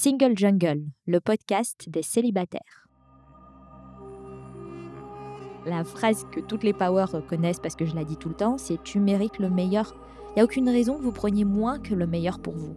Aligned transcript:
Single 0.00 0.38
Jungle, 0.38 0.84
le 1.08 1.18
podcast 1.18 1.88
des 1.88 2.04
célibataires. 2.04 2.86
La 5.66 5.82
phrase 5.82 6.24
que 6.30 6.38
toutes 6.38 6.62
les 6.62 6.72
powers 6.72 7.20
connaissent 7.28 7.58
parce 7.58 7.74
que 7.74 7.84
je 7.84 7.96
la 7.96 8.04
dis 8.04 8.16
tout 8.16 8.28
le 8.28 8.36
temps, 8.36 8.58
c'est 8.58 8.80
tu 8.84 9.00
mérites 9.00 9.40
le 9.40 9.50
meilleur. 9.50 9.96
Il 10.28 10.34
n'y 10.36 10.42
a 10.42 10.44
aucune 10.44 10.68
raison 10.68 10.98
que 10.98 11.02
vous 11.02 11.10
preniez 11.10 11.44
moins 11.44 11.80
que 11.80 11.96
le 11.96 12.06
meilleur 12.06 12.38
pour 12.38 12.54
vous. 12.54 12.76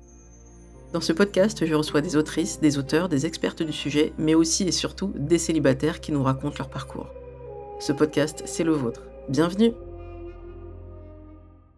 Dans 0.93 0.99
ce 0.99 1.13
podcast, 1.13 1.65
je 1.65 1.73
reçois 1.73 2.01
des 2.01 2.17
autrices, 2.17 2.59
des 2.59 2.77
auteurs, 2.77 3.07
des 3.07 3.25
expertes 3.25 3.63
du 3.63 3.71
sujet, 3.71 4.11
mais 4.17 4.35
aussi 4.35 4.63
et 4.63 4.73
surtout 4.73 5.13
des 5.15 5.37
célibataires 5.37 6.01
qui 6.01 6.11
nous 6.11 6.21
racontent 6.21 6.57
leur 6.57 6.69
parcours. 6.69 7.07
Ce 7.79 7.93
podcast, 7.93 8.43
c'est 8.45 8.65
le 8.65 8.73
vôtre. 8.73 9.03
Bienvenue 9.29 9.71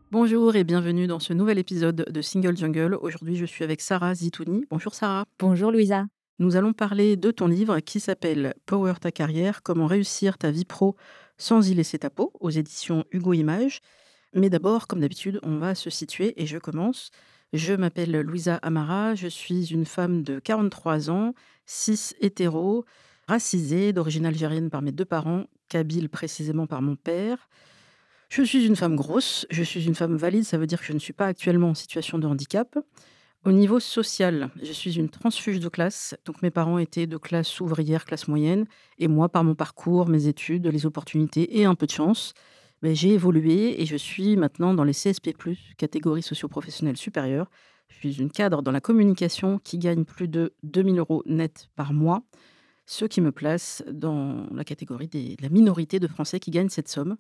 Bonjour 0.10 0.56
et 0.56 0.64
bienvenue 0.64 1.06
dans 1.06 1.20
ce 1.20 1.32
nouvel 1.32 1.60
épisode 1.60 2.08
de 2.10 2.22
Single 2.24 2.58
Jungle. 2.58 2.96
Aujourd'hui, 2.96 3.36
je 3.36 3.46
suis 3.46 3.64
avec 3.64 3.82
Sarah 3.82 4.16
Zitouni. 4.16 4.66
Bonjour 4.72 4.96
Sarah. 4.96 5.26
Bonjour 5.38 5.72
Louisa. 5.72 6.06
Nous 6.40 6.56
allons 6.56 6.74
parler 6.74 7.16
de 7.16 7.30
ton 7.30 7.46
livre 7.46 7.82
qui 7.82 8.00
s'appelle 8.00 8.56
Power 8.66 8.94
ta 9.00 9.12
carrière, 9.12 9.62
comment 9.62 9.86
réussir 9.86 10.40
ta 10.40 10.50
vie 10.50 10.66
pro 10.66 10.96
sans 11.38 11.70
y 11.70 11.76
laisser 11.76 12.00
ta 12.00 12.10
peau 12.10 12.34
aux 12.40 12.50
éditions 12.50 13.06
Hugo 13.12 13.34
Images. 13.34 13.80
Mais 14.34 14.50
d'abord, 14.50 14.88
comme 14.88 15.02
d'habitude, 15.02 15.40
on 15.44 15.58
va 15.58 15.76
se 15.76 15.92
situer 15.92 16.34
et 16.42 16.48
je 16.48 16.58
commence. 16.58 17.12
Je 17.54 17.76
m'appelle 17.76 18.20
Louisa 18.22 18.56
Amara, 18.64 19.14
je 19.14 19.28
suis 19.28 19.68
une 19.72 19.86
femme 19.86 20.24
de 20.24 20.40
43 20.40 21.12
ans, 21.12 21.36
cis 21.68 22.16
hétéro, 22.20 22.84
racisée, 23.28 23.94
d'origine 23.94 24.26
algérienne 24.26 24.72
par 24.72 24.82
mes 24.82 24.92
deux 24.92 25.06
parents, 25.06 25.46
kabyle 25.70 26.10
précisément 26.10 26.66
par 26.66 26.82
mon 26.82 26.96
père. 26.96 27.48
Je 28.30 28.42
suis 28.42 28.66
une 28.66 28.76
femme 28.76 28.96
grosse, 28.96 29.46
je 29.52 29.62
suis 29.62 29.86
une 29.86 29.94
femme 29.94 30.16
valide, 30.18 30.46
ça 30.46 30.58
veut 30.58 30.66
dire 30.66 30.80
que 30.80 30.88
je 30.88 30.94
ne 30.94 31.00
suis 31.00 31.14
pas 31.14 31.28
actuellement 31.28 31.70
en 31.70 31.74
situation 31.76 32.18
de 32.18 32.26
handicap. 32.26 32.76
Au 33.46 33.52
niveau 33.52 33.80
social, 33.80 34.50
je 34.64 34.72
suis 34.72 34.98
une 34.98 35.10
transfuge 35.10 35.60
de 35.60 35.70
classe, 35.70 36.16
donc 36.26 36.42
mes 36.42 36.50
parents 36.50 36.80
étaient 36.80 37.06
de 37.06 37.18
classe 37.18 37.60
ouvrière, 37.60 38.06
classe 38.06 38.28
moyenne, 38.28 38.66
et 38.98 39.08
moi, 39.08 39.30
par 39.30 39.44
mon 39.44 39.54
parcours, 39.54 40.10
mes 40.10 40.26
études, 40.26 40.66
les 40.66 40.88
opportunités 40.88 41.60
et 41.60 41.66
un 41.66 41.76
peu 41.76 41.86
de 41.86 41.92
chance, 41.92 42.34
ben, 42.84 42.94
j'ai 42.94 43.14
évolué 43.14 43.82
et 43.82 43.86
je 43.86 43.96
suis 43.96 44.36
maintenant 44.36 44.74
dans 44.74 44.84
les 44.84 44.92
CSP+, 44.92 45.32
catégorie 45.78 46.22
socio-professionnelle 46.22 46.98
supérieure. 46.98 47.50
Je 47.88 47.96
suis 47.96 48.22
une 48.22 48.30
cadre 48.30 48.62
dans 48.62 48.74
la 48.74 48.82
communication 48.82 49.58
qui 49.60 49.78
gagne 49.78 50.04
plus 50.04 50.28
de 50.28 50.54
2000 50.64 51.00
euros 51.00 51.24
net 51.26 51.70
par 51.78 51.94
mois, 51.94 52.24
ce 52.86 53.06
qui 53.06 53.22
me 53.22 53.32
place 53.32 53.86
dans 53.90 54.48
la 54.54 54.66
catégorie 54.66 55.08
de 55.08 55.42
la 55.42 55.48
minorité 55.48 56.02
de 56.02 56.08
Français 56.08 56.42
qui 56.42 56.52
gagnent 56.52 56.68
cette 56.68 56.90
somme. 56.90 57.16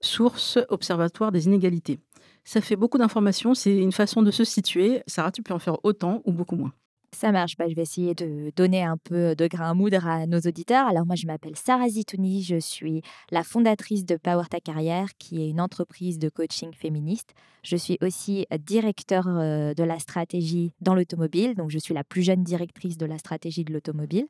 Source 0.00 0.60
Observatoire 0.68 1.32
des 1.32 1.46
inégalités. 1.46 1.98
Ça 2.44 2.60
fait 2.60 2.76
beaucoup 2.76 2.98
d'informations, 2.98 3.54
c'est 3.54 3.76
une 3.76 3.90
façon 3.90 4.22
de 4.22 4.30
se 4.30 4.44
situer. 4.44 5.02
Sarah, 5.08 5.32
tu 5.32 5.42
peux 5.42 5.52
en 5.52 5.58
faire 5.58 5.84
autant 5.84 6.22
ou 6.26 6.32
beaucoup 6.32 6.56
moins 6.56 6.72
ça 7.14 7.32
marche. 7.32 7.56
Bah, 7.56 7.68
je 7.68 7.74
vais 7.74 7.82
essayer 7.82 8.14
de 8.14 8.52
donner 8.56 8.82
un 8.82 8.96
peu 8.96 9.34
de 9.34 9.46
grain 9.46 9.70
à 9.70 9.74
moudre 9.74 10.06
à 10.06 10.26
nos 10.26 10.40
auditeurs. 10.40 10.86
Alors 10.86 11.06
moi, 11.06 11.16
je 11.16 11.26
m'appelle 11.26 11.56
Sarah 11.56 11.88
Zitouni, 11.88 12.42
je 12.42 12.58
suis 12.58 13.02
la 13.30 13.42
fondatrice 13.42 14.04
de 14.04 14.16
Power 14.16 14.44
Ta 14.50 14.60
Carrière, 14.60 15.08
qui 15.18 15.42
est 15.42 15.48
une 15.48 15.60
entreprise 15.60 16.18
de 16.18 16.28
coaching 16.28 16.72
féministe. 16.72 17.34
Je 17.62 17.76
suis 17.76 17.98
aussi 18.00 18.46
directeur 18.66 19.28
euh, 19.28 19.74
de 19.74 19.84
la 19.84 19.98
stratégie 19.98 20.72
dans 20.80 20.94
l'automobile, 20.94 21.54
donc 21.54 21.70
je 21.70 21.78
suis 21.78 21.94
la 21.94 22.04
plus 22.04 22.22
jeune 22.22 22.42
directrice 22.42 22.96
de 22.96 23.06
la 23.06 23.18
stratégie 23.18 23.64
de 23.64 23.72
l'automobile, 23.72 24.26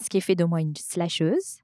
ce 0.00 0.08
qui 0.08 0.20
fait 0.20 0.36
de 0.36 0.44
moi 0.44 0.60
une 0.60 0.76
slasheuse. 0.76 1.58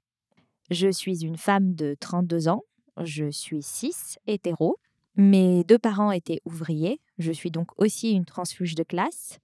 Je 0.69 0.91
suis 0.91 1.23
une 1.23 1.37
femme 1.37 1.73
de 1.73 1.95
32 1.99 2.47
ans, 2.47 2.63
je 3.03 3.29
suis 3.29 3.61
cis, 3.61 4.17
hétéro. 4.27 4.77
Mes 5.15 5.63
deux 5.63 5.77
parents 5.77 6.11
étaient 6.11 6.41
ouvriers. 6.45 6.99
Je 7.17 7.31
suis 7.31 7.51
donc 7.51 7.69
aussi 7.77 8.11
une 8.11 8.25
transfuge 8.25 8.75
de 8.75 8.83
classe. 8.83 9.39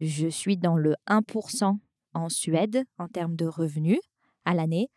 Je 0.00 0.28
suis 0.28 0.56
dans 0.56 0.76
le 0.76 0.94
1% 1.08 1.78
en 2.14 2.28
Suède 2.28 2.84
en 2.98 3.08
termes 3.08 3.36
de 3.36 3.46
revenus 3.46 4.00
à 4.44 4.54
l'année. 4.54 4.88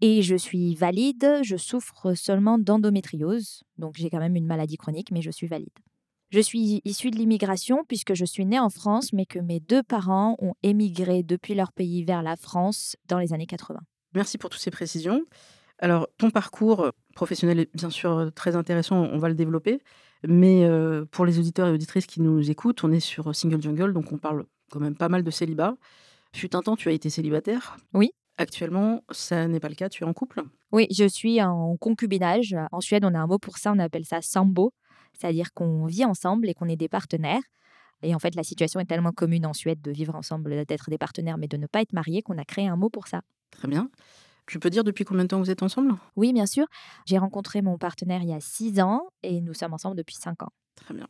Et 0.00 0.22
je 0.22 0.36
suis 0.36 0.76
valide, 0.76 1.40
je 1.42 1.56
souffre 1.56 2.14
seulement 2.14 2.58
d'endométriose, 2.58 3.64
donc 3.78 3.96
j'ai 3.96 4.10
quand 4.10 4.20
même 4.20 4.36
une 4.36 4.46
maladie 4.46 4.76
chronique, 4.76 5.10
mais 5.10 5.22
je 5.22 5.30
suis 5.32 5.48
valide. 5.48 5.72
Je 6.30 6.40
suis 6.40 6.82
issue 6.84 7.10
de 7.10 7.16
l'immigration 7.16 7.84
puisque 7.88 8.14
je 8.14 8.24
suis 8.24 8.44
née 8.44 8.60
en 8.60 8.68
France, 8.68 9.12
mais 9.12 9.26
que 9.26 9.38
mes 9.38 9.60
deux 9.60 9.82
parents 9.82 10.36
ont 10.40 10.54
émigré 10.62 11.22
depuis 11.22 11.54
leur 11.54 11.72
pays 11.72 12.04
vers 12.04 12.22
la 12.22 12.36
France 12.36 12.96
dans 13.08 13.18
les 13.18 13.32
années 13.32 13.46
80. 13.46 13.80
Merci 14.14 14.38
pour 14.38 14.50
toutes 14.50 14.60
ces 14.60 14.70
précisions. 14.70 15.24
Alors, 15.78 16.08
ton 16.18 16.30
parcours 16.30 16.92
professionnel 17.14 17.60
est 17.60 17.74
bien 17.74 17.90
sûr 17.90 18.30
très 18.34 18.56
intéressant, 18.56 18.96
on 18.96 19.18
va 19.18 19.28
le 19.28 19.34
développer. 19.34 19.80
Mais 20.26 20.68
pour 21.10 21.26
les 21.26 21.38
auditeurs 21.38 21.68
et 21.68 21.72
auditrices 21.72 22.06
qui 22.06 22.20
nous 22.20 22.50
écoutent, 22.50 22.82
on 22.84 22.92
est 22.92 23.00
sur 23.00 23.34
Single 23.34 23.62
Jungle, 23.62 23.92
donc 23.92 24.12
on 24.12 24.18
parle 24.18 24.46
quand 24.70 24.80
même 24.80 24.96
pas 24.96 25.08
mal 25.08 25.22
de 25.22 25.30
célibat. 25.30 25.76
Fut 26.34 26.54
un 26.54 26.60
temps, 26.60 26.76
tu 26.76 26.88
as 26.88 26.92
été 26.92 27.08
célibataire. 27.10 27.76
Oui. 27.94 28.10
Actuellement, 28.36 29.02
ça 29.10 29.48
n'est 29.48 29.60
pas 29.60 29.68
le 29.68 29.74
cas, 29.74 29.88
tu 29.88 30.04
es 30.04 30.06
en 30.06 30.12
couple? 30.12 30.42
Oui, 30.70 30.86
je 30.90 31.08
suis 31.08 31.42
en 31.42 31.76
concubinage. 31.76 32.54
En 32.70 32.80
Suède, 32.80 33.04
on 33.04 33.14
a 33.14 33.18
un 33.18 33.26
mot 33.26 33.38
pour 33.38 33.58
ça, 33.58 33.72
on 33.72 33.78
appelle 33.78 34.04
ça 34.04 34.20
sambo, 34.22 34.72
c'est-à-dire 35.12 35.52
qu'on 35.54 35.86
vit 35.86 36.04
ensemble 36.04 36.48
et 36.48 36.54
qu'on 36.54 36.68
est 36.68 36.76
des 36.76 36.88
partenaires. 36.88 37.42
Et 38.02 38.14
en 38.14 38.20
fait, 38.20 38.36
la 38.36 38.44
situation 38.44 38.78
est 38.78 38.84
tellement 38.84 39.10
commune 39.10 39.44
en 39.44 39.54
Suède 39.54 39.80
de 39.80 39.90
vivre 39.90 40.14
ensemble, 40.14 40.64
d'être 40.66 40.88
des 40.88 40.98
partenaires, 40.98 41.36
mais 41.36 41.48
de 41.48 41.56
ne 41.56 41.66
pas 41.66 41.80
être 41.80 41.92
mariés, 41.92 42.22
qu'on 42.22 42.38
a 42.38 42.44
créé 42.44 42.68
un 42.68 42.76
mot 42.76 42.90
pour 42.90 43.08
ça. 43.08 43.22
Très 43.50 43.66
bien. 43.66 43.90
Tu 44.48 44.58
peux 44.58 44.70
dire 44.70 44.82
depuis 44.82 45.04
combien 45.04 45.24
de 45.24 45.28
temps 45.28 45.38
vous 45.38 45.50
êtes 45.50 45.62
ensemble? 45.62 45.94
Oui, 46.16 46.32
bien 46.32 46.46
sûr. 46.46 46.66
J'ai 47.04 47.18
rencontré 47.18 47.60
mon 47.60 47.76
partenaire 47.76 48.22
il 48.22 48.30
y 48.30 48.34
a 48.34 48.40
six 48.40 48.80
ans 48.80 49.02
et 49.22 49.42
nous 49.42 49.52
sommes 49.52 49.74
ensemble 49.74 49.94
depuis 49.94 50.16
cinq 50.16 50.42
ans. 50.42 50.48
Très 50.74 50.94
bien. 50.94 51.06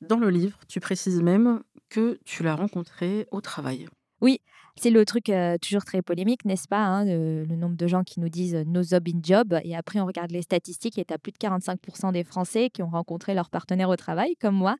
Dans 0.00 0.18
le 0.18 0.28
livre, 0.28 0.58
tu 0.66 0.80
précises 0.80 1.22
même 1.22 1.62
que 1.88 2.18
tu 2.24 2.42
l'as 2.42 2.56
rencontré 2.56 3.28
au 3.30 3.40
travail. 3.40 3.86
Oui, 4.20 4.40
c'est 4.76 4.90
le 4.90 5.04
truc 5.04 5.28
euh, 5.28 5.56
toujours 5.58 5.84
très 5.84 6.02
polémique, 6.02 6.44
n'est-ce 6.44 6.66
pas 6.66 6.82
hein, 6.82 7.04
le, 7.04 7.44
nombre 7.56 7.76
de 7.76 7.86
gens 7.86 8.02
qui 8.02 8.18
nous 8.18 8.28
disent 8.28 8.56
euh, 8.56 8.64
no 8.66 8.82
job 8.82 9.06
in 9.08 9.20
job. 9.22 9.58
Et 9.62 9.76
après, 9.76 10.00
on 10.00 10.06
regarde 10.06 10.32
les 10.32 10.42
statistiques 10.42 10.98
et 10.98 11.04
tu 11.04 11.14
as 11.14 11.18
plus 11.18 11.32
de 11.32 11.38
45% 11.38 12.12
des 12.12 12.24
Français 12.24 12.70
qui 12.70 12.82
ont 12.82 12.90
rencontré 12.90 13.34
leur 13.34 13.50
partenaire 13.50 13.88
au 13.88 13.96
travail, 13.96 14.34
comme 14.40 14.56
moi. 14.56 14.76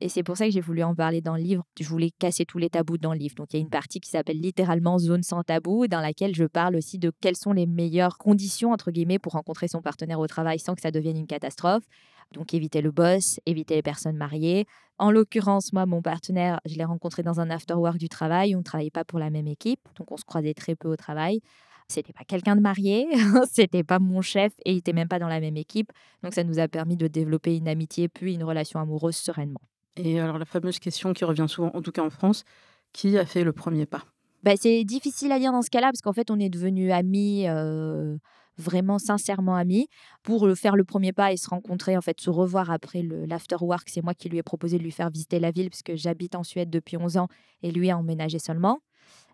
Et 0.00 0.08
c'est 0.08 0.22
pour 0.22 0.36
ça 0.36 0.46
que 0.46 0.50
j'ai 0.52 0.60
voulu 0.60 0.82
en 0.82 0.94
parler 0.94 1.20
dans 1.20 1.36
le 1.36 1.42
livre. 1.42 1.64
Je 1.80 1.88
voulais 1.88 2.10
casser 2.10 2.44
tous 2.44 2.58
les 2.58 2.70
tabous 2.70 2.98
dans 2.98 3.12
le 3.12 3.18
livre. 3.18 3.34
Donc 3.36 3.52
il 3.52 3.56
y 3.56 3.58
a 3.58 3.62
une 3.62 3.70
partie 3.70 4.00
qui 4.00 4.10
s'appelle 4.10 4.40
littéralement 4.40 4.98
Zone 4.98 5.22
sans 5.22 5.42
tabou, 5.42 5.86
dans 5.86 6.00
laquelle 6.00 6.34
je 6.34 6.44
parle 6.44 6.76
aussi 6.76 6.98
de 6.98 7.12
quelles 7.20 7.36
sont 7.36 7.52
les 7.52 7.66
meilleures 7.66 8.18
conditions, 8.18 8.72
entre 8.72 8.90
guillemets, 8.90 9.18
pour 9.18 9.32
rencontrer 9.32 9.68
son 9.68 9.82
partenaire 9.82 10.20
au 10.20 10.26
travail 10.26 10.58
sans 10.58 10.74
que 10.74 10.80
ça 10.80 10.90
devienne 10.90 11.16
une 11.16 11.26
catastrophe. 11.26 11.84
Donc 12.32 12.54
éviter 12.54 12.80
le 12.80 12.90
boss, 12.90 13.40
éviter 13.46 13.74
les 13.74 13.82
personnes 13.82 14.16
mariées. 14.16 14.66
En 14.98 15.10
l'occurrence, 15.10 15.72
moi, 15.72 15.86
mon 15.86 16.02
partenaire, 16.02 16.60
je 16.64 16.76
l'ai 16.76 16.84
rencontré 16.84 17.22
dans 17.22 17.40
un 17.40 17.50
after-work 17.50 17.98
du 17.98 18.08
travail. 18.08 18.54
On 18.54 18.58
ne 18.58 18.64
travaillait 18.64 18.90
pas 18.90 19.04
pour 19.04 19.18
la 19.18 19.30
même 19.30 19.46
équipe, 19.46 19.80
donc 19.96 20.10
on 20.10 20.16
se 20.16 20.24
croisait 20.24 20.54
très 20.54 20.74
peu 20.74 20.88
au 20.88 20.96
travail. 20.96 21.40
C'était 21.88 22.12
pas 22.12 22.24
quelqu'un 22.24 22.56
de 22.56 22.60
marié, 22.60 23.06
c'était 23.52 23.84
pas 23.84 23.98
mon 23.98 24.22
chef 24.22 24.52
et 24.64 24.72
il 24.72 24.78
était 24.78 24.92
même 24.94 25.08
pas 25.08 25.18
dans 25.18 25.28
la 25.28 25.40
même 25.40 25.56
équipe. 25.56 25.92
Donc 26.22 26.32
ça 26.32 26.44
nous 26.44 26.58
a 26.58 26.68
permis 26.68 26.96
de 26.96 27.06
développer 27.06 27.56
une 27.56 27.68
amitié 27.68 28.08
puis 28.08 28.34
une 28.34 28.44
relation 28.44 28.80
amoureuse 28.80 29.16
sereinement. 29.16 29.60
Et 29.96 30.20
alors 30.20 30.38
la 30.38 30.44
fameuse 30.44 30.78
question 30.78 31.12
qui 31.12 31.24
revient 31.24 31.46
souvent, 31.48 31.70
en 31.74 31.82
tout 31.82 31.92
cas 31.92 32.02
en 32.02 32.10
France, 32.10 32.44
qui 32.92 33.18
a 33.18 33.26
fait 33.26 33.44
le 33.44 33.52
premier 33.52 33.86
pas? 33.86 34.04
Bah, 34.42 34.54
C'est 34.56 34.84
difficile 34.84 35.32
à 35.32 35.38
dire 35.38 35.52
dans 35.52 35.62
ce 35.62 35.70
cas-là, 35.70 35.88
parce 35.88 36.00
qu'en 36.00 36.12
fait, 36.12 36.30
on 36.30 36.38
est 36.38 36.48
devenus 36.48 36.92
amis, 36.92 37.46
euh, 37.46 38.16
vraiment 38.58 38.98
sincèrement 38.98 39.54
amis, 39.54 39.88
pour 40.22 40.48
faire 40.56 40.76
le 40.76 40.84
premier 40.84 41.12
pas 41.12 41.32
et 41.32 41.36
se 41.36 41.48
rencontrer, 41.48 41.96
en 41.96 42.00
fait, 42.00 42.20
se 42.20 42.30
revoir 42.30 42.70
après 42.70 43.02
l'afterwork. 43.02 43.88
C'est 43.88 44.02
moi 44.02 44.14
qui 44.14 44.28
lui 44.28 44.38
ai 44.38 44.42
proposé 44.42 44.78
de 44.78 44.82
lui 44.82 44.90
faire 44.90 45.10
visiter 45.10 45.38
la 45.38 45.50
ville, 45.50 45.70
parce 45.70 45.82
que 45.82 45.94
j'habite 45.94 46.34
en 46.34 46.42
Suède 46.42 46.70
depuis 46.70 46.96
11 46.96 47.16
ans, 47.18 47.28
et 47.62 47.70
lui 47.70 47.90
a 47.90 47.96
emménagé 47.96 48.38
seulement. 48.38 48.80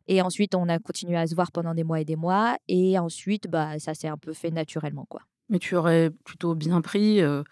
Et 0.09 0.23
ensuite, 0.23 0.55
on 0.55 0.69
a 0.69 0.79
continué 0.79 1.17
à 1.17 1.27
se 1.27 1.35
voir 1.35 1.53
pendant 1.53 1.75
des 1.75 1.85
mois 1.85 2.01
et 2.01 2.05
des 2.05 2.17
mois, 2.17 2.57
et 2.69 2.99
ensuite, 2.99 3.49
bah, 3.49 3.79
ça 3.79 3.95
s'est 3.95 4.09
un 4.09 4.17
peu 4.17 4.33
fait 4.33 4.51
naturellement. 4.51 5.07
quoi. 5.09 5.23
Mais 5.49 5.59
tu 5.59 5.75
aurais 5.77 6.11
plutôt 6.25 6.55
bien 6.55 6.81
pris 6.81 7.21
euh, 7.23 7.43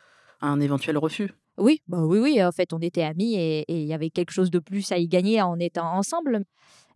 un 0.40 0.60
éventuel 0.60 0.98
refus? 0.98 1.32
Oui, 1.58 1.82
bah 1.88 2.04
oui, 2.04 2.18
oui, 2.18 2.42
en 2.42 2.52
fait, 2.52 2.72
on 2.72 2.80
était 2.80 3.02
amis 3.02 3.34
et 3.36 3.64
il 3.68 3.86
y 3.86 3.94
avait 3.94 4.10
quelque 4.10 4.30
chose 4.30 4.50
de 4.50 4.58
plus 4.58 4.92
à 4.92 4.98
y 4.98 5.08
gagner 5.08 5.40
en 5.42 5.58
étant 5.58 5.90
ensemble. 5.92 6.44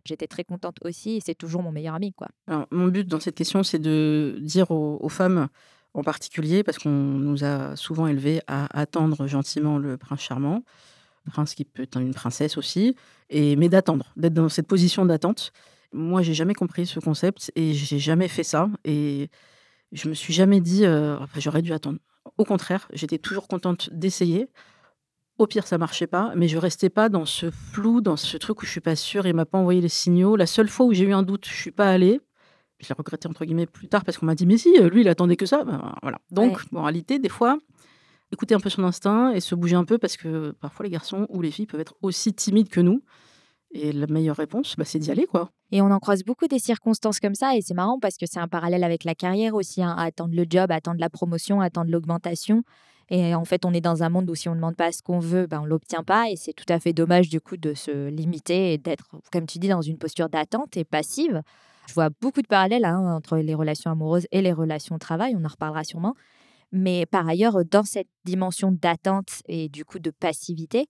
J'étais 0.05 0.27
très 0.27 0.43
contente 0.43 0.77
aussi 0.83 1.21
c'est 1.23 1.35
toujours 1.35 1.61
mon 1.63 1.71
meilleur 1.71 1.95
ami, 1.95 2.13
quoi. 2.13 2.27
Mon 2.71 2.87
but 2.87 3.07
dans 3.07 3.19
cette 3.19 3.35
question, 3.35 3.63
c'est 3.63 3.79
de 3.79 4.37
dire 4.41 4.71
aux, 4.71 5.09
femmes 5.09 5.47
en 5.93 6.03
particulier, 6.03 6.63
parce 6.63 6.79
qu'on 6.79 6.89
nous 6.89 7.43
a 7.43 7.75
souvent 7.75 8.07
élevés 8.07 8.41
à 8.47 8.79
attendre 8.79 9.27
gentiment 9.27 9.77
le 9.77 9.97
prince 9.97 10.21
charmant, 10.21 10.63
prince 11.31 11.53
qui 11.53 11.65
peut 11.65 11.83
être 11.83 11.99
une 11.99 12.13
princesse 12.13 12.57
aussi, 12.57 12.95
et, 13.29 13.55
mais 13.55 13.69
d'attendre, 13.69 14.11
d'être 14.15 14.33
dans 14.33 14.49
cette 14.49 14.67
position 14.67 15.05
d'attente. 15.05 15.51
Moi, 15.93 16.21
j'ai 16.21 16.33
jamais 16.33 16.53
compris 16.53 16.85
ce 16.85 16.99
concept 16.99 17.51
et 17.55 17.73
j'ai 17.73 17.99
jamais 17.99 18.29
fait 18.29 18.43
ça. 18.43 18.69
Et 18.85 19.29
je 19.91 20.07
me 20.07 20.13
suis 20.13 20.33
jamais 20.33 20.61
dit, 20.61 20.85
euh, 20.85 21.17
j'aurais 21.37 21.61
dû 21.61 21.73
attendre. 21.73 21.99
Au 22.37 22.45
contraire, 22.45 22.87
j'étais 22.93 23.17
toujours 23.17 23.47
contente 23.47 23.89
d'essayer. 23.91 24.47
Au 25.37 25.47
pire, 25.47 25.65
ça 25.65 25.77
marchait 25.77 26.07
pas, 26.07 26.33
mais 26.35 26.47
je 26.47 26.57
restais 26.57 26.89
pas 26.89 27.09
dans 27.09 27.25
ce 27.25 27.49
flou, 27.49 28.01
dans 28.01 28.17
ce 28.17 28.37
truc 28.37 28.61
où 28.61 28.65
je 28.65 28.71
suis 28.71 28.81
pas 28.81 28.95
sûre, 28.95 29.25
il 29.25 29.33
m'a 29.33 29.45
pas 29.45 29.57
envoyé 29.57 29.81
les 29.81 29.89
signaux. 29.89 30.35
La 30.35 30.45
seule 30.45 30.67
fois 30.69 30.85
où 30.85 30.93
j'ai 30.93 31.05
eu 31.05 31.13
un 31.13 31.23
doute, 31.23 31.47
je 31.47 31.55
suis 31.55 31.71
pas 31.71 31.89
allée. 31.89 32.21
Je 32.79 32.87
l'ai 32.89 32.95
regretté 32.97 33.27
entre 33.27 33.45
guillemets 33.45 33.65
plus 33.65 33.87
tard 33.87 34.03
parce 34.03 34.17
qu'on 34.17 34.25
m'a 34.25 34.35
dit 34.35 34.45
mais 34.45 34.57
si, 34.57 34.75
lui 34.79 35.01
il 35.01 35.09
attendait 35.09 35.35
que 35.35 35.45
ça. 35.45 35.63
Ben, 35.63 35.95
voilà. 36.01 36.19
Donc, 36.31 36.57
Ouais. 36.57 36.63
moralité, 36.71 37.19
des 37.19 37.29
fois, 37.29 37.57
écouter 38.31 38.55
un 38.55 38.59
peu 38.59 38.69
son 38.69 38.83
instinct 38.83 39.31
et 39.31 39.39
se 39.39 39.55
bouger 39.55 39.75
un 39.75 39.85
peu 39.85 39.97
parce 39.97 40.17
que 40.17 40.51
parfois 40.51 40.85
les 40.85 40.89
garçons 40.91 41.27
ou 41.29 41.41
les 41.41 41.51
filles 41.51 41.65
peuvent 41.67 41.79
être 41.81 41.95
aussi 42.01 42.33
timides 42.33 42.69
que 42.69 42.81
nous. 42.81 43.03
Et 43.73 43.91
la 43.93 44.07
meilleure 44.07 44.35
réponse, 44.35 44.75
bah, 44.77 44.83
c'est 44.85 44.99
d'y 44.99 45.11
aller 45.11 45.25
quoi. 45.25 45.49
Et 45.71 45.81
on 45.81 45.91
en 45.91 45.99
croise 45.99 46.23
beaucoup 46.23 46.47
des 46.47 46.59
circonstances 46.59 47.19
comme 47.19 47.35
ça 47.35 47.55
et 47.55 47.61
c'est 47.61 47.73
marrant 47.73 47.99
parce 47.99 48.17
que 48.17 48.25
c'est 48.25 48.39
un 48.39 48.49
parallèle 48.49 48.83
avec 48.83 49.05
la 49.05 49.15
carrière 49.15 49.55
aussi, 49.55 49.81
hein, 49.81 49.95
attendre 49.97 50.35
le 50.35 50.45
job, 50.49 50.71
attendre 50.71 50.99
la 50.99 51.09
promotion, 51.09 51.61
attendre 51.61 51.89
l'augmentation. 51.89 52.63
Et 53.09 53.35
en 53.35 53.43
fait, 53.43 53.65
on 53.65 53.73
est 53.73 53.81
dans 53.81 54.03
un 54.03 54.09
monde 54.09 54.29
où 54.29 54.35
si 54.35 54.47
on 54.47 54.51
ne 54.51 54.57
demande 54.57 54.77
pas 54.77 54.91
ce 54.91 55.01
qu'on 55.01 55.19
veut, 55.19 55.45
ben, 55.45 55.59
on 55.59 55.65
ne 55.65 55.69
l'obtient 55.69 56.03
pas. 56.03 56.29
Et 56.29 56.37
c'est 56.37 56.53
tout 56.53 56.65
à 56.69 56.79
fait 56.79 56.93
dommage 56.93 57.29
du 57.29 57.41
coup 57.41 57.57
de 57.57 57.73
se 57.73 58.07
limiter 58.07 58.73
et 58.73 58.77
d'être, 58.77 59.05
comme 59.31 59.45
tu 59.45 59.59
dis, 59.59 59.67
dans 59.67 59.81
une 59.81 59.97
posture 59.97 60.29
d'attente 60.29 60.77
et 60.77 60.85
passive. 60.85 61.41
Je 61.87 61.93
vois 61.93 62.09
beaucoup 62.21 62.41
de 62.41 62.47
parallèles 62.47 62.85
hein, 62.85 63.15
entre 63.15 63.37
les 63.37 63.53
relations 63.53 63.91
amoureuses 63.91 64.27
et 64.31 64.41
les 64.41 64.53
relations 64.53 64.95
au 64.95 64.99
travail, 64.99 65.35
on 65.37 65.43
en 65.43 65.49
reparlera 65.49 65.83
sûrement. 65.83 66.15
Mais 66.71 67.05
par 67.05 67.27
ailleurs, 67.27 67.65
dans 67.65 67.83
cette 67.83 68.07
dimension 68.23 68.71
d'attente 68.71 69.41
et 69.47 69.67
du 69.67 69.83
coup 69.83 69.99
de 69.99 70.09
passivité, 70.09 70.87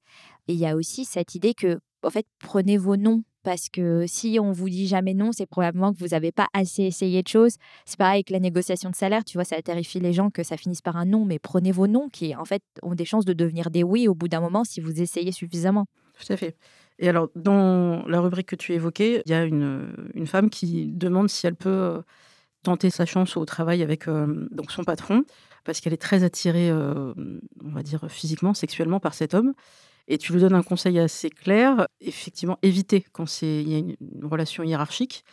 il 0.48 0.58
y 0.58 0.68
a 0.68 0.76
aussi 0.76 1.06
cette 1.06 1.34
idée 1.34 1.56
que, 1.56 1.80
en 2.04 2.10
fait, 2.10 2.26
prenez 2.40 2.78
vos 2.78 2.98
noms. 2.98 3.24
Parce 3.44 3.70
que 3.70 4.06
si 4.06 4.38
on 4.40 4.52
vous 4.52 4.70
dit 4.70 4.86
jamais 4.86 5.16
non, 5.16 5.32
c'est 5.32 5.48
probablement 5.48 5.94
que 5.94 5.98
vous 5.98 6.10
n'avez 6.10 6.32
pas 6.32 6.48
assez 6.54 6.84
essayé 6.84 7.24
de 7.24 7.28
choses. 7.28 7.56
C'est 7.86 7.98
pareil 7.98 8.18
avec 8.18 8.30
la 8.30 8.40
négociation 8.40 8.92
de 8.92 8.96
salaire, 8.96 9.24
tu 9.24 9.36
vois, 9.36 9.46
ça 9.46 9.60
terrifie 9.64 10.00
les 10.00 10.14
gens 10.14 10.30
que 10.30 10.44
ça 10.44 10.58
finisse 10.58 10.82
par 10.82 10.96
un 10.96 11.06
non, 11.06 11.26
mais 11.26 11.40
prenez 11.40 11.72
vos 11.72 11.88
noms 11.88 12.08
qui, 12.08 12.36
en 12.36 12.46
fait, 12.46 12.62
ont 12.84 12.94
des 12.94 13.06
chances 13.06 13.26
de 13.26 13.34
devenir 13.34 13.72
des 13.72 13.84
oui 13.84 14.08
au 14.08 14.14
bout 14.14 14.28
d'un 14.28 14.42
moment 14.42 14.64
si 14.64 14.80
vous 14.80 15.02
essayez 15.02 15.32
suffisamment. 15.32 15.88
Tout 16.20 16.32
à 16.32 16.38
fait. 16.38 16.56
Et 17.00 17.10
alors, 17.10 17.30
dans 17.36 18.06
la 18.06 18.20
rubrique 18.20 18.48
que 18.48 18.56
tu 18.56 18.74
évoquais, 18.74 19.24
il 19.26 19.32
y 19.32 19.34
a 19.34 19.44
une, 19.44 19.92
une 20.14 20.28
femme 20.28 20.52
qui 20.52 20.86
demande 20.86 21.28
si 21.28 21.48
elle 21.48 21.56
peut 21.56 21.70
euh, 21.70 22.02
tenter 22.62 22.92
sa 22.92 23.08
chance 23.08 23.38
au 23.38 23.46
travail 23.46 23.82
avec 23.82 24.08
euh, 24.08 24.48
donc 24.52 24.72
son 24.72 24.84
patron, 24.84 25.24
parce 25.64 25.82
qu'elle 25.82 25.94
est 25.94 26.02
très 26.02 26.24
attirée, 26.24 26.70
euh, 26.70 27.14
on 27.64 27.72
va 27.72 27.82
dire, 27.82 28.06
physiquement, 28.08 28.54
sexuellement 28.54 29.00
par 29.00 29.16
cet 29.16 29.34
homme. 29.34 29.54
Et 30.08 30.18
tu 30.18 30.34
lui 30.34 30.42
donnes 30.42 30.56
un 30.56 30.64
conseil 30.64 31.00
assez 31.00 31.30
clair, 31.30 31.88
effectivement, 32.00 32.58
éviter 32.62 33.06
quand 33.12 33.42
il 33.42 33.70
y 33.70 33.76
a 33.76 33.78
une, 33.78 33.96
relation 34.24 34.64
hiérarchique. 34.64 35.24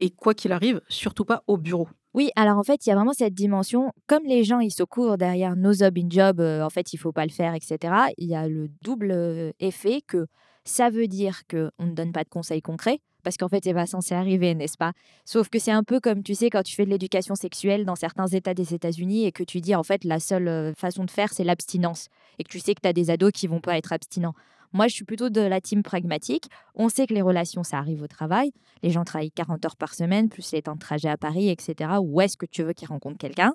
Et 0.00 0.10
quoi 0.10 0.34
qu'il 0.34 0.52
arrive, 0.52 0.80
surtout 0.88 1.24
pas 1.24 1.42
au 1.48 1.56
bureau. 1.56 1.88
Oui, 2.14 2.30
alors 2.36 2.56
en 2.56 2.62
fait, 2.62 2.86
il 2.86 2.88
y 2.88 2.92
a 2.92 2.94
vraiment 2.94 3.12
cette 3.12 3.34
dimension, 3.34 3.92
comme 4.06 4.24
les 4.24 4.44
gens, 4.44 4.60
ils 4.60 4.70
se 4.70 4.82
courent 4.84 5.18
derrière 5.18 5.56
no 5.56 5.72
job 5.72 5.98
in 5.98 6.08
job, 6.08 6.40
euh, 6.40 6.62
en 6.62 6.70
fait, 6.70 6.92
il 6.92 6.98
faut 6.98 7.12
pas 7.12 7.26
le 7.26 7.32
faire, 7.32 7.54
etc. 7.54 7.94
Il 8.16 8.28
y 8.28 8.34
a 8.34 8.48
le 8.48 8.68
double 8.82 9.10
euh, 9.10 9.52
effet 9.60 10.02
que 10.06 10.26
ça 10.64 10.90
veut 10.90 11.08
dire 11.08 11.42
qu'on 11.50 11.86
ne 11.86 11.92
donne 11.92 12.12
pas 12.12 12.24
de 12.24 12.28
conseils 12.28 12.62
concrets, 12.62 13.00
parce 13.28 13.36
qu'en 13.36 13.48
fait, 13.50 13.62
c'est 13.62 13.74
pas 13.74 13.84
censé 13.84 14.14
arriver, 14.14 14.54
n'est-ce 14.54 14.78
pas? 14.78 14.92
Sauf 15.26 15.50
que 15.50 15.58
c'est 15.58 15.70
un 15.70 15.82
peu 15.82 16.00
comme, 16.00 16.22
tu 16.22 16.34
sais, 16.34 16.48
quand 16.48 16.62
tu 16.62 16.74
fais 16.74 16.86
de 16.86 16.88
l'éducation 16.88 17.34
sexuelle 17.34 17.84
dans 17.84 17.94
certains 17.94 18.26
États 18.26 18.54
des 18.54 18.72
États-Unis 18.72 19.26
et 19.26 19.32
que 19.32 19.42
tu 19.42 19.60
dis, 19.60 19.74
en 19.74 19.82
fait, 19.82 20.04
la 20.04 20.18
seule 20.18 20.48
euh, 20.48 20.72
façon 20.72 21.04
de 21.04 21.10
faire, 21.10 21.30
c'est 21.30 21.44
l'abstinence, 21.44 22.08
et 22.38 22.44
que 22.44 22.48
tu 22.48 22.58
sais 22.58 22.74
que 22.74 22.80
tu 22.80 22.88
as 22.88 22.94
des 22.94 23.10
ados 23.10 23.30
qui 23.32 23.46
vont 23.46 23.60
pas 23.60 23.76
être 23.76 23.92
abstinents. 23.92 24.32
Moi, 24.72 24.88
je 24.88 24.94
suis 24.94 25.04
plutôt 25.04 25.28
de 25.28 25.42
la 25.42 25.60
team 25.60 25.82
pragmatique. 25.82 26.44
On 26.74 26.88
sait 26.88 27.06
que 27.06 27.12
les 27.12 27.20
relations, 27.20 27.64
ça 27.64 27.76
arrive 27.76 28.00
au 28.00 28.06
travail. 28.06 28.50
Les 28.82 28.88
gens 28.88 29.04
travaillent 29.04 29.30
40 29.30 29.62
heures 29.66 29.76
par 29.76 29.92
semaine, 29.92 30.30
plus 30.30 30.50
les 30.52 30.62
temps 30.62 30.76
de 30.76 30.80
trajet 30.80 31.10
à 31.10 31.18
Paris, 31.18 31.50
etc. 31.50 31.96
Où 32.00 32.22
est-ce 32.22 32.38
que 32.38 32.46
tu 32.46 32.62
veux 32.62 32.72
qu'ils 32.72 32.88
rencontrent 32.88 33.18
quelqu'un? 33.18 33.52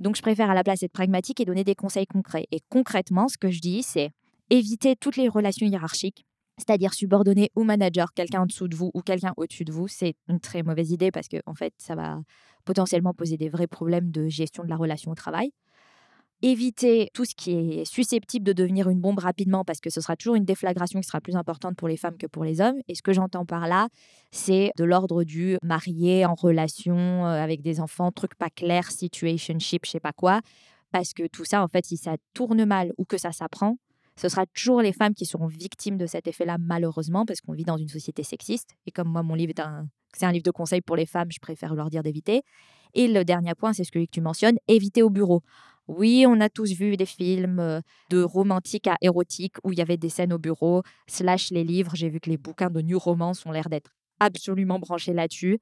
Donc, 0.00 0.16
je 0.16 0.22
préfère 0.22 0.50
à 0.50 0.54
la 0.54 0.64
place 0.64 0.82
être 0.82 0.90
pragmatique 0.90 1.40
et 1.40 1.44
donner 1.44 1.62
des 1.62 1.76
conseils 1.76 2.06
concrets. 2.06 2.48
Et 2.50 2.58
concrètement, 2.70 3.28
ce 3.28 3.38
que 3.38 3.52
je 3.52 3.60
dis, 3.60 3.84
c'est 3.84 4.10
éviter 4.50 4.96
toutes 4.96 5.16
les 5.16 5.28
relations 5.28 5.64
hiérarchiques. 5.68 6.25
C'est-à-dire 6.58 6.94
subordonner 6.94 7.50
ou 7.54 7.64
manager 7.64 8.12
quelqu'un 8.14 8.42
en 8.42 8.46
dessous 8.46 8.68
de 8.68 8.76
vous 8.76 8.90
ou 8.94 9.02
quelqu'un 9.02 9.34
au-dessus 9.36 9.64
de 9.64 9.72
vous, 9.72 9.88
c'est 9.88 10.14
une 10.28 10.40
très 10.40 10.62
mauvaise 10.62 10.90
idée 10.90 11.10
parce 11.10 11.28
que 11.28 11.36
en 11.46 11.54
fait, 11.54 11.74
ça 11.76 11.94
va 11.94 12.20
potentiellement 12.64 13.12
poser 13.12 13.36
des 13.36 13.48
vrais 13.48 13.66
problèmes 13.66 14.10
de 14.10 14.28
gestion 14.28 14.64
de 14.64 14.70
la 14.70 14.76
relation 14.76 15.10
au 15.10 15.14
travail. 15.14 15.52
Éviter 16.42 17.08
tout 17.14 17.24
ce 17.24 17.34
qui 17.34 17.52
est 17.52 17.84
susceptible 17.86 18.44
de 18.44 18.52
devenir 18.52 18.90
une 18.90 19.00
bombe 19.00 19.18
rapidement 19.18 19.64
parce 19.64 19.80
que 19.80 19.88
ce 19.88 20.02
sera 20.02 20.16
toujours 20.16 20.34
une 20.34 20.44
déflagration 20.44 21.00
qui 21.00 21.06
sera 21.06 21.20
plus 21.20 21.36
importante 21.36 21.76
pour 21.76 21.88
les 21.88 21.96
femmes 21.96 22.18
que 22.18 22.26
pour 22.26 22.44
les 22.44 22.60
hommes. 22.60 22.76
Et 22.88 22.94
ce 22.94 23.02
que 23.02 23.14
j'entends 23.14 23.46
par 23.46 23.68
là, 23.68 23.88
c'est 24.32 24.70
de 24.76 24.84
l'ordre 24.84 25.24
du 25.24 25.56
marié 25.62 26.26
en 26.26 26.34
relation 26.34 27.26
euh, 27.26 27.42
avec 27.42 27.62
des 27.62 27.80
enfants, 27.80 28.12
truc 28.12 28.34
pas 28.34 28.50
clair, 28.50 28.90
situationship, 28.90 29.86
je 29.86 29.92
sais 29.92 30.00
pas 30.00 30.12
quoi. 30.12 30.40
Parce 30.92 31.14
que 31.14 31.26
tout 31.26 31.44
ça, 31.44 31.62
en 31.62 31.68
fait, 31.68 31.86
si 31.86 31.96
ça 31.96 32.16
tourne 32.34 32.64
mal 32.66 32.92
ou 32.98 33.04
que 33.04 33.16
ça 33.16 33.32
s'apprend, 33.32 33.78
ce 34.18 34.28
sera 34.28 34.46
toujours 34.46 34.80
les 34.80 34.92
femmes 34.92 35.14
qui 35.14 35.26
seront 35.26 35.46
victimes 35.46 35.96
de 35.96 36.06
cet 36.06 36.26
effet-là, 36.26 36.56
malheureusement, 36.58 37.26
parce 37.26 37.40
qu'on 37.40 37.52
vit 37.52 37.64
dans 37.64 37.76
une 37.76 37.88
société 37.88 38.22
sexiste. 38.22 38.70
Et 38.86 38.90
comme 38.90 39.08
moi, 39.08 39.22
mon 39.22 39.34
livre 39.34 39.50
est 39.50 39.60
un, 39.60 39.88
c'est 40.14 40.26
un 40.26 40.32
livre 40.32 40.44
de 40.44 40.50
conseils 40.50 40.80
pour 40.80 40.96
les 40.96 41.06
femmes, 41.06 41.30
je 41.30 41.38
préfère 41.38 41.74
leur 41.74 41.90
dire 41.90 42.02
d'éviter. 42.02 42.42
Et 42.94 43.08
le 43.08 43.24
dernier 43.24 43.54
point, 43.54 43.72
c'est 43.72 43.84
celui 43.84 44.06
que 44.06 44.12
tu 44.12 44.20
mentionnes, 44.20 44.56
éviter 44.68 45.02
au 45.02 45.10
bureau. 45.10 45.42
Oui, 45.88 46.24
on 46.26 46.40
a 46.40 46.48
tous 46.48 46.72
vu 46.72 46.96
des 46.96 47.06
films 47.06 47.60
euh, 47.60 47.80
de 48.10 48.22
romantique 48.22 48.88
à 48.88 48.96
érotique 49.02 49.56
où 49.62 49.72
il 49.72 49.78
y 49.78 49.82
avait 49.82 49.96
des 49.96 50.08
scènes 50.08 50.32
au 50.32 50.38
bureau, 50.38 50.82
slash 51.06 51.50
les 51.50 51.62
livres. 51.62 51.92
J'ai 51.94 52.08
vu 52.08 52.18
que 52.18 52.28
les 52.28 52.38
bouquins 52.38 52.70
de 52.70 52.80
New 52.80 52.98
Romance 52.98 53.46
ont 53.46 53.52
l'air 53.52 53.68
d'être 53.68 53.90
absolument 54.18 54.78
branchés 54.78 55.12
là-dessus. 55.12 55.60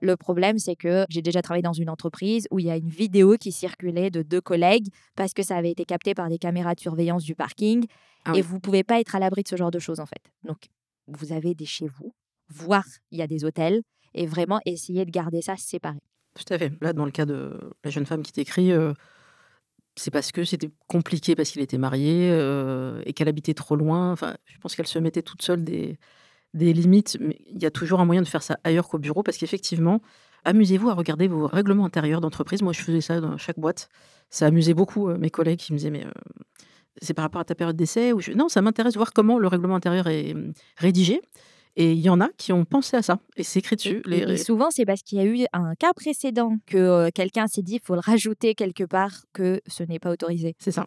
Le 0.00 0.16
problème, 0.16 0.58
c'est 0.58 0.76
que 0.76 1.06
j'ai 1.08 1.22
déjà 1.22 1.40
travaillé 1.40 1.62
dans 1.62 1.72
une 1.72 1.88
entreprise 1.88 2.46
où 2.50 2.58
il 2.58 2.66
y 2.66 2.70
a 2.70 2.76
une 2.76 2.88
vidéo 2.88 3.36
qui 3.38 3.52
circulait 3.52 4.10
de 4.10 4.22
deux 4.22 4.40
collègues 4.40 4.88
parce 5.16 5.32
que 5.32 5.42
ça 5.42 5.56
avait 5.56 5.70
été 5.70 5.84
capté 5.84 6.14
par 6.14 6.28
des 6.28 6.38
caméras 6.38 6.74
de 6.74 6.80
surveillance 6.80 7.24
du 7.24 7.34
parking. 7.34 7.86
Ah 8.24 8.32
et 8.34 8.42
vous 8.42 8.60
pouvez 8.60 8.84
pas 8.84 9.00
être 9.00 9.14
à 9.14 9.18
l'abri 9.18 9.42
de 9.42 9.48
ce 9.48 9.56
genre 9.56 9.70
de 9.70 9.78
choses, 9.78 10.00
en 10.00 10.06
fait. 10.06 10.22
Donc, 10.42 10.68
vous 11.06 11.32
avez 11.32 11.54
des 11.54 11.66
chez 11.66 11.86
vous, 11.86 12.12
voire 12.48 12.86
il 13.10 13.18
y 13.18 13.22
a 13.22 13.26
des 13.26 13.44
hôtels, 13.44 13.82
et 14.14 14.26
vraiment 14.26 14.60
essayer 14.64 15.04
de 15.04 15.10
garder 15.10 15.42
ça 15.42 15.56
séparé. 15.56 15.98
Tout 16.34 16.52
à 16.52 16.58
fait. 16.58 16.72
Là, 16.80 16.92
dans 16.92 17.04
le 17.04 17.10
cas 17.10 17.26
de 17.26 17.58
la 17.84 17.90
jeune 17.90 18.06
femme 18.06 18.22
qui 18.22 18.32
t'écrit, 18.32 18.72
euh, 18.72 18.92
c'est 19.96 20.10
parce 20.10 20.32
que 20.32 20.44
c'était 20.44 20.70
compliqué 20.86 21.36
parce 21.36 21.50
qu'il 21.50 21.62
était 21.62 21.78
marié 21.78 22.30
euh, 22.30 23.02
et 23.06 23.12
qu'elle 23.12 23.28
habitait 23.28 23.54
trop 23.54 23.76
loin. 23.76 24.12
Enfin, 24.12 24.36
je 24.46 24.58
pense 24.58 24.74
qu'elle 24.74 24.86
se 24.86 24.98
mettait 24.98 25.22
toute 25.22 25.42
seule 25.42 25.62
des, 25.62 25.98
des 26.54 26.72
limites, 26.72 27.18
mais 27.20 27.38
il 27.46 27.62
y 27.62 27.66
a 27.66 27.70
toujours 27.70 28.00
un 28.00 28.04
moyen 28.04 28.22
de 28.22 28.28
faire 28.28 28.42
ça 28.42 28.58
ailleurs 28.64 28.88
qu'au 28.88 28.98
bureau 28.98 29.22
parce 29.22 29.36
qu'effectivement, 29.36 30.00
amusez-vous 30.44 30.88
à 30.88 30.94
regarder 30.94 31.28
vos 31.28 31.46
règlements 31.46 31.84
intérieurs 31.84 32.20
d'entreprise. 32.20 32.62
Moi, 32.62 32.72
je 32.72 32.80
faisais 32.80 33.00
ça 33.00 33.20
dans 33.20 33.36
chaque 33.36 33.58
boîte. 33.58 33.88
Ça 34.30 34.46
amusait 34.46 34.74
beaucoup 34.74 35.08
euh, 35.08 35.18
mes 35.18 35.30
collègues 35.30 35.58
qui 35.58 35.72
me 35.72 35.78
disaient, 35.78 35.90
mais 35.90 36.06
euh, 36.06 36.10
c'est 37.02 37.14
par 37.14 37.24
rapport 37.24 37.40
à 37.40 37.44
ta 37.44 37.54
période 37.54 37.76
d'essai 37.76 38.12
ou 38.12 38.20
je... 38.20 38.32
Non, 38.32 38.48
ça 38.48 38.62
m'intéresse 38.62 38.94
de 38.94 38.98
voir 38.98 39.12
comment 39.12 39.38
le 39.38 39.48
règlement 39.48 39.74
intérieur 39.74 40.06
est 40.08 40.34
euh, 40.34 40.52
rédigé. 40.76 41.20
Et 41.76 41.92
il 41.92 42.00
y 42.00 42.08
en 42.08 42.20
a 42.20 42.28
qui 42.36 42.52
ont 42.52 42.64
pensé 42.64 42.96
à 42.96 43.02
ça. 43.02 43.18
Et 43.36 43.42
c'est 43.42 43.58
écrit 43.58 43.76
dessus. 43.76 44.02
Et, 44.08 44.18
et 44.18 44.36
souvent, 44.36 44.70
c'est 44.70 44.84
parce 44.84 45.02
qu'il 45.02 45.18
y 45.18 45.20
a 45.20 45.24
eu 45.24 45.44
un 45.52 45.74
cas 45.74 45.92
précédent 45.92 46.56
que 46.66 46.78
euh, 46.78 47.08
quelqu'un 47.12 47.48
s'est 47.48 47.62
dit, 47.62 47.74
il 47.74 47.80
faut 47.84 47.94
le 47.94 48.00
rajouter 48.00 48.54
quelque 48.54 48.84
part, 48.84 49.24
que 49.32 49.60
ce 49.66 49.82
n'est 49.82 49.98
pas 49.98 50.10
autorisé. 50.10 50.54
C'est 50.58 50.70
ça. 50.70 50.86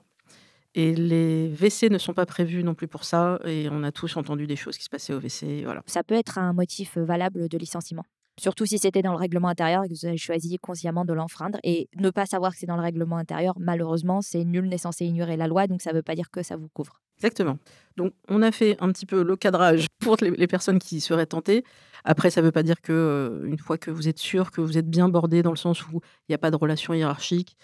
Et 0.78 0.94
les 0.94 1.48
WC 1.48 1.90
ne 1.90 1.98
sont 1.98 2.14
pas 2.14 2.28
prévus 2.28 2.64
non 2.64 2.76
plus 2.76 2.88
pour 2.88 3.04
ça. 3.04 3.40
Et 3.46 3.68
on 3.72 3.82
a 3.82 3.92
tous 3.92 4.16
entendu 4.16 4.46
des 4.46 4.56
choses 4.56 4.78
qui 4.78 4.84
se 4.84 4.90
passaient 4.90 5.12
au 5.12 5.18
WC. 5.18 5.64
Voilà. 5.64 5.82
Ça 5.88 6.04
peut 6.04 6.14
être 6.14 6.38
un 6.38 6.54
motif 6.54 6.98
euh, 6.98 7.04
valable 7.04 7.50
de 7.50 7.58
licenciement. 7.58 8.04
Surtout 8.40 8.68
si 8.68 8.78
c'était 8.78 9.02
dans 9.02 9.14
le 9.14 9.18
règlement 9.18 9.48
intérieur 9.48 9.84
et 9.84 9.88
que 9.88 9.94
vous 9.96 10.06
avez 10.06 10.18
choisi 10.18 10.60
consciemment 10.60 11.04
de 11.04 11.14
l'enfreindre. 11.14 11.58
Et 11.64 11.90
ne 11.96 12.12
pas 12.12 12.28
savoir 12.28 12.52
que 12.52 12.60
c'est 12.60 12.68
dans 12.68 12.76
le 12.76 12.84
règlement 12.84 13.18
intérieur, 13.18 13.56
malheureusement, 13.58 14.22
c'est 14.22 14.46
nul 14.46 14.70
n'est 14.70 14.78
censé 14.78 15.06
ignorer 15.06 15.36
la 15.36 15.48
loi, 15.48 15.66
donc 15.66 15.82
ça 15.82 15.90
ne 15.90 15.96
veut 15.96 16.04
pas 16.04 16.14
dire 16.14 16.30
que 16.30 16.44
ça 16.44 16.56
vous 16.56 16.70
couvre. 16.70 17.02
Exactement. 17.18 17.58
Donc, 17.96 18.14
on 18.28 18.44
a 18.44 18.52
fait 18.52 18.78
un 18.80 18.92
petit 18.92 19.08
peu 19.08 19.24
le 19.24 19.36
cadrage 19.36 19.88
pour 20.00 20.18
les, 20.22 20.30
les 20.30 20.46
personnes 20.46 20.78
qui 20.78 21.02
seraient 21.02 21.26
tentées. 21.26 21.64
Après, 22.04 22.30
ça 22.30 22.42
ne 22.42 22.46
veut 22.46 22.52
pas 22.52 22.62
dire 22.62 22.82
que 22.82 22.94
euh, 22.94 23.48
une 23.48 23.58
fois 23.58 23.80
que 23.80 23.90
vous 23.90 24.08
êtes 24.08 24.20
sûr 24.20 24.52
que 24.52 24.62
vous 24.62 24.78
êtes 24.78 24.88
bien 24.88 25.10
bordé 25.10 25.42
dans 25.42 25.50
le 25.50 25.58
sens 25.58 25.88
où 25.88 25.94
il 25.94 26.30
n'y 26.30 26.36
a 26.36 26.38
pas 26.38 26.52
de 26.52 26.56
relation 26.56 26.94
hiérarchique, 26.94 27.58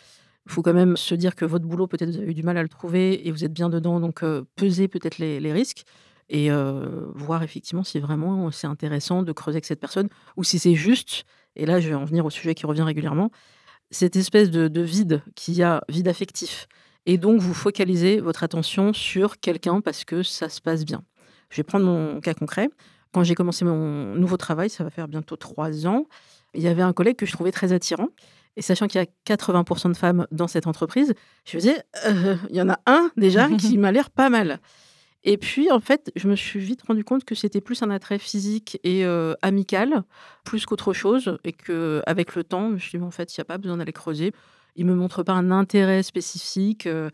faut 0.48 0.62
quand 0.62 0.74
même 0.74 0.98
se 0.98 1.16
dire 1.16 1.36
que 1.36 1.46
votre 1.46 1.66
boulot, 1.66 1.88
peut-être 1.88 2.10
vous 2.10 2.18
avez 2.18 2.32
eu 2.32 2.34
du 2.34 2.44
mal 2.44 2.58
à 2.58 2.64
le 2.64 2.70
trouver 2.70 3.28
et 3.28 3.32
vous 3.32 3.46
êtes 3.46 3.54
bien 3.54 3.70
dedans, 3.70 4.00
donc 4.00 4.24
euh, 4.24 4.44
pesez 4.56 4.88
peut-être 4.88 5.18
les, 5.18 5.40
les 5.40 5.54
risques 5.54 5.84
et 6.30 6.52
euh, 6.52 7.06
voir 7.14 7.44
effectivement 7.44 7.84
si 7.84 8.00
vraiment 8.00 8.52
c'est 8.52 8.68
intéressant 8.68 9.24
de 9.24 9.32
creuser 9.32 9.58
avec 9.58 9.66
cette 9.66 9.80
personne 9.80 10.10
ou 10.38 10.44
si 10.44 10.60
c'est 10.60 10.76
juste, 10.76 11.26
et 11.56 11.66
là 11.66 11.80
je 11.80 11.90
vais 11.90 11.96
en 11.96 12.06
venir 12.06 12.26
au 12.26 12.30
sujet 12.30 12.56
qui 12.56 12.66
revient 12.66 12.82
régulièrement, 12.82 13.32
cette 13.94 14.16
espèce 14.16 14.50
de, 14.50 14.68
de 14.68 14.82
vide 14.82 15.22
qu'il 15.36 15.54
y 15.54 15.64
a, 15.64 15.84
vide 15.88 16.08
affectif 16.08 16.68
Et 17.06 17.18
donc, 17.18 17.40
vous 17.40 17.54
focalisez 17.54 18.20
votre 18.20 18.44
attention 18.44 18.92
sur 18.92 19.40
quelqu'un 19.40 19.82
parce 19.82 20.04
que 20.04 20.24
ça 20.24 20.50
se 20.50 20.62
passe 20.62 20.84
bien. 20.84 21.04
Je 21.50 21.58
vais 21.58 21.64
prendre 21.64 21.86
mon 21.86 22.20
cas 22.20 22.34
concret. 22.34 22.70
Quand 23.14 23.24
j'ai 23.24 23.36
commencé 23.36 23.64
mon 23.64 24.16
nouveau 24.16 24.38
travail, 24.38 24.70
ça 24.70 24.84
va 24.84 24.90
faire 24.90 25.08
bientôt 25.08 25.36
trois 25.36 25.86
ans, 25.86 26.08
il 26.56 26.62
y 26.64 26.68
avait 26.68 26.82
un 26.82 26.94
collègue 26.94 27.16
que 27.16 27.26
je 27.26 27.32
trouvais 27.32 27.52
très 27.52 27.72
attirant. 27.72 28.10
Et 28.56 28.62
sachant 28.62 28.88
qu'il 28.88 29.02
y 29.02 29.04
a 29.04 29.36
80% 29.36 29.90
de 29.90 29.98
femmes 29.98 30.28
dans 30.32 30.48
cette 30.48 30.68
entreprise, 30.68 31.14
je 31.46 31.58
me 31.58 31.62
disais, 31.62 31.84
«Euh, 32.06 32.36
il 32.50 32.56
y 32.56 32.62
en 32.62 32.70
a 32.70 32.80
un 32.86 33.12
déjà 33.18 33.50
qui 33.58 33.78
m'a 33.78 33.92
l'air 33.92 34.10
pas 34.10 34.30
mal. 34.30 34.60
Et 35.26 35.38
puis, 35.38 35.72
en 35.72 35.80
fait, 35.80 36.12
je 36.16 36.28
me 36.28 36.36
suis 36.36 36.60
vite 36.60 36.82
rendu 36.84 37.04
compte 37.04 37.24
que 37.24 37.34
c'était 37.34 37.62
plus 37.62 37.82
un 37.82 37.90
attrait 37.90 38.20
physique 38.20 38.80
et 38.84 39.06
euh, 39.06 39.36
amical, 39.42 40.04
plus 40.44 40.66
qu'autre 40.66 40.92
chose. 40.92 41.38
Et 41.46 41.54
qu'avec 41.54 42.36
le 42.36 42.44
temps, 42.44 42.70
je 42.70 42.74
me 42.74 42.80
suis 42.80 42.98
dit, 42.98 43.04
en 43.04 43.12
fait, 43.12 43.34
il 43.34 43.40
n'y 43.40 43.44
a 43.44 43.46
pas 43.46 43.58
besoin 43.58 43.78
d'aller 43.78 43.94
creuser. 43.94 44.34
Il 44.76 44.86
ne 44.86 44.92
me 44.92 44.98
montre 44.98 45.24
pas 45.24 45.34
un 45.34 45.50
intérêt 45.50 46.04
spécifique. 46.04 46.88
Euh, 46.88 47.10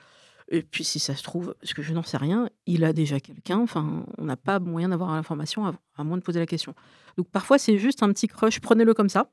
et 0.48 0.64
puis, 0.64 0.84
si 0.84 0.98
ça 0.98 1.16
se 1.16 1.22
trouve, 1.22 1.54
parce 1.62 1.76
que 1.76 1.84
je 1.84 1.94
n'en 1.94 2.02
sais 2.02 2.18
rien, 2.18 2.50
il 2.66 2.84
a 2.84 2.94
déjà 2.94 3.20
quelqu'un. 3.20 3.60
Enfin, 3.60 4.04
on 4.18 4.26
n'a 4.26 4.38
pas 4.38 4.60
moyen 4.60 4.90
d'avoir 4.90 5.14
l'information 5.14 5.68
à, 5.68 5.76
à 5.96 6.04
moins 6.04 6.18
de 6.18 6.24
poser 6.24 6.40
la 6.40 6.48
question. 6.48 6.74
Donc, 7.16 7.30
parfois, 7.30 7.60
c'est 7.60 7.78
juste 7.78 8.02
un 8.02 8.12
petit 8.12 8.28
crush. 8.28 8.60
Prenez-le 8.60 8.96
comme 8.96 9.10
ça. 9.10 9.30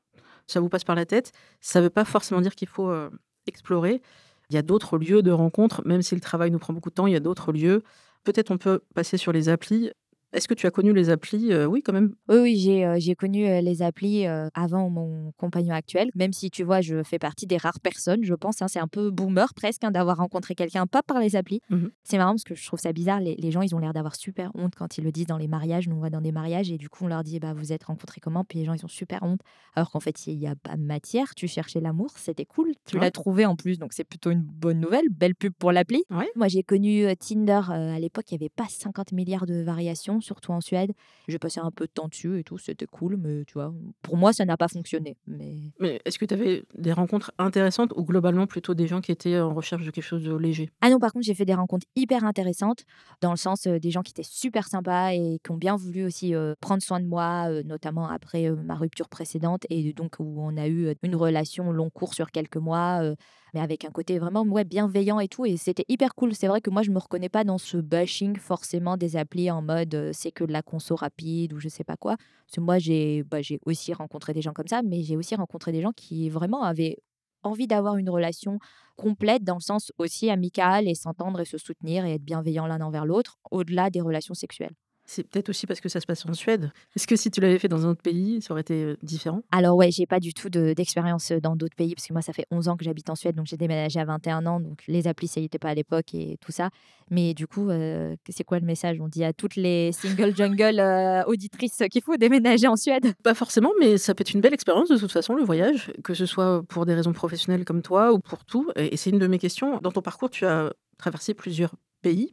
Ça 0.47 0.59
vous 0.59 0.69
passe 0.69 0.83
par 0.83 0.95
la 0.95 1.05
tête. 1.05 1.31
Ça 1.61 1.79
ne 1.79 1.85
veut 1.85 1.89
pas 1.89 2.05
forcément 2.05 2.41
dire 2.41 2.55
qu'il 2.55 2.67
faut 2.67 2.89
euh, 2.89 3.09
explorer. 3.47 4.01
Il 4.49 4.55
y 4.55 4.57
a 4.57 4.61
d'autres 4.61 4.97
lieux 4.97 5.21
de 5.21 5.31
rencontre, 5.31 5.81
même 5.85 6.01
si 6.01 6.15
le 6.15 6.21
travail 6.21 6.51
nous 6.51 6.59
prend 6.59 6.73
beaucoup 6.73 6.89
de 6.89 6.95
temps, 6.95 7.07
il 7.07 7.13
y 7.13 7.17
a 7.17 7.19
d'autres 7.19 7.51
lieux. 7.51 7.83
Peut-être 8.23 8.51
on 8.51 8.57
peut 8.57 8.81
passer 8.95 9.17
sur 9.17 9.31
les 9.31 9.49
applis. 9.49 9.91
Est-ce 10.37 10.47
que 10.47 10.53
tu 10.53 10.67
as 10.67 10.71
connu 10.71 10.93
les 10.93 11.09
applis? 11.09 11.51
Euh, 11.51 11.65
Oui, 11.65 11.81
quand 11.81 11.93
même. 11.93 12.13
Oui, 12.29 12.37
oui, 12.37 12.55
j'ai 12.57 12.85
euh, 12.85 12.97
j'ai 12.99 13.15
connu 13.15 13.47
euh, 13.47 13.59
les 13.59 13.81
applis 13.81 14.25
avant 14.53 14.87
mon 14.91 15.31
compagnon 15.37 15.73
actuel. 15.73 16.11
Même 16.13 16.31
si, 16.31 16.51
tu 16.51 16.63
vois, 16.63 16.79
je 16.81 17.01
fais 17.01 17.17
partie 17.17 17.47
des 17.47 17.57
rares 17.57 17.79
personnes, 17.79 18.23
je 18.23 18.35
pense. 18.35 18.61
Hein, 18.61 18.67
c'est 18.67 18.79
un 18.79 18.87
peu 18.87 19.09
boomer 19.09 19.51
presque 19.55 19.83
hein, 19.83 19.89
d'avoir 19.89 20.17
rencontré 20.17 20.53
quelqu'un 20.53 20.85
pas 20.85 21.01
par 21.01 21.19
les 21.19 21.35
applis. 21.35 21.59
Mmh 21.71 21.87
c'est 22.03 22.17
marrant 22.17 22.31
parce 22.33 22.43
que 22.43 22.53
je 22.55 22.65
trouve 22.65 22.79
ça 22.79 22.93
bizarre. 22.93 23.19
Les, 23.19 23.35
les 23.35 23.51
gens, 23.51 23.61
ils 23.63 23.73
ont 23.75 23.79
l'air 23.79 23.91
d'avoir 23.93 24.15
super 24.15 24.51
honte 24.53 24.75
quand 24.75 24.97
ils 24.97 25.03
le 25.03 25.11
disent 25.11 25.25
dans 25.25 25.37
les 25.37 25.47
mariages. 25.47 25.87
Nous, 25.89 25.95
on 25.95 25.99
va 26.01 26.09
dans 26.11 26.21
des 26.21 26.31
mariages 26.31 26.71
et 26.71 26.77
du 26.77 26.87
coup, 26.87 27.03
on 27.03 27.07
leur 27.07 27.23
dit 27.23 27.39
bah, 27.39 27.53
Vous 27.53 27.73
êtes 27.73 27.83
rencontrés 27.85 28.21
comment? 28.21 28.43
Puis 28.45 28.59
les 28.59 28.65
gens, 28.65 28.73
ils 28.73 28.85
ont 28.85 28.89
super 28.89 29.23
honte. 29.23 29.41
Alors 29.75 29.89
qu'en 29.91 29.99
fait, 29.99 30.27
il 30.27 30.37
n'y 30.37 30.47
a 30.47 30.55
pas 30.55 30.75
de 30.77 30.83
matière. 30.83 31.33
Tu 31.35 31.47
cherchais 31.47 31.79
l'amour, 31.81 32.11
c'était 32.15 32.45
cool. 32.45 32.73
Tu 32.85 32.95
Ouais. 32.97 33.01
l'as 33.01 33.11
trouvé 33.11 33.45
en 33.45 33.55
plus, 33.55 33.79
donc 33.79 33.93
c'est 33.93 34.03
plutôt 34.03 34.29
une 34.31 34.41
bonne 34.43 34.79
nouvelle. 34.79 35.09
Belle 35.09 35.35
pub 35.35 35.53
pour 35.57 35.71
l'appli. 35.71 36.03
Ouais. 36.11 36.29
Moi, 36.35 36.47
j'ai 36.47 36.61
connu 36.63 37.05
Tinder 37.17 37.61
euh, 37.69 37.95
à 37.95 37.99
l'époque, 37.99 38.25
il 38.31 38.35
n'y 38.37 38.43
avait 38.45 38.53
pas 38.55 38.65
50 38.69 39.11
milliards 39.13 39.45
de 39.47 39.61
variations, 39.63 40.21
surtout 40.27 40.51
en 40.51 40.61
Suède. 40.61 40.91
J'ai 41.27 41.39
passé 41.39 41.59
un 41.59 41.71
peu 41.71 41.85
de 41.87 41.91
temps 41.91 42.07
dessus 42.09 42.39
et 42.39 42.43
tout, 42.43 42.57
c'était 42.57 42.85
cool, 42.87 43.17
mais 43.17 43.45
tu 43.45 43.53
vois, 43.53 43.73
pour 44.01 44.17
moi, 44.17 44.33
ça 44.33 44.45
n'a 44.45 44.57
pas 44.57 44.67
fonctionné. 44.67 45.17
Mais 45.27 45.55
Mais 45.79 46.01
est-ce 46.05 46.17
que 46.17 46.25
tu 46.25 46.33
avais 46.33 46.63
des 46.75 46.91
rencontres 46.91 47.31
intéressantes 47.37 47.93
ou 47.95 48.03
globalement 48.03 48.47
plutôt 48.47 48.73
des 48.73 48.87
gens 48.87 49.01
qui 49.01 49.11
étaient 49.11 49.39
en 49.39 49.53
recherche 49.53 49.85
de 49.85 49.91
quelque 49.91 50.03
chose 50.03 50.23
de 50.23 50.35
léger? 50.35 50.69
Ah 50.81 50.89
non, 50.89 50.99
par 50.99 51.11
contre, 51.11 51.25
j'ai 51.25 51.35
fait 51.35 51.45
des 51.45 51.53
rencontres 51.53 51.85
hyper 51.95 52.23
intéressantes, 52.23 52.83
dans 53.21 53.31
le 53.31 53.37
sens 53.37 53.67
euh, 53.67 53.79
des 53.79 53.91
gens 53.91 54.01
qui 54.01 54.11
étaient 54.11 54.23
super 54.23 54.67
sympas 54.67 55.11
et 55.13 55.39
qui 55.43 55.51
ont 55.51 55.57
bien 55.57 55.75
voulu 55.75 56.03
aussi 56.05 56.33
euh, 56.35 56.53
prendre 56.61 56.81
soin 56.83 56.99
de 56.99 57.05
moi, 57.07 57.45
euh, 57.49 57.63
notamment 57.63 58.07
après 58.09 58.47
euh, 58.49 58.55
ma 58.55 58.75
rupture 58.75 59.09
précédente, 59.09 59.65
et 59.69 59.93
donc 59.93 60.15
où 60.19 60.41
on 60.41 60.55
a 60.57 60.67
eu 60.67 60.85
euh, 60.87 60.93
une 61.03 61.15
relation 61.15 61.71
long 61.71 61.89
cours 61.89 62.13
sur 62.13 62.31
quelques 62.31 62.57
mois, 62.57 63.01
euh, 63.03 63.15
mais 63.53 63.59
avec 63.59 63.85
un 63.85 63.91
côté 63.91 64.19
vraiment 64.19 64.43
ouais, 64.43 64.63
bienveillant 64.63 65.19
et 65.19 65.27
tout, 65.27 65.45
et 65.45 65.57
c'était 65.57 65.85
hyper 65.87 66.15
cool. 66.15 66.33
C'est 66.35 66.47
vrai 66.47 66.61
que 66.61 66.69
moi, 66.69 66.81
je 66.83 66.91
me 66.91 66.99
reconnais 66.99 67.29
pas 67.29 67.43
dans 67.43 67.57
ce 67.57 67.77
bashing 67.77 68.37
forcément 68.37 68.97
des 68.97 69.15
applis 69.17 69.49
en 69.51 69.61
mode 69.61 70.11
c'est 70.13 70.31
que 70.31 70.43
de 70.43 70.51
la 70.51 70.61
conso 70.61 70.95
rapide 70.95 71.53
ou 71.53 71.59
je 71.59 71.69
sais 71.69 71.83
pas 71.83 71.97
quoi. 71.97 72.15
Parce 72.17 72.55
que 72.55 72.61
moi, 72.61 72.79
j'ai 72.79 73.23
bah, 73.23 73.39
aussi 73.65 73.93
rencontré 73.93 74.33
des 74.33 74.41
gens 74.41 74.53
comme 74.53 74.67
ça, 74.67 74.81
mais 74.83 75.03
j'ai 75.03 75.17
aussi 75.17 75.35
rencontré 75.35 75.71
des 75.71 75.81
gens 75.81 75.91
qui 75.95 76.29
vraiment 76.29 76.63
avaient 76.63 76.97
envie 77.43 77.67
d'avoir 77.67 77.97
une 77.97 78.09
relation 78.09 78.59
complète 78.95 79.43
dans 79.43 79.55
le 79.55 79.61
sens 79.61 79.91
aussi 79.97 80.29
amical 80.29 80.87
et 80.87 80.95
s'entendre 80.95 81.39
et 81.39 81.45
se 81.45 81.57
soutenir 81.57 82.05
et 82.05 82.13
être 82.15 82.23
bienveillant 82.23 82.67
l'un 82.67 82.81
envers 82.81 83.05
l'autre, 83.05 83.37
au-delà 83.51 83.89
des 83.89 84.01
relations 84.01 84.33
sexuelles. 84.33 84.73
C'est 85.09 85.23
peut-être 85.23 85.47
aussi 85.47 85.65
parce 85.65 85.79
que 85.79 85.87
ça 85.87 86.01
se 86.01 86.05
passe 86.05 86.25
en 86.25 86.33
Suède. 86.33 86.69
Est-ce 86.95 87.07
que 87.07 87.15
si 87.15 87.31
tu 87.31 87.39
l'avais 87.39 87.57
fait 87.59 87.69
dans 87.69 87.85
un 87.87 87.91
autre 87.91 88.01
pays, 88.01 88.41
ça 88.41 88.51
aurait 88.53 88.61
été 88.61 88.83
euh, 88.83 88.97
différent? 89.01 89.41
Alors 89.51 89.77
ouais, 89.77 89.89
j'ai 89.89 90.05
pas 90.05 90.19
du 90.19 90.33
tout 90.33 90.49
de- 90.49 90.73
d'expérience 90.73 91.31
dans 91.31 91.55
d'autres 91.55 91.77
pays, 91.77 91.95
parce 91.95 92.05
que 92.07 92.13
moi, 92.13 92.21
ça 92.21 92.33
fait 92.33 92.45
11 92.51 92.67
ans 92.67 92.75
que 92.75 92.83
j'habite 92.83 93.09
en 93.09 93.15
Suède, 93.15 93.33
donc 93.35 93.45
j'ai 93.45 93.55
déménagé 93.55 94.01
à 94.01 94.05
21 94.05 94.45
ans, 94.45 94.59
donc 94.59 94.83
les 94.89 95.07
applis, 95.07 95.29
ça 95.29 95.39
y 95.39 95.45
était 95.45 95.59
pas 95.59 95.69
à 95.69 95.73
l'époque 95.75 96.13
et 96.13 96.37
tout 96.41 96.51
ça. 96.51 96.69
Mais 97.09 97.33
du 97.33 97.47
coup, 97.47 97.69
euh, 97.69 98.17
c'est 98.29 98.43
quoi 98.43 98.59
le 98.59 98.65
message? 98.65 98.97
On 98.99 99.07
dit 99.07 99.23
à 99.23 99.31
toutes 99.31 99.55
les 99.55 99.93
single 99.93 100.35
jungle 100.35 100.79
euh, 100.81 101.23
auditrices 101.23 101.81
qu'il 101.89 102.01
faut 102.01 102.17
déménager 102.17 102.67
en 102.67 102.75
Suède 102.75 103.13
Pas 103.23 103.33
forcément, 103.33 103.71
mais 103.79 103.97
ça 103.97 104.13
peut 104.13 104.23
être 104.23 104.33
une 104.33 104.41
belle 104.41 104.53
expérience 104.53 104.89
de 104.89 104.97
toute 104.97 105.11
façon, 105.13 105.35
le 105.35 105.43
voyage, 105.43 105.93
que 106.03 106.13
ce 106.13 106.25
soit 106.25 106.63
pour 106.67 106.85
des 106.85 106.93
raisons 106.93 107.13
professionnelles 107.13 107.63
comme 107.63 107.81
toi 107.81 108.11
ou 108.11 108.19
pour 108.19 108.43
tout. 108.43 108.69
Et 108.75 108.97
c'est 108.97 109.11
une 109.11 109.19
de 109.19 109.27
mes 109.27 109.39
questions. 109.39 109.79
Dans 109.81 109.91
ton 109.91 110.01
parcours, 110.01 110.29
tu 110.29 110.45
as 110.45 110.73
traversé 110.97 111.33
plusieurs 111.33 111.73
pays 112.01 112.29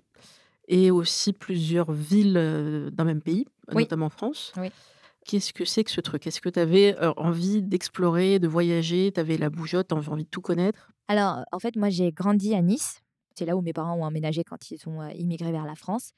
et 0.69 0.91
aussi 0.91 1.33
plusieurs 1.33 1.93
villes 1.93 2.37
euh, 2.37 2.91
d'un 2.91 3.05
même 3.05 3.23
pays, 3.23 3.47
Oui. 3.73 3.83
notamment 3.83 4.07
en 4.07 4.11
France. 4.11 4.53
Oui. 4.57 4.71
Qu'est-ce 5.27 5.53
que 5.53 5.65
c'est 5.65 5.85
que 5.85 5.91
ce 5.91 6.01
truc? 6.03 6.27
Est-ce 6.27 6.41
que 6.41 6.51
tu 6.51 6.61
avais 6.61 6.97
euh, 7.01 7.13
envie 7.17 7.63
d'explorer, 7.63 8.39
de 8.39 8.47
voyager? 8.49 9.11
Tu 9.13 9.21
avais 9.21 9.39
la 9.39 9.49
bougeotte, 9.51 9.89
tu 9.89 9.95
avais 9.95 10.09
envie 10.11 10.25
de 10.25 10.29
tout 10.29 10.43
connaître? 10.43 10.91
Alors, 11.09 11.45
en 11.53 11.59
fait, 11.59 11.77
moi, 11.77 11.89
j'ai 11.91 12.13
grandi 12.13 12.55
à 12.55 12.61
Nice. 12.63 13.01
C'est 13.35 13.47
là 13.47 13.57
où 13.57 13.63
mes 13.63 13.73
parents 13.73 13.97
ont 13.97 14.05
emménagé 14.05 14.45
quand 14.45 14.71
ils 14.71 14.87
ont 14.87 15.01
euh, 15.01 15.11
immigré 15.13 15.51
vers 15.51 15.65
la 15.65 15.75
France. 15.75 16.11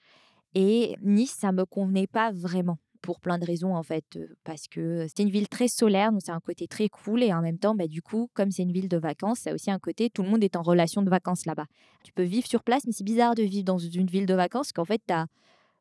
Et 0.55 0.97
Nice, 1.03 1.37
ça 1.38 1.53
me 1.53 1.65
convenait 1.65 2.07
pas 2.07 2.33
vraiment 2.33 2.79
pour 3.07 3.21
plein 3.21 3.39
de 3.39 3.47
raisons 3.47 3.77
en 3.77 3.85
fait 3.85 4.19
parce 4.43 4.67
que 4.67 5.07
c'était 5.07 5.23
une 5.23 5.31
ville 5.31 5.49
très 5.49 5.69
solaire 5.69 6.11
donc 6.11 6.23
c'est 6.25 6.33
un 6.33 6.41
côté 6.41 6.67
très 6.67 6.89
cool 6.89 7.23
et 7.23 7.33
en 7.33 7.41
même 7.41 7.57
temps 7.57 7.77
bah, 7.77 7.87
du 7.87 8.03
coup 8.03 8.29
comme 8.35 8.51
c'est 8.51 8.65
une 8.65 8.73
ville 8.73 8.89
de 8.89 8.97
vacances 8.97 9.39
c'est 9.43 9.53
aussi 9.53 9.71
un 9.71 9.79
côté 9.79 10.11
tout 10.11 10.25
le 10.25 10.29
monde 10.29 10.43
est 10.43 10.57
en 10.57 10.63
relation 10.63 11.03
de 11.03 11.09
vacances 11.09 11.47
là-bas 11.47 11.67
tu 12.03 12.13
peux 12.13 12.25
vivre 12.25 12.49
sur 12.49 12.65
place 12.65 12.83
mais 12.85 12.93
c'est 12.93 13.05
bizarre 13.05 13.37
de 13.37 13.45
vivre 13.45 13.65
dans 13.65 13.79
une 13.79 14.09
ville 14.09 14.27
de 14.27 14.35
vacances 14.35 14.73
qu'en 14.73 14.85
fait 14.85 15.01
t'as 15.07 15.27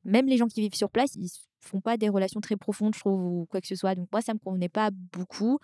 même 0.03 0.27
les 0.27 0.38
gens 0.38 0.46
qui 0.46 0.62
vivent 0.62 0.75
sur 0.75 0.91
place 0.91 1.15
ils 1.15 1.32
font 1.62 1.82
pas 1.82 1.98
des 1.98 2.10
relations 2.10 2.41
très 2.41 2.58
profondes 2.58 2.94
je 2.94 3.00
trouve 3.00 3.25
ou 3.25 3.48
quoi 3.50 3.60
que 3.60 3.67
ce 3.67 3.75
soit 3.75 3.96
donc 3.96 4.08
moi 4.12 4.22
ça 4.22 4.36
me 4.36 4.39
convenait 4.39 4.70
pas 4.70 4.91
beaucoup 5.12 5.58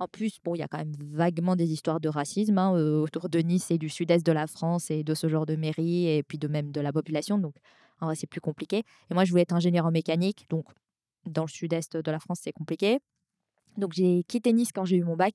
en 0.00 0.08
plus, 0.08 0.40
bon, 0.44 0.56
il 0.56 0.58
y 0.58 0.62
a 0.62 0.66
quand 0.66 0.78
même 0.78 0.96
vaguement 1.12 1.54
des 1.54 1.70
histoires 1.70 2.00
de 2.00 2.08
racisme 2.08 2.58
hein, 2.58 2.72
autour 2.72 3.28
de 3.28 3.38
Nice 3.38 3.70
et 3.70 3.78
du 3.78 3.88
sud-est 3.88 4.26
de 4.26 4.32
la 4.32 4.48
France 4.48 4.90
et 4.90 5.04
de 5.04 5.14
ce 5.14 5.28
genre 5.28 5.46
de 5.46 5.54
mairie 5.54 6.08
et 6.08 6.24
puis 6.24 6.36
de 6.36 6.48
même 6.48 6.72
de 6.72 6.80
la 6.80 6.92
population. 6.92 7.38
Donc, 7.38 7.54
c'est 8.14 8.26
plus 8.26 8.40
compliqué. 8.40 8.82
Et 9.10 9.14
moi, 9.14 9.24
je 9.24 9.30
voulais 9.30 9.42
être 9.42 9.54
ingénieur 9.54 9.86
en 9.86 9.90
mécanique. 9.90 10.46
Donc, 10.50 10.66
dans 11.26 11.42
le 11.42 11.48
sud-est 11.48 11.96
de 11.96 12.10
la 12.10 12.18
France, 12.18 12.40
c'est 12.42 12.52
compliqué. 12.52 12.98
Donc, 13.76 13.92
j'ai 13.92 14.22
quitté 14.24 14.52
Nice 14.52 14.72
quand 14.72 14.84
j'ai 14.84 14.96
eu 14.96 15.04
mon 15.04 15.16
bac 15.16 15.34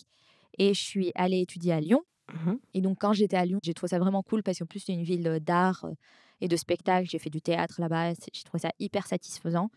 et 0.57 0.73
je 0.73 0.81
suis 0.81 1.11
allée 1.15 1.41
étudier 1.41 1.73
à 1.73 1.79
Lyon. 1.79 2.01
Mhm. 2.33 2.59
Et 2.73 2.81
donc, 2.81 2.99
quand 2.99 3.13
j'étais 3.13 3.37
à 3.37 3.45
Lyon, 3.45 3.59
j'ai 3.63 3.73
trouvé 3.73 3.89
ça 3.89 3.99
vraiment 3.99 4.23
cool 4.23 4.43
parce 4.43 4.59
qu'en 4.59 4.65
plus, 4.65 4.79
c'est 4.79 4.93
une 4.93 5.03
ville 5.03 5.27
euh, 5.27 5.39
d'art 5.39 5.85
euh, 5.85 5.93
et 6.41 6.47
de 6.47 6.55
spectacle. 6.55 7.07
J'ai 7.09 7.19
fait 7.19 7.29
du 7.29 7.41
théâtre 7.41 7.75
là-bas. 7.79 8.13
J'ai 8.31 8.43
trouvé 8.43 8.59
ça 8.59 8.71
hyper 8.79 9.07
satisfaisant. 9.07 9.69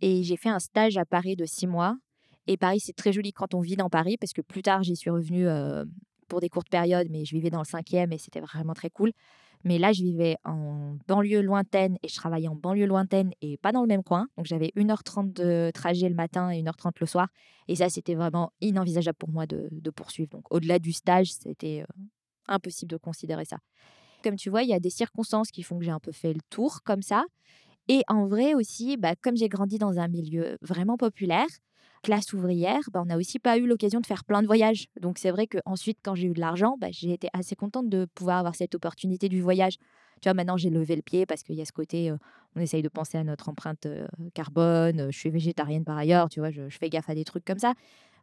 Et 0.00 0.22
j'ai 0.22 0.36
fait 0.36 0.48
un 0.48 0.58
stage 0.58 0.96
à 0.98 1.04
Paris 1.04 1.36
de 1.36 1.46
six 1.46 1.66
mois. 1.66 1.96
Et 2.46 2.56
Paris, 2.56 2.80
c'est 2.80 2.92
très 2.92 3.12
joli 3.12 3.32
quand 3.32 3.54
on 3.54 3.60
vit 3.60 3.76
dans 3.76 3.88
Paris 3.88 4.16
parce 4.18 4.32
que 4.32 4.42
plus 4.42 4.62
tard, 4.62 4.82
j'y 4.82 4.96
suis 4.96 5.10
revenue 5.10 5.46
euh, 5.48 5.84
pour 6.28 6.40
des 6.40 6.48
courtes 6.48 6.68
périodes, 6.68 7.08
mais 7.10 7.24
je 7.24 7.34
vivais 7.34 7.50
dans 7.50 7.60
le 7.60 7.64
cinquième 7.64 8.12
et 8.12 8.18
c'était 8.18 8.40
vraiment 8.40 8.74
très 8.74 8.90
cool. 8.90 9.12
Mais 9.64 9.78
là, 9.78 9.92
je 9.92 10.02
vivais 10.02 10.36
en 10.44 10.96
banlieue 11.08 11.40
lointaine 11.40 11.96
et 12.02 12.08
je 12.08 12.14
travaillais 12.14 12.48
en 12.48 12.54
banlieue 12.54 12.86
lointaine 12.86 13.32
et 13.40 13.56
pas 13.56 13.72
dans 13.72 13.80
le 13.80 13.86
même 13.86 14.02
coin. 14.02 14.28
Donc, 14.36 14.44
j'avais 14.44 14.72
1h30 14.76 15.32
de 15.32 15.70
trajet 15.72 16.08
le 16.10 16.14
matin 16.14 16.50
et 16.50 16.62
1h30 16.62 16.92
le 17.00 17.06
soir. 17.06 17.28
Et 17.66 17.76
ça, 17.76 17.88
c'était 17.88 18.14
vraiment 18.14 18.52
inenvisageable 18.60 19.16
pour 19.16 19.30
moi 19.30 19.46
de, 19.46 19.70
poursuivre. 19.90 20.28
Donc, 20.30 20.44
au-delà 20.52 20.78
du 20.78 20.92
stage, 20.92 21.32
c'était 21.32 21.80
euh, 21.80 22.02
impossible 22.46 22.90
de 22.90 22.98
considérer 22.98 23.46
ça. 23.46 23.56
Comme 24.22 24.36
tu 24.36 24.50
vois, 24.50 24.62
il 24.62 24.68
y 24.68 24.74
a 24.74 24.80
des 24.80 24.90
circonstances 24.90 25.50
qui 25.50 25.62
font 25.62 25.78
que 25.78 25.84
j'ai 25.84 25.90
un 25.90 26.00
peu 26.00 26.12
fait 26.12 26.34
le 26.34 26.40
tour 26.50 26.82
comme 26.84 27.02
ça. 27.02 27.24
Et 27.88 28.02
en 28.08 28.26
vrai 28.26 28.54
aussi, 28.54 28.98
bah, 28.98 29.14
comme 29.16 29.36
j'ai 29.36 29.48
grandi 29.48 29.78
dans 29.78 29.98
un 29.98 30.08
milieu 30.08 30.58
vraiment 30.60 30.98
populaire, 30.98 31.46
classe 32.04 32.32
ouvrière, 32.32 32.80
bah, 32.92 33.00
on 33.02 33.06
n'a 33.06 33.16
aussi 33.16 33.38
pas 33.38 33.58
eu 33.58 33.66
l'occasion 33.66 34.00
de 34.00 34.06
faire 34.06 34.24
plein 34.24 34.42
de 34.42 34.46
voyages. 34.46 34.86
Donc 35.00 35.18
c'est 35.18 35.30
vrai 35.30 35.46
qu'ensuite, 35.46 35.98
quand 36.02 36.14
j'ai 36.14 36.28
eu 36.28 36.32
de 36.34 36.40
l'argent, 36.40 36.76
bah, 36.78 36.88
j'ai 36.90 37.12
été 37.12 37.28
assez 37.32 37.56
contente 37.56 37.88
de 37.88 38.06
pouvoir 38.14 38.38
avoir 38.38 38.54
cette 38.54 38.74
opportunité 38.74 39.28
du 39.28 39.40
voyage. 39.40 39.78
Tu 40.20 40.28
vois, 40.28 40.34
maintenant 40.34 40.56
j'ai 40.56 40.70
levé 40.70 40.94
le 40.94 41.02
pied 41.02 41.26
parce 41.26 41.42
qu'il 41.42 41.56
y 41.56 41.62
a 41.62 41.64
ce 41.64 41.72
côté, 41.72 42.12
on 42.54 42.60
essaye 42.60 42.82
de 42.82 42.88
penser 42.88 43.18
à 43.18 43.24
notre 43.24 43.48
empreinte 43.48 43.88
carbone. 44.32 45.08
Je 45.10 45.18
suis 45.18 45.30
végétarienne 45.30 45.84
par 45.84 45.98
ailleurs, 45.98 46.28
tu 46.28 46.40
vois, 46.40 46.50
je, 46.50 46.68
fais 46.68 46.88
gaffe 46.88 47.10
à 47.10 47.14
des 47.14 47.24
trucs 47.24 47.44
comme 47.44 47.58
ça. 47.58 47.74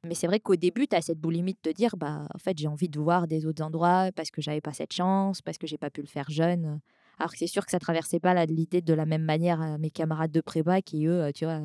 Mais 0.03 0.15
c'est 0.15 0.27
vrai 0.27 0.39
qu'au 0.39 0.55
début, 0.55 0.87
tu 0.87 0.95
as 0.95 1.01
cette 1.01 1.19
boulimie 1.19 1.53
de 1.53 1.59
te 1.61 1.69
dire, 1.69 1.95
bah, 1.97 2.27
en 2.33 2.37
fait, 2.39 2.57
j'ai 2.57 2.67
envie 2.67 2.89
de 2.89 2.99
voir 2.99 3.27
des 3.27 3.45
autres 3.45 3.63
endroits 3.63 4.09
parce 4.15 4.31
que 4.31 4.41
j'avais 4.41 4.61
pas 4.61 4.73
cette 4.73 4.93
chance, 4.93 5.41
parce 5.41 5.57
que 5.57 5.67
j'ai 5.67 5.77
pas 5.77 5.91
pu 5.91 6.01
le 6.01 6.07
faire 6.07 6.29
jeune. 6.29 6.79
Alors 7.19 7.31
que 7.31 7.37
c'est 7.37 7.47
sûr 7.47 7.65
que 7.65 7.71
ça 7.71 7.77
traversait 7.77 8.19
pas 8.19 8.45
l'idée 8.45 8.81
de 8.81 8.93
la 8.93 9.05
même 9.05 9.23
manière 9.23 9.61
à 9.61 9.77
mes 9.77 9.91
camarades 9.91 10.31
de 10.31 10.41
prépa 10.41 10.81
qui, 10.81 11.05
eux, 11.05 11.31
tu 11.35 11.45
vois, 11.45 11.59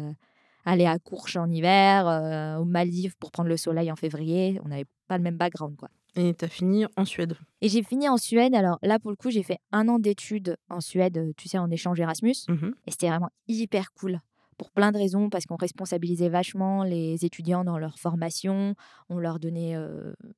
euh, 0.66 0.70
allaient 0.70 0.86
à 0.86 0.98
Courche 0.98 1.36
en 1.36 1.50
hiver, 1.50 2.06
euh, 2.06 2.56
aux 2.58 2.64
Maldives 2.64 3.16
pour 3.18 3.30
prendre 3.30 3.48
le 3.48 3.56
soleil 3.56 3.90
en 3.90 3.96
février. 3.96 4.60
On 4.64 4.68
n'avait 4.68 4.86
pas 5.08 5.16
le 5.16 5.22
même 5.22 5.36
background, 5.36 5.76
quoi. 5.76 5.88
Et 6.16 6.34
tu 6.34 6.44
as 6.44 6.48
fini 6.48 6.86
en 6.96 7.04
Suède. 7.04 7.36
Et 7.60 7.68
j'ai 7.68 7.82
fini 7.82 8.08
en 8.08 8.16
Suède. 8.16 8.54
Alors 8.54 8.78
là, 8.82 8.98
pour 8.98 9.10
le 9.10 9.16
coup, 9.16 9.30
j'ai 9.30 9.42
fait 9.42 9.58
un 9.70 9.88
an 9.88 9.98
d'études 9.98 10.56
en 10.70 10.80
Suède, 10.80 11.18
euh, 11.18 11.32
tu 11.36 11.48
sais, 11.48 11.58
en 11.58 11.70
échange 11.70 12.00
Erasmus. 12.00 12.34
Mhm. 12.48 12.74
Et 12.86 12.90
c'était 12.90 13.08
vraiment 13.08 13.30
hyper 13.48 13.92
cool. 13.92 14.20
pour 14.58 14.70
plein 14.70 14.90
de 14.90 14.96
raisons, 14.96 15.28
parce 15.28 15.44
qu'on 15.44 15.56
responsabilisait 15.56 16.30
vachement 16.30 16.82
les 16.82 17.26
étudiants 17.26 17.62
dans 17.62 17.76
leur 17.76 17.98
formation, 17.98 18.74
on 19.10 19.18
leur 19.18 19.38
donnait 19.38 19.76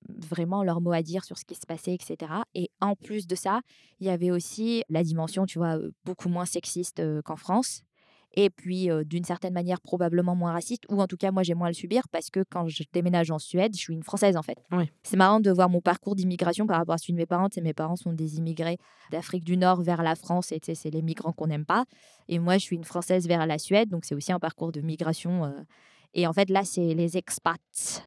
vraiment 0.09 0.65
leur 0.65 0.81
mot 0.81 0.91
à 0.91 1.03
dire 1.03 1.23
sur 1.23 1.39
ce 1.39 1.45
qui 1.45 1.55
se 1.55 1.65
passait, 1.65 1.95
etc. 1.95 2.33
Et 2.53 2.69
en 2.81 2.97
plus 2.97 3.29
de 3.29 3.37
ça, 3.37 3.61
il 4.01 4.09
y 4.09 4.11
avait 4.11 4.33
aussi 4.33 4.83
la 4.89 5.05
dimension, 5.05 5.47
tu 5.47 5.61
vois, 5.61 5.79
beaucoup 6.05 6.29
moins 6.29 6.47
sexiste 6.47 7.01
qu'en 7.23 7.37
France 7.37 7.85
et 8.41 8.51
puis 8.51 8.89
d'une 9.05 9.25
certaine 9.25 9.53
manière 9.53 9.81
probablement 9.81 10.37
moins 10.37 10.53
raciste, 10.53 10.85
ou 10.89 11.03
en 11.03 11.09
tout 11.09 11.17
cas 11.17 11.33
moi 11.33 11.43
j'ai 11.43 11.55
moins 11.55 11.67
à 11.67 11.71
le 11.71 11.75
subir 11.75 12.07
parce 12.13 12.31
que 12.31 12.45
quand 12.49 12.69
je 12.69 12.85
déménage 12.93 13.33
en 13.33 13.41
Suède, 13.41 13.73
je 13.75 13.81
suis 13.81 13.93
une 13.93 14.05
Française 14.05 14.37
en 14.37 14.43
fait. 14.43 14.59
C'est 15.03 15.17
marrant 15.17 15.41
de 15.41 15.51
voir 15.51 15.69
mon 15.69 15.81
parcours 15.81 16.15
d'immigration 16.15 16.65
par 16.65 16.77
rapport 16.77 16.95
à 16.95 16.99
celui 16.99 17.15
de 17.15 17.19
mes 17.19 17.27
parents. 17.27 17.49
mes 17.61 17.75
parents 17.75 17.97
sont 17.97 18.13
des 18.13 18.37
immigrés 18.37 18.79
d'Afrique 19.11 19.43
du 19.43 19.57
Nord 19.57 19.83
vers 19.83 20.05
la 20.05 20.15
France 20.15 20.53
et 20.53 20.61
c'est 20.63 20.91
les 20.91 21.03
migrants 21.03 21.33
qu'on 21.33 21.49
n'aime 21.49 21.65
pas. 21.65 21.85
Et 22.29 22.39
moi 22.39 22.59
je 22.59 22.63
suis 22.63 22.77
une 22.77 22.85
Française 22.85 23.27
vers 23.27 23.45
la 23.45 23.59
Suède, 23.59 23.89
donc 23.89 24.05
c'est 24.05 24.15
aussi 24.15 24.31
un 24.31 24.39
parcours 24.39 24.71
de 24.71 24.83
migration. 24.83 25.53
Et 26.15 26.29
en 26.29 26.33
fait 26.33 26.49
là 26.49 26.63
c'est 26.63 26.95
les 26.95 27.17
expats. 27.17 27.59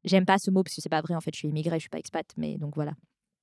J'aime 0.02 0.24
pas 0.24 0.38
ce 0.38 0.50
mot 0.50 0.62
parce 0.62 0.74
que 0.74 0.80
c'est 0.80 0.88
pas 0.88 1.02
vrai 1.02 1.14
en 1.14 1.20
fait, 1.20 1.34
je 1.34 1.40
suis 1.40 1.48
immigrée, 1.48 1.76
je 1.76 1.82
suis 1.82 1.90
pas 1.90 1.98
expat, 1.98 2.26
mais 2.38 2.56
donc 2.56 2.74
voilà. 2.74 2.92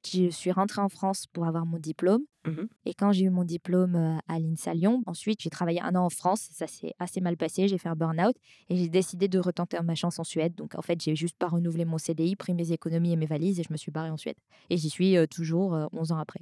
Je 0.06 0.30
suis 0.30 0.52
rentrée 0.52 0.82
en 0.82 0.90
France 0.90 1.26
pour 1.28 1.46
avoir 1.46 1.66
mon 1.66 1.78
diplôme. 1.78 2.22
Mmh 2.46 2.64
Et 2.86 2.94
quand 2.94 3.12
j'ai 3.12 3.26
eu 3.26 3.30
mon 3.30 3.44
diplôme 3.44 4.20
à 4.28 4.40
l'INSA 4.40 4.74
Lyon, 4.74 5.04
ensuite 5.06 5.42
j'ai 5.42 5.50
travaillé 5.50 5.82
un 5.82 5.96
an 5.96 6.06
en 6.06 6.10
France. 6.10 6.48
Ça 6.52 6.68
s'est 6.68 6.94
assez 7.00 7.22
mal 7.22 7.36
passé. 7.38 7.68
J'ai 7.68 7.78
fait 7.78 7.90
un 7.90 7.96
burn-out 7.96 8.36
et 8.70 8.78
j'ai 8.78 8.90
décidé 8.90 9.28
de 9.28 9.40
retenter 9.40 9.80
ma 9.82 9.96
chance 9.96 10.20
en 10.20 10.24
Suède. 10.24 10.56
Donc 10.56 10.76
en 10.76 10.82
fait, 10.82 11.02
j'ai 11.02 11.16
juste 11.16 11.38
pas 11.38 11.48
renouvelé 11.48 11.86
mon 11.86 11.98
CDI, 11.98 12.36
pris 12.36 12.54
mes 12.54 12.72
économies 12.72 13.12
et 13.12 13.18
mes 13.18 13.26
valises 13.26 13.60
et 13.60 13.64
je 13.64 13.72
me 13.72 13.78
suis 13.78 13.92
barrée 13.92 14.10
en 14.10 14.18
Suède. 14.18 14.38
Et 14.70 14.78
j'y 14.78 14.90
suis 14.90 15.16
toujours 15.30 15.78
11 15.92 16.12
ans 16.12 16.18
après. 16.18 16.42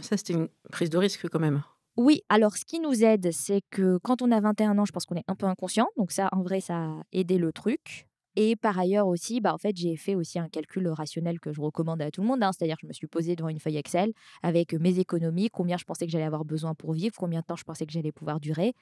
Ça, 0.00 0.16
c'était 0.16 0.34
une 0.34 0.48
prise 0.70 0.90
de 0.90 0.98
risque 0.98 1.28
quand 1.28 1.40
même. 1.40 1.62
Oui, 1.96 2.22
alors 2.28 2.56
ce 2.56 2.64
qui 2.64 2.78
nous 2.78 3.04
aide, 3.04 3.32
c'est 3.32 3.62
que 3.70 3.98
quand 3.98 4.20
on 4.20 4.30
a 4.30 4.40
21 4.40 4.76
ans, 4.78 4.84
je 4.84 4.92
pense 4.92 5.06
qu'on 5.06 5.14
est 5.14 5.24
un 5.28 5.34
peu 5.34 5.46
inconscient. 5.46 5.88
Donc 5.96 6.12
ça, 6.12 6.28
en 6.32 6.42
vrai, 6.42 6.60
ça 6.60 6.76
a 6.76 7.02
aidé 7.12 7.38
le 7.38 7.52
truc. 7.52 8.06
Et 8.36 8.54
par 8.54 8.78
ailleurs 8.78 9.06
aussi, 9.06 9.40
bah, 9.40 9.54
en 9.54 9.70
j'ai 9.74 9.96
fait 9.96 10.14
aussi 10.14 10.38
un 10.38 10.48
calcul 10.48 10.86
rationnel 10.88 11.40
que 11.40 11.52
je 11.52 11.60
recommande 11.60 12.02
à 12.02 12.10
tout 12.10 12.20
le 12.20 12.28
monde. 12.28 12.42
Hein. 12.42 12.50
C'est-à-dire 12.52 12.76
que 12.76 12.82
je 12.82 12.86
me 12.86 12.92
suis 12.92 13.06
posée 13.06 13.34
devant 13.34 13.48
une 13.48 13.58
feuille 13.58 13.78
Excel 13.78 14.12
avec 14.42 14.74
mes 14.74 14.98
économies, 14.98 15.48
combien 15.48 15.78
je 15.78 15.84
pensais 15.84 16.04
que 16.04 16.12
j'allais 16.12 16.24
avoir 16.24 16.44
besoin 16.44 16.74
pour 16.74 16.92
vivre, 16.92 17.14
combien 17.16 17.40
de 17.40 17.46
temps 17.46 17.56
je 17.56 17.64
pensais 17.64 17.86
que 17.86 17.92
j'allais 17.92 18.12
pouvoir 18.12 18.38
durer. 18.38 18.74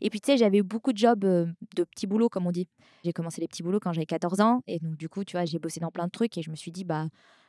Et 0.00 0.10
puis, 0.10 0.20
tu 0.20 0.32
sais, 0.32 0.38
j'avais 0.38 0.62
beaucoup 0.62 0.92
de 0.92 0.98
jobs 0.98 1.20
de 1.20 1.84
petits 1.84 2.06
boulots, 2.06 2.28
comme 2.28 2.46
on 2.46 2.50
dit. 2.50 2.66
J'ai 3.04 3.12
commencé 3.12 3.40
les 3.40 3.48
petits 3.48 3.62
boulots 3.62 3.80
quand 3.80 3.92
j'avais 3.92 4.06
14 4.06 4.40
ans. 4.40 4.62
Et 4.66 4.78
donc, 4.78 4.96
du 4.96 5.08
coup, 5.08 5.24
tu 5.24 5.36
vois, 5.36 5.44
j'ai 5.44 5.58
bossé 5.58 5.78
dans 5.78 5.90
plein 5.90 6.06
de 6.06 6.10
trucs 6.10 6.36
et 6.38 6.42
je 6.42 6.50
me 6.50 6.56
suis 6.56 6.72
dit, 6.72 6.84
bah, 6.84 7.06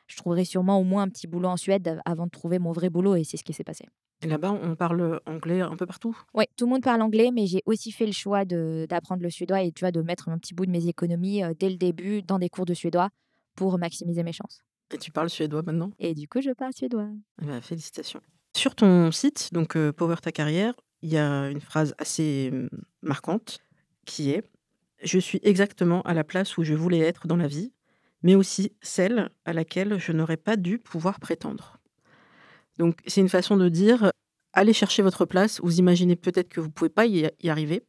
je 0.08 0.18
trouverai 0.18 0.46
sûrement 0.46 0.80
au 0.80 0.84
moins 0.84 1.04
un 1.04 1.10
petit 1.10 1.28
boulot 1.28 1.50
en 1.50 1.58
Suède 1.58 2.00
avant 2.06 2.26
de 2.26 2.32
trouver 2.32 2.60
mon 2.60 2.72
vrai 2.72 2.90
boulot. 2.90 3.16
Et 3.16 3.24
c'est 3.24 3.38
ce 3.38 3.44
qui 3.44 3.54
s'est 3.54 3.64
passé. 3.64 3.86
Et 4.22 4.28
là-bas, 4.28 4.52
on 4.52 4.76
parle 4.76 5.20
anglais 5.26 5.60
un 5.60 5.76
peu 5.76 5.86
partout? 5.86 6.18
Oui, 6.34 6.46
tout 6.56 6.66
le 6.66 6.72
monde 6.72 6.84
parle 6.84 7.02
anglais, 7.02 7.32
mais 7.34 7.46
j'ai 7.46 7.62
aussi 7.66 7.92
fait 7.92 8.06
le 8.06 8.14
choix 8.14 8.46
d'apprendre 8.46 9.22
le 9.22 9.30
suédois 9.30 9.64
et 9.64 9.72
tu 9.74 9.82
vois, 9.82 9.92
de 9.92 10.02
mettre 10.02 10.30
un 10.30 10.38
petit 10.38 10.54
bout 10.54 10.66
de 10.66 10.72
mes 10.72 10.88
économies 10.88 11.42
dès 11.60 11.70
le 11.70 11.76
début 11.76 12.22
dans 12.22 12.40
des 12.40 12.48
cours 12.48 12.66
de 12.66 12.74
suédois 12.74 13.10
pour 13.56 13.78
maximiser 13.78 14.24
mes 14.24 14.32
chances. 14.32 14.64
Et 14.94 14.98
tu 14.98 15.12
parles 15.12 15.30
suédois 15.30 15.62
maintenant? 15.64 15.92
Et 16.00 16.14
du 16.14 16.28
coup, 16.28 16.40
je 16.42 16.52
parle 16.52 16.72
suédois. 16.74 17.10
Eh 17.42 17.46
ben, 17.46 17.62
félicitations. 17.62 18.22
Sur 18.56 18.76
ton 18.76 19.12
site, 19.12 19.50
donc 19.52 19.78
Power 19.92 20.18
Ta 20.22 20.32
Carrière, 20.32 20.74
il 21.02 21.12
y 21.12 21.18
a 21.18 21.50
une 21.50 21.60
phrase 21.60 21.94
assez 21.98 22.50
mmh, 22.52 22.68
marquante 23.02 23.60
qui 24.06 24.30
est 24.30 24.44
Je 25.02 25.20
suis 25.20 25.40
exactement 25.44 26.02
à 26.04 26.14
la 26.14 26.24
place 26.24 26.58
où 26.58 26.64
je 26.64 26.74
voulais 26.74 27.00
être 27.00 27.28
dans 27.28 27.36
la 27.36 27.48
vie, 27.48 27.74
mais 28.24 28.36
aussi 28.36 28.72
celle 28.82 29.30
à 29.46 29.54
laquelle 29.54 30.00
je 30.00 30.12
n'aurais 30.12 30.38
pas 30.38 30.56
dû 30.56 30.80
pouvoir 30.80 31.20
prétendre. 31.20 31.78
Donc, 32.80 33.00
c'est 33.06 33.22
une 33.22 33.30
façon 33.30 33.58
de 33.58 33.70
dire 33.70 34.12
allez 34.54 34.74
chercher 34.74 35.02
votre 35.02 35.26
place. 35.26 35.60
Vous 35.62 35.80
imaginez 35.80 36.16
peut-être 36.16 36.50
que 36.50 36.62
vous 36.62 36.68
ne 36.68 36.72
pouvez 36.72 36.90
pas 36.90 37.06
y, 37.06 37.30
arriver, 37.48 37.84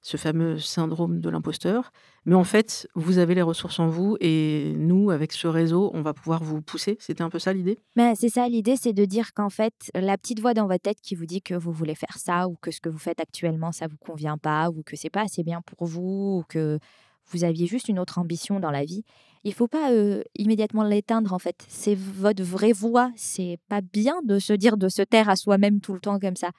ce 0.00 0.16
fameux 0.16 0.58
syndrome 0.58 1.20
de 1.20 1.28
l'imposteur. 1.28 1.92
Mais 2.24 2.34
en 2.34 2.44
fait, 2.44 2.88
vous 2.94 3.18
avez 3.18 3.34
les 3.34 3.42
ressources 3.42 3.78
en 3.78 3.88
vous 3.88 4.16
et 4.20 4.72
nous, 4.76 5.10
avec 5.10 5.32
ce 5.32 5.46
réseau, 5.46 5.90
on 5.94 6.02
va 6.02 6.14
pouvoir 6.14 6.42
vous 6.42 6.62
pousser. 6.62 6.96
C'était 7.00 7.22
un 7.22 7.30
peu 7.30 7.38
ça 7.38 7.52
l'idée? 7.52 7.78
Mais 7.96 8.14
C'est 8.14 8.28
ça 8.28 8.48
l'idée, 8.48 8.76
c'est 8.76 8.92
de 8.92 9.04
dire 9.04 9.32
qu'en 9.34 9.50
fait, 9.50 9.74
la 9.94 10.16
petite 10.16 10.40
voix 10.40 10.54
dans 10.54 10.66
votre 10.66 10.82
tête 10.82 11.00
qui 11.00 11.14
vous 11.14 11.26
dit 11.26 11.42
que 11.42 11.54
vous 11.54 11.72
voulez 11.72 11.94
faire 11.94 12.16
ça 12.16 12.48
ou 12.48 12.56
que 12.60 12.70
ce 12.70 12.80
que 12.80 12.88
vous 12.88 12.98
faites 12.98 13.20
actuellement, 13.20 13.72
ça 13.72 13.86
ne 13.86 13.90
vous 13.90 13.98
convient 13.98 14.38
pas 14.38 14.70
ou 14.70 14.82
que 14.84 14.96
c'est 14.96 15.10
pas 15.10 15.22
assez 15.22 15.42
bien 15.42 15.60
pour 15.62 15.86
vous 15.86 16.38
ou 16.40 16.44
que 16.48 16.78
vous 17.30 17.44
aviez 17.44 17.66
juste 17.66 17.88
une 17.88 17.98
autre 17.98 18.18
ambition 18.18 18.60
dans 18.60 18.70
la 18.70 18.84
vie, 18.84 19.04
il 19.44 19.54
faut 19.54 19.68
pas 19.68 19.90
immédiatement 20.36 20.82
l'éteindre 20.82 21.32
en 21.32 21.38
fait. 21.38 21.64
C'est 21.68 21.94
votre 21.96 22.42
vraie 22.42 22.72
voix. 22.72 23.12
C'est 23.14 23.58
pas 23.68 23.80
bien 23.80 24.20
de 24.24 24.38
se 24.38 24.52
dire 24.52 24.76
de 24.76 24.88
se 24.88 25.02
taire 25.02 25.28
à 25.28 25.36
soi-même 25.36 25.80
tout 25.80 25.94
le 25.94 26.00
temps 26.00 26.18
comme 26.18 26.36
ça. 26.36 26.50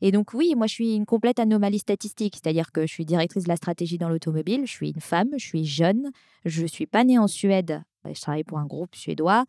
Et 0.00 0.10
donc 0.10 0.34
oui, 0.34 0.54
moi 0.56 0.66
je 0.66 0.74
suis 0.74 0.96
une 0.96 1.06
complète 1.06 1.38
anomalie 1.38 1.78
statistique, 1.78 2.34
c'est-à-dire 2.34 2.72
que 2.72 2.82
je 2.82 2.92
suis 2.92 3.04
directrice 3.04 3.44
de 3.44 3.48
la 3.48 3.56
stratégie 3.56 3.98
dans 3.98 4.08
l'automobile, 4.08 4.62
je 4.66 4.72
suis 4.72 4.90
une 4.90 5.00
femme, 5.00 5.28
je 5.36 5.46
suis 5.46 5.64
jeune, 5.64 6.10
je 6.44 6.66
suis 6.66 6.86
pas 6.86 7.04
née 7.04 7.18
en 7.18 7.28
Suède, 7.28 7.82
je 8.04 8.20
travaille 8.20 8.42
pour 8.42 8.58
un 8.58 8.66
groupe 8.66 8.96
suédois. 8.96 9.44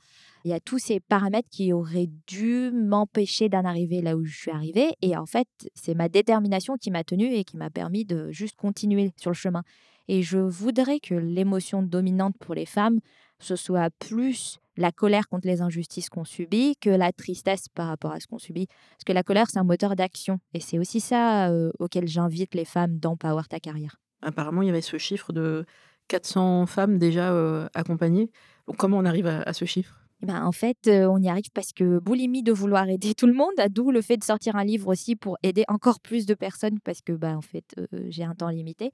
Il 0.45 0.52
y 0.52 0.54
a 0.54 0.60
tous 0.60 0.78
ces 0.78 1.00
paramètres 1.00 1.50
qui 1.50 1.74
auraient 1.74 2.10
dû 2.28 2.69
m'empêcher 2.71 3.50
d'en 3.50 3.65
arriver 3.65 4.02
là 4.02 4.15
où 4.15 4.26
je 4.26 4.36
suis 4.36 4.52
arrivée. 4.52 4.93
Et 5.02 5.17
en 5.17 5.26
fait, 5.26 5.48
c'est 5.74 5.95
ma 5.95 6.10
détermination 6.10 6.76
qui 6.76 6.91
m'a 6.91 7.04
tenue 7.04 7.34
et 7.34 7.43
qui 7.43 7.58
m'a 7.58 7.69
permis 7.69 8.06
de 8.06 8.30
juste 8.32 8.56
continuer 8.56 9.12
sur 9.17 9.32
le 9.32 9.36
chemin. 9.36 9.63
Et 10.08 10.22
je 10.22 10.38
voudrais 10.38 11.00
que 11.00 11.16
l'émotion 11.16 11.82
dominante 11.82 12.36
pour 12.39 12.56
les 12.56 12.66
femmes, 12.66 13.00
ce 13.39 13.56
soit 13.56 13.89
plus 14.00 14.60
la 14.78 14.92
colère 14.92 15.28
contre 15.28 15.48
les 15.48 15.62
injustices 15.62 16.10
qu'on 16.10 16.26
subit 16.26 16.76
que 16.82 16.89
la 16.89 17.12
tristesse 17.12 17.68
par 17.70 17.88
rapport 17.88 18.12
à 18.12 18.20
ce 18.20 18.28
qu'on 18.28 18.39
subit. 18.39 18.68
Parce 18.68 19.04
que 19.06 19.13
la 19.13 19.24
colère, 19.24 19.50
c'est 19.50 19.60
un 19.60 19.63
moteur 19.63 19.96
d'action. 19.96 20.39
Et 20.54 20.60
c'est 20.60 20.80
aussi 20.80 21.00
ça 21.00 21.50
euh, 21.50 21.72
auquel 21.80 22.08
j'invite 22.08 22.56
les 22.56 22.66
femmes 22.66 22.98
dans 22.98 23.16
Power 23.16 23.44
Ta 23.50 23.60
Carrière. 23.60 23.98
Apparemment, 24.22 24.62
il 24.62 24.68
y 24.68 24.72
avait 24.72 24.82
ce 24.82 24.98
chiffre 24.98 25.34
de 25.34 25.66
400 26.08 26.66
femmes 26.66 26.98
déjà 26.98 27.32
euh, 27.32 27.68
accompagnées. 27.74 28.32
Donc, 28.68 28.78
comment 28.78 28.98
on 28.98 29.06
arrive 29.06 29.28
à, 29.28 29.54
ce 29.54 29.66
chiffre? 29.66 30.00
Eh 30.22 30.26
ben, 30.26 30.44
en 30.46 30.54
fait, 30.54 30.88
euh, 30.88 31.06
on 31.06 31.22
y 31.22 31.28
arrive 31.28 31.52
parce 31.54 31.74
que 31.74 32.00
boulimie 32.00 32.44
de 32.44 32.54
vouloir 32.54 32.88
aider 32.88 33.13
tout 33.13 33.28
le 33.28 33.34
monde, 33.34 33.54
d'où 33.70 33.92
le 33.92 34.02
fait 34.02 34.18
de 34.18 34.24
sortir 34.24 34.56
un 34.56 34.63
livre 34.63 34.88
aussi 34.88 35.18
pour 35.18 35.38
aider 35.44 35.66
encore 35.68 36.00
plus 36.00 36.26
de 36.26 36.34
personnes 36.34 36.80
parce 36.80 37.02
que 37.02 37.12
bah, 37.12 37.36
en 37.36 37.42
fait, 37.42 37.76
j'ai 38.08 38.24
un 38.24 38.34
temps 38.34 38.50
limité 38.50 38.94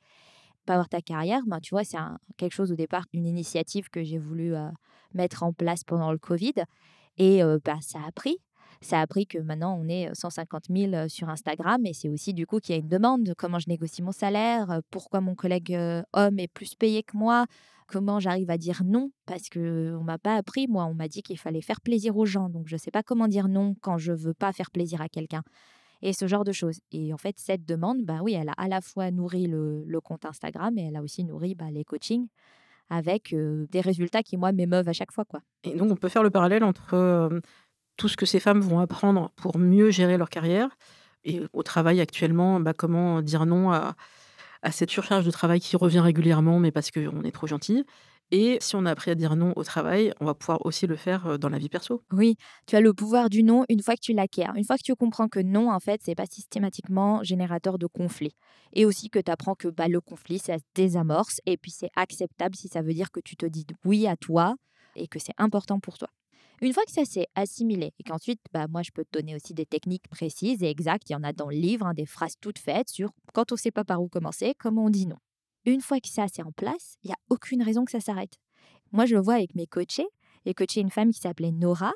avoir 0.73 0.89
ta 0.89 1.01
carrière, 1.01 1.41
ben, 1.47 1.59
tu 1.59 1.73
vois, 1.73 1.83
c'est 1.83 1.97
quelque 2.37 2.53
chose 2.53 2.71
au 2.71 2.75
départ, 2.75 3.05
une 3.13 3.25
initiative 3.25 3.89
que 3.89 4.03
j'ai 4.03 4.17
voulu 4.17 4.53
mettre 5.13 5.43
en 5.43 5.53
place 5.53 5.83
pendant 5.83 6.11
le 6.11 6.17
Covid. 6.17 6.53
Et 7.17 7.41
bah, 7.65 7.77
ça 7.81 7.99
a 8.07 8.11
pris. 8.11 8.37
Ça 8.81 9.01
a 9.01 9.07
pris 9.07 9.27
que 9.27 9.37
maintenant, 9.37 9.77
on 9.77 9.89
est 9.89 10.09
150 10.13 10.65
000 10.69 11.09
sur 11.09 11.27
Instagram. 11.29 11.85
Et 11.85 11.93
c'est 11.93 12.07
aussi 12.07 12.33
du 12.33 12.45
coup 12.45 12.59
qu'il 12.59 12.75
y 12.75 12.77
a 12.77 12.81
une 12.81 12.87
demande 12.87 13.23
de 13.23 13.33
comment 13.33 13.59
je 13.59 13.67
négocie 13.67 14.01
mon 14.01 14.13
salaire, 14.13 14.79
pourquoi 14.89 15.19
mon 15.19 15.35
collègue 15.35 15.77
homme 16.13 16.39
est 16.39 16.47
plus 16.47 16.75
payé 16.75 17.03
que 17.03 17.17
moi, 17.17 17.45
comment 17.87 18.19
j'arrive 18.19 18.49
à 18.49 18.57
dire 18.57 18.83
non, 18.85 19.11
parce 19.25 19.49
qu'on 19.49 19.59
ne 19.59 20.03
m'a 20.03 20.17
pas 20.17 20.35
appris, 20.35 20.67
moi, 20.67 20.85
on 20.85 20.93
m'a 20.93 21.07
dit 21.07 21.23
qu'il 21.23 21.37
fallait 21.37 21.61
faire 21.61 21.81
plaisir 21.81 22.15
aux 22.15 22.25
gens. 22.25 22.49
Donc, 22.49 22.67
je 22.67 22.75
ne 22.75 22.79
sais 22.79 22.91
pas 22.91 23.03
comment 23.03 23.27
dire 23.27 23.47
non 23.47 23.75
quand 23.81 23.97
je 23.97 24.13
veux 24.13 24.33
pas 24.33 24.53
faire 24.53 24.71
plaisir 24.71 25.01
à 25.01 25.09
quelqu'un 25.09 25.43
et 26.01 26.13
ce 26.13 26.27
genre 26.27 26.43
de 26.43 26.51
choses. 26.51 26.79
Et 26.91 27.13
en 27.13 27.17
fait, 27.17 27.35
cette 27.37 27.65
demande, 27.65 28.03
bah 28.03 28.19
oui, 28.21 28.33
elle 28.33 28.49
a 28.49 28.53
à 28.57 28.67
la 28.67 28.81
fois 28.81 29.11
nourri 29.11 29.47
le, 29.47 29.99
compte 30.01 30.25
Instagram 30.25 30.77
et 30.77 30.87
elle 30.87 30.95
a 30.95 31.01
aussi 31.01 31.23
nourri 31.23 31.55
bah, 31.55 31.71
les 31.71 31.83
coachings 31.83 32.27
avec 32.89 33.35
des 33.35 33.81
résultats 33.81 34.23
qui, 34.23 34.35
moi, 34.35 34.51
m'émeuvent 34.51 34.89
à 34.89 34.93
chaque 34.93 35.11
fois. 35.11 35.23
Quoi. 35.23 35.41
Et 35.63 35.75
donc, 35.75 35.91
on 35.91 35.95
peut 35.95 36.09
faire 36.09 36.23
le 36.23 36.31
parallèle 36.31 36.63
entre 36.63 37.41
tout 37.97 38.07
ce 38.07 38.17
que 38.17 38.25
ces 38.25 38.39
femmes 38.39 38.61
vont 38.61 38.79
apprendre 38.79 39.31
pour 39.35 39.59
mieux 39.59 39.91
gérer 39.91 40.17
leur 40.17 40.29
carrière 40.29 40.69
et 41.23 41.41
au 41.53 41.63
travail 41.63 42.01
actuellement, 42.01 42.59
bah, 42.59 42.73
comment 42.73 43.21
dire 43.21 43.45
non 43.45 43.71
à, 43.71 43.95
à 44.61 44.71
cette 44.71 44.89
surcharge 44.89 45.25
de 45.25 45.31
travail 45.31 45.59
qui 45.59 45.75
revient 45.75 45.99
régulièrement, 45.99 46.59
mais 46.59 46.71
parce 46.71 46.91
qu'on 46.91 47.23
est 47.23 47.31
trop 47.31 47.47
gentil, 47.47 47.85
et 48.31 48.57
si 48.61 48.75
on 48.75 48.85
a 48.85 48.91
appris 48.91 49.11
à 49.11 49.15
dire 49.15 49.35
non 49.35 49.53
au 49.55 49.63
travail, 49.63 50.13
on 50.19 50.25
va 50.25 50.33
pouvoir 50.33 50.65
aussi 50.65 50.87
le 50.87 50.95
faire 50.95 51.39
dans 51.39 51.49
la 51.49 51.57
vie 51.57 51.69
perso. 51.69 52.03
Oui, 52.11 52.35
tu 52.67 52.75
as 52.75 52.81
le 52.81 52.93
pouvoir 52.93 53.29
du 53.29 53.43
non 53.43 53.65
une 53.69 53.81
fois 53.81 53.95
que 53.95 54.01
tu 54.01 54.13
l'acquiers. 54.13 54.47
Une 54.55 54.63
fois 54.63 54.77
que 54.77 54.83
tu 54.83 54.95
comprends 54.95 55.27
que 55.27 55.39
non, 55.39 55.71
en 55.71 55.79
fait, 55.79 56.01
c'est 56.03 56.15
pas 56.15 56.25
systématiquement 56.25 57.23
générateur 57.23 57.77
de 57.77 57.87
conflit. 57.87 58.35
Et 58.73 58.85
aussi 58.85 59.09
que 59.09 59.19
tu 59.19 59.31
apprends 59.31 59.55
que 59.55 59.67
bah, 59.67 59.87
le 59.87 60.01
conflit, 60.01 60.39
ça 60.39 60.57
se 60.57 60.63
désamorce. 60.75 61.41
Et 61.45 61.57
puis 61.57 61.71
c'est 61.71 61.89
acceptable 61.95 62.55
si 62.55 62.67
ça 62.67 62.81
veut 62.81 62.93
dire 62.93 63.11
que 63.11 63.19
tu 63.19 63.35
te 63.35 63.45
dis 63.45 63.65
oui 63.83 64.07
à 64.07 64.15
toi 64.15 64.55
et 64.95 65.07
que 65.07 65.19
c'est 65.19 65.33
important 65.37 65.79
pour 65.79 65.97
toi. 65.97 66.09
Une 66.61 66.73
fois 66.73 66.83
que 66.83 66.91
ça 66.91 67.05
s'est 67.05 67.27
assimilé 67.35 67.93
et 67.99 68.03
qu'ensuite, 68.03 68.41
bah, 68.51 68.67
moi, 68.67 68.81
je 68.83 68.91
peux 68.91 69.05
te 69.05 69.17
donner 69.17 69.33
aussi 69.33 69.53
des 69.53 69.65
techniques 69.65 70.09
précises 70.09 70.61
et 70.61 70.69
exactes. 70.69 71.09
Il 71.09 71.13
y 71.13 71.15
en 71.15 71.23
a 71.23 71.31
dans 71.31 71.47
le 71.47 71.55
livre, 71.55 71.85
hein, 71.85 71.93
des 71.93 72.05
phrases 72.05 72.35
toutes 72.41 72.59
faites 72.59 72.89
sur 72.89 73.11
quand 73.33 73.51
on 73.53 73.55
ne 73.55 73.59
sait 73.59 73.71
pas 73.71 73.85
par 73.85 74.01
où 74.01 74.09
commencer, 74.09 74.53
comment 74.59 74.85
on 74.85 74.89
dit 74.89 75.07
non. 75.07 75.15
Une 75.65 75.81
fois 75.81 75.99
que 75.99 76.07
ça 76.07 76.25
c'est 76.31 76.43
en 76.43 76.51
place, 76.51 76.97
il 77.03 77.07
n'y 77.07 77.13
a 77.13 77.17
aucune 77.29 77.61
raison 77.61 77.85
que 77.85 77.91
ça 77.91 77.99
s'arrête. 77.99 78.39
Moi, 78.91 79.05
je 79.05 79.15
le 79.15 79.21
vois 79.21 79.35
avec 79.35 79.55
mes 79.55 79.67
coachés. 79.67 80.07
J'ai 80.45 80.53
coaché 80.53 80.81
une 80.81 80.89
femme 80.89 81.11
qui 81.11 81.19
s'appelait 81.19 81.51
Nora. 81.51 81.93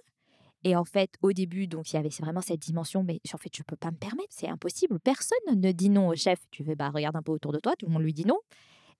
Et 0.63 0.75
en 0.75 0.85
fait, 0.85 1.11
au 1.21 1.33
début, 1.33 1.67
donc 1.67 1.91
il 1.91 1.95
y 1.95 1.99
avait 1.99 2.09
vraiment 2.09 2.41
cette 2.41 2.59
dimension, 2.59 3.03
mais 3.03 3.19
en 3.33 3.37
fait, 3.37 3.49
je 3.53 3.61
ne 3.61 3.65
peux 3.65 3.75
pas 3.75 3.91
me 3.91 3.97
permettre, 3.97 4.29
c'est 4.29 4.47
impossible. 4.47 4.99
Personne 4.99 5.37
ne 5.59 5.71
dit 5.71 5.89
non 5.89 6.07
au 6.07 6.15
chef. 6.15 6.39
Tu 6.51 6.63
fais, 6.63 6.75
bah, 6.75 6.89
regarde 6.89 7.15
un 7.15 7.21
peu 7.21 7.31
autour 7.33 7.51
de 7.51 7.59
toi, 7.59 7.73
tout 7.77 7.85
le 7.85 7.91
monde 7.91 8.03
lui 8.03 8.13
dit 8.13 8.25
non. 8.25 8.37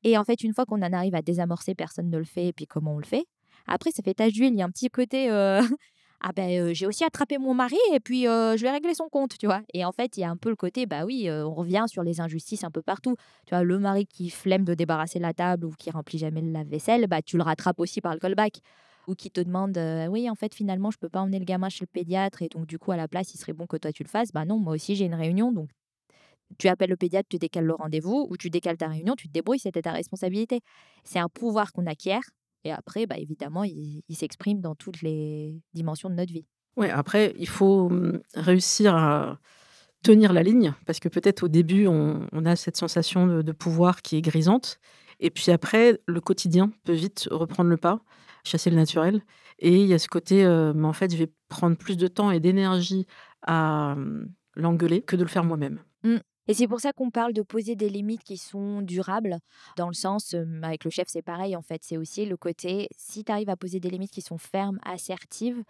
Et 0.04 0.18
en 0.18 0.26
fait, 0.26 0.44
une 0.44 0.54
fois 0.54 0.66
qu'on 0.66 0.82
en 0.82 0.92
arrive 0.92 1.16
à 1.16 1.22
désamorcer, 1.22 1.76
personne 1.76 2.10
ne 2.10 2.18
le 2.18 2.26
fait, 2.26 2.48
et 2.48 2.54
puis 2.54 2.68
comment 2.68 2.96
on 2.96 2.98
le 2.98 3.06
fait? 3.06 3.26
Après, 3.68 3.92
ça 3.92 4.04
fait 4.04 4.14
tache 4.14 4.34
d'huile, 4.34 4.54
il 4.54 4.60
y 4.60 4.62
a 4.62 4.66
un 4.66 4.72
petit 4.72 4.90
côté 4.90 5.32
euh, 5.32 5.62
ah 6.24 6.32
ben 6.34 6.74
j'ai 6.74 6.88
aussi 6.88 7.04
attrapé 7.04 7.38
mon 7.38 7.54
mari 7.54 7.78
et 7.94 8.00
puis 8.00 8.24
je 8.24 8.62
vais 8.62 8.72
régler 8.72 8.94
son 8.94 9.10
compte, 9.10 9.38
tu 9.38 9.46
vois? 9.46 9.62
Et 9.74 9.86
en 9.86 9.92
fait, 9.92 10.18
il 10.18 10.22
y 10.22 10.24
a 10.24 10.30
un 10.30 10.38
peu 10.38 10.50
le 10.50 10.56
côté, 10.56 10.86
bah 10.86 11.06
oui, 11.06 11.30
on 11.30 11.54
revient 11.54 11.84
sur 11.88 12.02
les 12.04 12.22
injustices 12.22 12.64
un 12.64 12.72
peu 12.72 12.82
partout. 12.82 13.16
Tu 13.46 13.54
vois, 13.54 13.64
le 13.64 13.78
mari 13.80 14.06
qui 14.06 14.30
flemme 14.30 14.64
de 14.64 14.74
débarrasser 14.74 15.20
la 15.20 15.34
table 15.34 15.66
ou 15.66 15.72
qui 15.78 15.92
remplit 15.92 16.18
jamais 16.18 16.42
le 16.42 16.52
lave-vaisselle, 16.52 17.08
bah 17.08 17.22
tu 17.22 17.38
le 17.38 17.44
rattrapes 17.44 17.80
aussi 17.80 18.02
par 18.02 18.14
le 18.14 18.20
callback. 18.20 18.60
Ou 19.08 19.16
qui 19.16 19.30
te 19.30 19.42
demande, 19.42 19.78
oui, 20.10 20.30
en 20.30 20.36
fait, 20.36 20.56
finalement, 20.56 20.90
je 20.90 20.98
peux 20.98 21.10
pas 21.10 21.20
emmener 21.20 21.40
le 21.40 21.44
gamin 21.46 21.68
chez 21.68 21.82
le 21.84 21.90
pédiatre 21.92 22.42
et 22.42 22.48
donc 22.48 22.68
du 22.68 22.80
coup, 22.80 22.94
à 22.94 22.98
la 22.98 23.10
place, 23.10 23.34
il 23.34 23.38
serait 23.38 23.52
bon 23.52 23.68
que 23.68 23.76
toi 23.76 23.92
tu 23.92 24.02
le 24.04 24.08
fasses. 24.08 24.32
Bah 24.32 24.46
non, 24.46 24.58
moi 24.60 24.74
aussi, 24.76 24.96
j'ai 24.96 25.04
une 25.06 25.16
réunion, 25.16 25.52
donc 25.52 25.70
tu 26.58 26.68
appelles 26.68 26.90
le 26.92 26.98
pédiatre, 26.98 27.28
tu 27.30 27.38
décales 27.38 27.66
le 27.66 27.74
rendez-vous 27.76 28.28
ou 28.30 28.38
tu 28.38 28.50
décales 28.50 28.78
ta 28.78 28.88
réunion, 28.88 29.16
tu 29.16 29.28
te 29.28 29.34
débrouilles, 29.34 29.60
c'était 29.60 29.82
ta 29.82 29.92
responsabilité. 29.92 30.62
C'est 31.04 31.20
un 31.20 31.30
pouvoir 31.30 31.74
qu'on 31.74 31.86
acquiert 31.86 32.22
et 32.64 32.72
après, 32.72 33.06
bah, 33.06 33.18
évidemment, 33.18 33.64
il, 33.64 34.04
s'exprime 34.12 34.62
dans 34.62 34.76
toutes 34.76 35.02
les 35.02 35.62
dimensions 35.74 36.10
de 36.10 36.16
notre 36.16 36.32
vie. 36.32 36.46
Oui, 36.78 36.90
après, 36.90 37.34
il 37.38 37.48
faut 37.48 37.90
mmh, 37.90 38.22
réussir 38.36 38.96
à 38.96 39.40
tenir 40.02 40.34
la 40.34 40.44
ligne, 40.44 40.74
parce 40.86 41.00
que 41.00 41.10
peut-être 41.10 41.44
au 41.44 41.48
début, 41.48 41.88
on, 41.88 42.28
a 42.46 42.56
cette 42.56 42.78
sensation 42.78 43.28
de, 43.28 43.52
pouvoir 43.52 44.02
qui 44.02 44.18
est 44.18 44.22
grisante. 44.22 44.80
Et 45.20 45.30
puis 45.30 45.52
après, 45.52 46.02
le 46.08 46.20
quotidien 46.20 46.72
peut 46.84 46.94
vite 46.94 47.28
reprendre 47.32 47.70
le 47.70 47.78
pas, 47.78 48.02
chasser 48.44 48.70
le 48.70 48.76
naturel. 48.76 49.22
Et 49.60 49.82
il 49.82 49.88
y 49.88 49.94
a 49.94 50.00
ce 50.00 50.08
côté, 50.08 50.44
euh, 50.44 50.74
mais 50.76 50.88
en 50.88 50.94
fait, 50.94 51.12
je 51.12 51.18
vais 51.18 51.32
prendre 51.48 51.78
plus 51.78 51.96
de 51.96 52.08
temps 52.08 52.32
et 52.32 52.40
d'énergie 52.40 53.08
à 53.44 53.96
mmh, 53.96 54.28
l'engueuler 54.56 55.02
que 55.02 55.16
de 55.16 55.24
le 55.24 55.30
faire 55.30 55.44
moi-même. 55.44 55.80
Et 56.48 56.54
c'est 56.54 56.68
pour 56.68 56.82
ça 56.82 56.92
qu'on 56.92 57.10
parle 57.10 57.32
de 57.32 57.42
poser 57.42 57.76
des 57.76 57.90
limites 57.90 58.24
qui 58.24 58.38
sont 58.38 58.82
durables, 58.82 59.38
dans 59.78 59.88
le 59.88 59.94
sens, 59.94 60.36
avec 60.62 60.84
le 60.84 60.90
chef, 60.90 61.08
c'est 61.08 61.22
pareil, 61.22 61.56
en 61.56 61.62
fait, 61.62 61.82
c'est 61.84 61.96
aussi 61.96 62.26
le 62.26 62.36
côté, 62.36 62.90
si 62.98 63.24
tu 63.24 63.32
arrives 63.32 63.50
à 63.50 63.56
poser 63.56 63.80
des 63.80 63.90
limites 63.90 64.12
qui 64.12 64.22
sont 64.22 64.38
fermes, 64.38 64.80
assertives, 64.84 65.64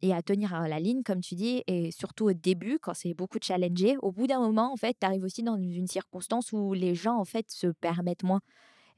et 0.00 0.14
à 0.14 0.22
tenir 0.22 0.60
la 0.68 0.78
ligne, 0.78 1.02
comme 1.02 1.20
tu 1.20 1.34
dis, 1.34 1.62
et 1.66 1.90
surtout 1.90 2.26
au 2.26 2.32
début, 2.32 2.78
quand 2.80 2.94
c'est 2.94 3.14
beaucoup 3.14 3.38
challengé, 3.40 3.96
au 4.02 4.12
bout 4.12 4.26
d'un 4.26 4.40
moment, 4.40 4.72
en 4.72 4.76
fait, 4.76 4.96
tu 5.00 5.06
arrives 5.06 5.24
aussi 5.24 5.42
dans 5.42 5.56
une 5.56 5.88
circonstance 5.88 6.52
où 6.52 6.72
les 6.72 6.94
gens, 6.94 7.16
en 7.16 7.24
fait, 7.24 7.50
se 7.50 7.66
permettent 7.68 8.22
moins. 8.22 8.40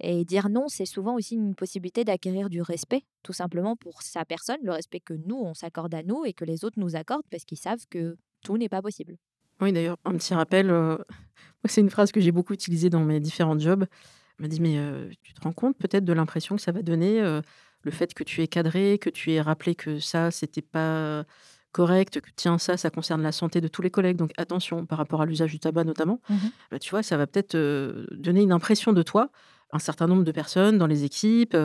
Et 0.00 0.24
dire 0.24 0.48
non, 0.48 0.68
c'est 0.68 0.86
souvent 0.86 1.14
aussi 1.14 1.34
une 1.34 1.54
possibilité 1.54 2.04
d'acquérir 2.04 2.48
du 2.48 2.62
respect, 2.62 3.02
tout 3.22 3.34
simplement 3.34 3.76
pour 3.76 4.02
sa 4.02 4.24
personne, 4.24 4.58
le 4.62 4.72
respect 4.72 5.00
que 5.00 5.14
nous, 5.14 5.36
on 5.36 5.52
s'accorde 5.54 5.94
à 5.94 6.02
nous 6.02 6.24
et 6.24 6.32
que 6.32 6.44
les 6.44 6.64
autres 6.64 6.78
nous 6.78 6.96
accordent 6.96 7.26
parce 7.30 7.44
qu'ils 7.44 7.58
savent 7.58 7.86
que 7.90 8.16
tout 8.42 8.56
n'est 8.56 8.70
pas 8.70 8.80
possible. 8.80 9.16
Oui, 9.60 9.72
d'ailleurs, 9.72 9.96
un 10.04 10.12
petit 10.12 10.34
rappel, 10.34 10.70
euh, 10.70 10.96
c'est 11.66 11.80
une 11.80 11.90
phrase 11.90 12.12
que 12.12 12.20
j'ai 12.20 12.32
beaucoup 12.32 12.54
utilisée 12.54 12.90
dans 12.90 13.00
mes 13.00 13.20
différents 13.20 13.58
jobs. 13.58 13.86
Elle 14.38 14.44
m'a 14.44 14.48
dit, 14.48 14.60
mais 14.60 14.78
euh, 14.78 15.10
tu 15.22 15.34
te 15.34 15.40
rends 15.42 15.52
compte 15.52 15.76
peut-être 15.76 16.04
de 16.04 16.12
l'impression 16.12 16.56
que 16.56 16.62
ça 16.62 16.72
va 16.72 16.82
donner 16.82 17.20
euh, 17.20 17.42
le 17.82 17.90
fait 17.90 18.14
que 18.14 18.24
tu 18.24 18.42
es 18.42 18.48
cadré, 18.48 18.98
que 18.98 19.10
tu 19.10 19.32
aies 19.32 19.40
rappelé 19.40 19.74
que 19.74 19.98
ça, 19.98 20.30
c'était 20.30 20.62
pas 20.62 21.24
correct, 21.72 22.20
que 22.20 22.30
tiens, 22.34 22.58
ça, 22.58 22.76
ça 22.76 22.90
concerne 22.90 23.22
la 23.22 23.32
santé 23.32 23.60
de 23.60 23.68
tous 23.68 23.82
les 23.82 23.90
collègues, 23.90 24.16
donc 24.16 24.32
attention 24.36 24.86
par 24.86 24.98
rapport 24.98 25.22
à 25.22 25.26
l'usage 25.26 25.52
du 25.52 25.60
tabac 25.60 25.84
notamment. 25.84 26.20
Mmh 26.28 26.36
bah, 26.70 26.78
tu 26.78 26.90
vois, 26.90 27.02
ça 27.02 27.16
va 27.16 27.26
peut-être 27.26 27.56
donner 28.12 28.42
une 28.42 28.52
impression 28.52 28.92
de 28.92 29.02
toi, 29.02 29.30
un 29.72 29.78
certain 29.78 30.08
nombre 30.08 30.24
de 30.24 30.32
personnes 30.32 30.78
dans 30.78 30.88
les 30.88 31.04
équipes. 31.04 31.56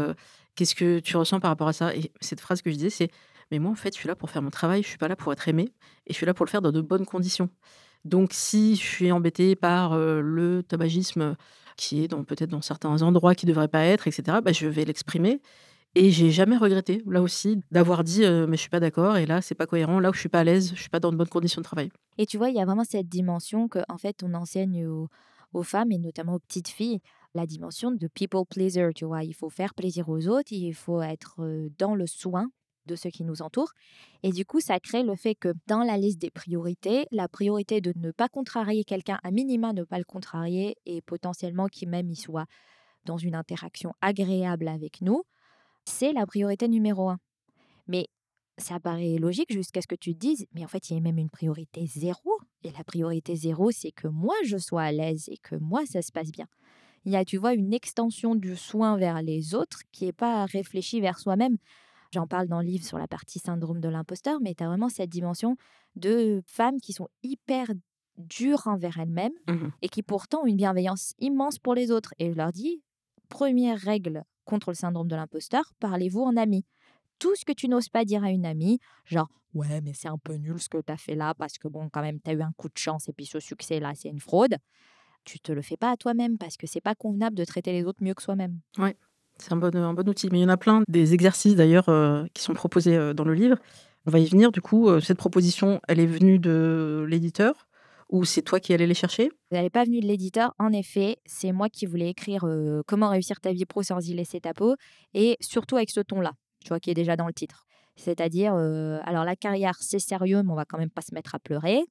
Qu'est-ce 0.54 0.76
que 0.76 1.00
tu 1.00 1.18
ressens 1.18 1.40
par 1.40 1.50
rapport 1.50 1.68
à 1.70 1.74
ça? 1.74 1.96
Et 1.96 2.12
cette 2.22 2.40
phrase 2.40 2.62
que 2.62 2.70
je 2.70 2.76
disais, 2.76 2.92
c'est 2.92 3.10
mais 3.52 3.60
moi, 3.60 3.72
en 3.72 3.76
fait, 3.76 3.94
je 3.94 4.00
suis 4.00 4.08
là 4.08 4.16
pour 4.16 4.30
faire 4.30 4.42
mon 4.42 4.50
travail, 4.50 4.82
je 4.84 4.88
suis 4.88 4.98
pas 4.98 5.08
là 5.08 5.16
pour 5.16 5.32
être 5.32 5.48
aimé, 5.48 5.72
et 6.08 6.14
je 6.14 6.16
suis 6.16 6.26
là 6.26 6.34
pour 6.34 6.46
le 6.46 6.50
faire 6.50 6.62
dans 6.62 6.72
de 6.72 6.82
bonnes 6.82 7.06
conditions. 7.06 7.50
Donc, 8.06 8.30
si 8.34 8.76
je 8.76 8.84
suis 8.84 9.12
embêtée 9.12 9.56
par 9.56 9.98
le 9.98 10.64
tabagisme 10.64 11.36
qui 11.76 12.04
est 12.04 12.08
peut-être 12.08 12.50
dans 12.50 12.62
certains 12.62 13.02
endroits 13.02 13.36
qui 13.36 13.46
ne 13.46 13.52
devraient 13.52 13.68
pas 13.68 13.84
être, 13.84 14.08
etc., 14.08 14.38
bah, 14.44 14.54
je 14.54 14.68
vais 14.68 14.86
l'exprimer. 14.86 15.42
Et 15.98 16.12
j'ai 16.12 16.30
jamais 16.30 16.58
regretté, 16.58 17.02
là 17.08 17.22
aussi, 17.22 17.62
d'avoir 17.72 18.04
dit 18.04 18.20
mais 18.20 18.58
je 18.58 18.62
suis 18.62 18.70
pas 18.70 18.82
d'accord 18.82 19.16
et 19.16 19.26
là 19.26 19.42
c'est 19.42 19.56
pas 19.56 19.66
cohérent, 19.66 20.02
là 20.02 20.10
où 20.10 20.14
je 20.14 20.20
suis 20.20 20.30
pas 20.30 20.42
à 20.42 20.44
l'aise, 20.44 20.74
je 20.76 20.82
suis 20.82 20.90
pas 20.90 21.00
dans 21.00 21.10
de 21.10 21.16
bonnes 21.16 21.30
conditions 21.30 21.62
de 21.62 21.64
travail. 21.64 21.90
Et 22.18 22.26
tu 22.26 22.38
vois, 22.38 22.50
il 22.50 22.56
y 22.56 22.60
a 22.60 22.66
vraiment 22.66 22.84
cette 22.84 23.08
dimension 23.08 23.70
que 23.70 23.80
en 23.88 23.98
fait 23.98 24.22
on 24.22 24.34
enseigne 24.34 24.86
aux, 24.88 25.08
aux, 25.54 25.64
femmes 25.64 25.94
et 25.94 25.98
notamment 25.98 26.36
aux 26.36 26.40
petites 26.40 26.68
filles, 26.68 27.00
la 27.34 27.46
dimension 27.46 27.92
de 27.92 28.08
people 28.08 28.44
pleaser. 28.46 28.90
Tu 28.94 29.06
vois, 29.06 29.24
il 29.24 29.34
faut 29.34 29.50
faire 29.50 29.74
plaisir 29.74 30.10
aux 30.10 30.28
autres, 30.28 30.52
il 30.52 30.74
faut 30.74 31.02
être 31.02 31.40
dans 31.78 31.96
le 31.96 32.08
soin 32.08 32.50
de 32.88 32.96
ceux 32.96 33.10
qui 33.10 33.24
nous 33.24 33.42
entourent. 33.42 33.74
Et 34.24 34.32
du 34.32 34.46
coup, 34.46 34.60
ça 34.60 34.80
crée 34.80 35.04
le 35.04 35.16
fait 35.16 35.36
que 35.36 35.54
dans 35.68 35.84
la 35.84 35.98
liste 35.98 36.20
des 36.20 36.32
priorités, 36.32 37.08
la 37.12 37.28
priorité 37.28 37.82
de 37.82 37.94
ne 37.96 38.12
pas 38.12 38.30
contrarier 38.30 38.84
quelqu'un, 38.84 39.20
à 39.24 39.32
minima 39.32 39.74
ne 39.74 39.84
pas 39.84 39.98
le 39.98 40.04
contrarier, 40.04 40.78
et 40.86 41.02
potentiellement 41.02 41.68
qu'il 41.68 41.90
même 41.90 42.10
y 42.10 42.16
soit 42.16 42.46
dans 43.06 43.18
une 43.18 43.36
interaction 43.36 43.94
agréable 44.02 44.68
avec 44.68 45.02
nous, 45.02 45.24
c'est 45.86 46.14
la 46.14 46.26
priorité 46.26 46.68
numéro 46.68 47.10
un. 47.10 47.20
Mais 47.88 48.08
ça 48.58 48.80
paraît 48.80 49.18
logique 49.18 49.52
jusqu'à 49.52 49.82
ce 49.82 49.88
que 49.88 49.96
tu 49.96 50.14
te 50.14 50.20
dises, 50.20 50.48
mais 50.54 50.64
en 50.64 50.68
fait, 50.68 50.90
il 50.90 50.96
y 50.96 50.98
a 50.98 51.02
même 51.02 51.18
une 51.18 51.30
priorité 51.30 51.86
zéro. 51.86 52.40
Et 52.64 52.72
la 52.72 52.84
priorité 52.84 53.36
zéro, 53.36 53.72
c'est 53.72 53.92
que 53.92 54.08
moi, 54.08 54.36
je 54.46 54.58
sois 54.58 54.84
à 54.84 54.92
l'aise 54.92 55.26
et 55.30 55.38
que 55.38 55.56
moi, 55.56 55.86
ça 55.86 56.02
se 56.02 56.12
passe 56.12 56.32
bien. 56.32 56.48
Il 57.06 57.12
y 57.12 57.16
a, 57.16 57.26
tu 57.26 57.38
vois, 57.38 57.54
une 57.54 57.74
extension 57.74 58.34
du 58.34 58.56
soin 58.56 58.98
vers 58.98 59.22
les 59.22 59.54
autres 59.54 59.82
qui 59.92 60.06
n'est 60.06 60.14
pas 60.14 60.46
réfléchie 60.46 61.02
vers 61.02 61.20
soi-même. 61.20 61.58
J'en 62.16 62.28
parle 62.28 62.48
dans 62.48 62.62
le 62.62 62.68
livre 62.68 62.86
sur 62.86 62.98
la 62.98 63.10
partie 63.10 63.40
syndrome 63.40 63.82
de 63.82 63.90
l'imposteur, 63.90 64.40
mais 64.40 64.56
tu 64.56 64.64
as 64.64 64.68
vraiment 64.68 64.88
cette 64.88 65.10
dimension 65.10 65.58
de 65.98 66.42
femmes 66.46 66.80
qui 66.80 66.94
sont 66.94 67.10
hyper 67.24 67.68
dures 68.18 68.68
envers 68.68 68.98
elles-mêmes 68.98 69.34
mmh 69.50 69.68
et 69.82 69.90
qui 69.90 70.02
pourtant 70.02 70.44
ont 70.44 70.46
une 70.46 70.56
bienveillance 70.56 71.14
immense 71.20 71.60
pour 71.60 71.76
les 71.76 71.92
autres. 71.92 72.14
Et 72.18 72.32
je 72.32 72.38
leur 72.38 72.54
dis, 72.54 72.82
première 73.28 73.78
règle 73.78 74.24
contre 74.46 74.70
le 74.70 74.76
syndrome 74.76 75.10
de 75.10 75.16
l'imposteur, 75.18 75.74
parlez-vous 75.82 76.22
en 76.22 76.38
ami. 76.38 76.64
Tout 77.20 77.36
ce 77.36 77.44
que 77.44 77.52
tu 77.52 77.68
n'oses 77.68 77.90
pas 77.90 78.06
dire 78.06 78.24
à 78.24 78.30
une 78.30 78.46
amie, 78.46 78.80
genre 79.04 79.28
ouais 79.54 79.82
mais 79.82 79.92
c'est 79.94 80.08
un 80.08 80.18
peu 80.18 80.36
nul 80.36 80.58
ce 80.62 80.70
que 80.70 80.78
tu 80.78 80.94
as 80.94 80.98
fait 80.98 81.16
là 81.16 81.34
parce 81.34 81.58
que 81.58 81.68
bon 81.68 81.90
quand 81.90 82.02
même 82.02 82.22
tu 82.22 82.30
as 82.30 82.34
eu 82.34 82.42
un 82.42 82.54
coup 82.54 82.70
de 82.70 82.78
chance 82.78 83.10
et 83.10 83.14
puis 83.14 83.26
ce 83.26 83.42
succès 83.42 83.82
là 83.82 83.92
c'est 83.94 84.08
une 84.08 84.22
fraude. 84.22 84.56
Tu 85.26 85.42
te 85.42 85.52
le 85.52 85.62
fais 85.62 85.76
pas 85.76 85.92
à 85.92 85.98
toi-même 85.98 86.38
parce 86.38 86.56
que 86.56 86.66
c'est 86.66 86.80
pas 86.80 86.96
convenable 86.96 87.36
de 87.36 87.44
traiter 87.44 87.74
les 87.74 87.84
autres 87.84 88.02
mieux 88.02 88.14
que 88.14 88.22
soi-même. 88.22 88.62
Ouais. 88.78 88.96
C'est 89.38 89.54
un 89.54 89.58
bon, 89.58 89.76
un 89.76 89.94
bon 89.94 90.08
outil. 90.08 90.30
Mais 90.32 90.40
il 90.40 90.44
y 90.44 90.46
en 90.46 90.50
a 90.50 90.58
plein 90.58 90.82
des 90.88 91.14
exercices 91.14 91.56
d'ailleurs 91.56 91.90
euh, 91.90 92.26
qui 92.34 92.44
sont 92.44 92.54
proposés 92.54 92.96
euh, 92.96 93.14
dans 93.14 93.24
le 93.24 93.34
livre. 93.34 93.58
On 94.06 94.12
va 94.12 94.20
y 94.20 94.28
venir. 94.28 94.52
Du 94.52 94.62
coup, 94.62 94.90
euh, 94.90 95.00
cette 95.00 95.18
proposition, 95.18 95.82
elle 95.88 96.00
est 96.00 96.06
venue 96.06 96.40
de 96.40 97.06
l'éditeur 97.10 97.68
ou 98.10 98.24
c'est 98.24 98.44
toi 98.44 98.60
qui 98.60 98.74
allais 98.74 98.86
les 98.86 98.94
chercher? 98.94 99.32
Elle 99.50 99.64
n'est 99.64 99.70
pas 99.70 99.84
venue 99.84 100.00
de 100.00 100.06
l'éditeur. 100.06 100.54
En 100.60 100.72
effet, 100.72 101.18
c'est 101.26 101.52
moi 101.52 101.70
qui 101.70 101.88
voulais 101.88 102.10
écrire 102.10 102.46
Comment 102.86 103.10
réussir 103.10 103.40
ta 103.42 103.52
vie 103.52 103.66
pro 103.66 103.82
sans 103.82 104.08
y 104.08 104.14
laisser 104.14 104.40
ta 104.40 104.54
peau 104.54 104.76
et 105.16 105.38
surtout 105.42 105.76
avec 105.76 105.90
ce 105.90 106.02
ton-là, 106.02 106.34
tu 106.64 106.70
vois, 106.70 106.80
qui 106.80 106.92
est 106.92 106.94
déjà 106.94 107.16
dans 107.16 107.26
le 107.26 107.34
titre. 107.34 107.66
C'est-à-dire, 107.96 108.54
alors 108.54 109.24
la 109.24 109.36
carrière, 109.36 109.74
c'est 109.80 109.98
sérieux, 109.98 110.44
mais 110.44 110.52
on 110.52 110.56
va 110.56 110.66
quand 110.66 110.78
même 110.78 110.92
pas 110.92 111.02
se 111.02 111.16
mettre 111.16 111.34
à 111.34 111.40
pleurer. 111.40 111.82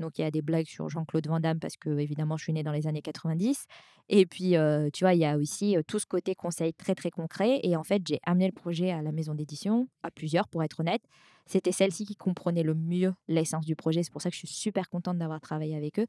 Donc 0.00 0.18
il 0.18 0.22
y 0.22 0.24
a 0.24 0.30
des 0.30 0.42
blagues 0.42 0.66
sur 0.66 0.88
Jean-Claude 0.88 1.26
Van 1.28 1.40
Damme 1.40 1.60
parce 1.60 1.76
que 1.76 1.98
évidemment 1.98 2.36
je 2.36 2.44
suis 2.44 2.52
née 2.52 2.62
dans 2.62 2.72
les 2.72 2.86
années 2.86 3.02
90. 3.02 3.66
Et 4.08 4.26
puis 4.26 4.54
tu 4.92 5.04
vois, 5.04 5.14
il 5.14 5.20
y 5.20 5.24
a 5.24 5.36
aussi 5.36 5.76
tout 5.86 5.98
ce 5.98 6.06
côté 6.06 6.34
conseil 6.34 6.74
très 6.74 6.94
très 6.94 7.10
concret. 7.10 7.60
Et 7.62 7.76
en 7.76 7.84
fait, 7.84 8.02
j'ai 8.06 8.18
amené 8.24 8.46
le 8.46 8.52
projet 8.52 8.90
à 8.90 9.02
la 9.02 9.12
maison 9.12 9.34
d'édition, 9.34 9.88
à 10.02 10.10
plusieurs 10.10 10.48
pour 10.48 10.64
être 10.64 10.80
honnête. 10.80 11.02
C'était 11.46 11.72
celle-ci 11.72 12.04
qui 12.06 12.16
comprenait 12.16 12.62
le 12.62 12.74
mieux 12.74 13.12
l'essence 13.28 13.66
du 13.66 13.76
projet. 13.76 14.02
C'est 14.02 14.12
pour 14.12 14.22
ça 14.22 14.30
que 14.30 14.34
je 14.34 14.40
suis 14.40 14.48
super 14.48 14.88
contente 14.88 15.18
d'avoir 15.18 15.40
travaillé 15.40 15.76
avec 15.76 15.98
eux. 15.98 16.06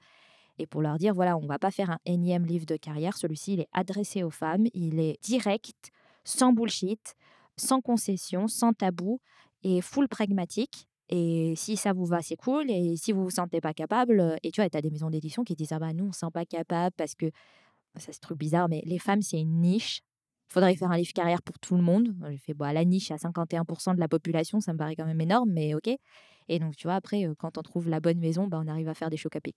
Et 0.59 0.67
pour 0.67 0.81
leur 0.81 0.97
dire, 0.97 1.13
voilà, 1.13 1.37
on 1.37 1.47
va 1.47 1.57
pas 1.57 1.71
faire 1.71 1.89
un 1.89 1.99
énième 2.05 2.45
livre 2.45 2.65
de 2.65 2.75
carrière. 2.75 3.17
Celui-ci, 3.17 3.53
il 3.53 3.59
est 3.61 3.69
adressé 3.71 4.21
aux 4.21 4.29
femmes. 4.29 4.67
Il 4.73 4.99
est 4.99 5.17
direct, 5.23 5.91
sans 6.23 6.53
bullshit, 6.53 7.15
sans 7.57 7.81
concession, 7.81 8.47
sans 8.47 8.73
tabou 8.73 9.19
et 9.63 9.81
full 9.81 10.07
pragmatique. 10.07 10.87
Et 11.11 11.53
si 11.57 11.75
ça 11.75 11.91
vous 11.91 12.05
va, 12.05 12.21
c'est 12.21 12.37
cool. 12.37 12.71
Et 12.71 12.95
si 12.95 13.11
vous 13.11 13.23
vous 13.23 13.29
sentez 13.29 13.59
pas 13.59 13.73
capable, 13.73 14.37
et 14.43 14.51
tu 14.51 14.61
vois, 14.61 14.69
tu 14.69 14.77
as 14.77 14.81
des 14.81 14.89
maisons 14.89 15.09
d'édition 15.09 15.43
qui 15.43 15.55
disent 15.55 15.73
Ah 15.73 15.79
bah 15.79 15.93
nous, 15.93 16.05
on 16.05 16.11
se 16.13 16.19
sent 16.19 16.31
pas 16.33 16.45
capable 16.45 16.95
parce 16.97 17.15
que 17.15 17.27
ça 17.97 18.11
c'est 18.13 18.21
truc 18.21 18.37
bizarre, 18.37 18.69
mais 18.69 18.81
les 18.85 18.99
femmes, 18.99 19.21
c'est 19.21 19.39
une 19.39 19.59
niche. 19.59 20.01
Faudrait 20.47 20.75
faire 20.75 20.91
un 20.91 20.97
livre 20.97 21.13
carrière 21.13 21.41
pour 21.41 21.59
tout 21.59 21.75
le 21.75 21.81
monde. 21.81 22.13
Je 22.29 22.37
fais 22.37 22.53
bah, 22.53 22.73
la 22.73 22.83
niche 22.83 23.11
à 23.11 23.15
51% 23.15 23.95
de 23.95 23.99
la 23.99 24.07
population, 24.07 24.59
ça 24.59 24.73
me 24.73 24.77
paraît 24.77 24.95
quand 24.95 25.05
même 25.05 25.21
énorme, 25.21 25.49
mais 25.51 25.75
ok. 25.75 25.89
Et 26.49 26.59
donc, 26.59 26.75
tu 26.75 26.87
vois, 26.87 26.95
après, 26.95 27.25
quand 27.37 27.57
on 27.57 27.61
trouve 27.61 27.87
la 27.87 28.01
bonne 28.01 28.19
maison, 28.19 28.47
bah, 28.47 28.61
on 28.61 28.67
arrive 28.67 28.89
à 28.89 28.93
faire 28.93 29.09
des 29.09 29.17
chocs 29.17 29.35
à 29.35 29.39
pic. 29.39 29.55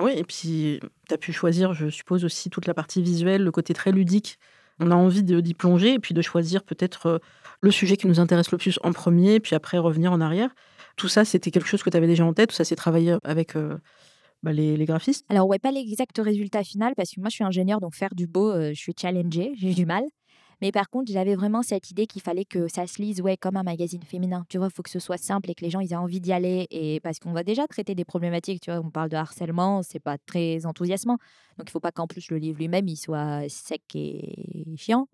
Oui, 0.00 0.12
et 0.16 0.24
puis 0.24 0.80
tu 1.08 1.14
as 1.14 1.18
pu 1.18 1.32
choisir, 1.32 1.74
je 1.74 1.88
suppose, 1.88 2.24
aussi 2.24 2.48
toute 2.48 2.66
la 2.66 2.72
partie 2.72 3.02
visuelle, 3.02 3.42
le 3.42 3.50
côté 3.50 3.74
très 3.74 3.92
ludique. 3.92 4.38
On 4.80 4.90
a 4.90 4.94
envie 4.94 5.22
d'y 5.22 5.54
plonger 5.54 5.94
et 5.94 5.98
puis 5.98 6.14
de 6.14 6.22
choisir 6.22 6.64
peut-être 6.64 7.20
le 7.60 7.70
sujet 7.70 7.96
qui 7.96 8.06
nous 8.06 8.18
intéresse 8.18 8.50
le 8.52 8.58
plus 8.58 8.78
en 8.82 8.92
premier, 8.92 9.38
puis 9.38 9.54
après 9.54 9.78
revenir 9.78 10.12
en 10.12 10.20
arrière. 10.20 10.54
Tout 10.96 11.08
ça, 11.08 11.24
c'était 11.24 11.50
quelque 11.50 11.68
chose 11.68 11.82
que 11.82 11.90
tu 11.90 11.96
avais 11.96 12.06
déjà 12.06 12.24
en 12.24 12.32
tête 12.32 12.52
ou 12.52 12.54
ça 12.54 12.64
s'est 12.64 12.76
travaillé 12.76 13.16
avec 13.24 13.54
bah, 14.42 14.52
les, 14.52 14.84
graphistes? 14.84 15.24
Alors, 15.28 15.48
ouais, 15.48 15.58
pas 15.58 15.70
l'exact 15.70 16.18
résultat 16.18 16.64
final 16.64 16.94
parce 16.96 17.10
que 17.10 17.20
moi, 17.20 17.28
je 17.28 17.36
suis 17.36 17.44
ingénieur, 17.44 17.80
donc 17.80 17.94
faire 17.94 18.14
du 18.14 18.26
beau, 18.26 18.52
je 18.54 18.74
suis 18.74 18.94
challengée, 18.98 19.52
j'ai 19.56 19.74
du 19.74 19.86
mal. 19.86 20.04
Mais 20.62 20.70
par 20.70 20.88
contre, 20.88 21.10
j'avais 21.10 21.34
vraiment 21.34 21.62
cette 21.62 21.90
idée 21.90 22.06
qu'il 22.06 22.22
fallait 22.22 22.44
que 22.44 22.68
ça 22.68 22.86
se 22.86 23.02
lise 23.02 23.20
ouais, 23.20 23.36
comme 23.36 23.56
un 23.56 23.64
magazine 23.64 24.02
féminin. 24.04 24.46
Tu 24.48 24.58
vois, 24.58 24.68
il 24.68 24.72
faut 24.72 24.84
que 24.84 24.90
ce 24.90 25.00
soit 25.00 25.16
simple 25.16 25.50
et 25.50 25.56
que 25.56 25.64
les 25.64 25.70
gens 25.70 25.80
ils 25.80 25.92
aient 25.92 25.96
envie 25.96 26.20
d'y 26.20 26.32
aller. 26.32 26.68
Et 26.70 27.00
parce 27.00 27.18
qu'on 27.18 27.32
va 27.32 27.42
déjà 27.42 27.66
traiter 27.66 27.96
des 27.96 28.04
problématiques, 28.04 28.60
tu 28.60 28.70
vois, 28.70 28.80
on 28.80 28.88
parle 28.88 29.08
de 29.08 29.16
harcèlement, 29.16 29.82
c'est 29.82 29.98
pas 29.98 30.18
très 30.18 30.64
enthousiasmant. 30.64 31.18
Donc 31.58 31.68
il 31.68 31.72
faut 31.72 31.80
pas 31.80 31.90
qu'en 31.90 32.06
plus 32.06 32.30
le 32.30 32.36
livre 32.36 32.58
lui-même 32.58 32.86
il 32.86 32.96
soit 32.96 33.48
sec 33.48 33.82
et 33.96 34.64
chiant. 34.76 35.08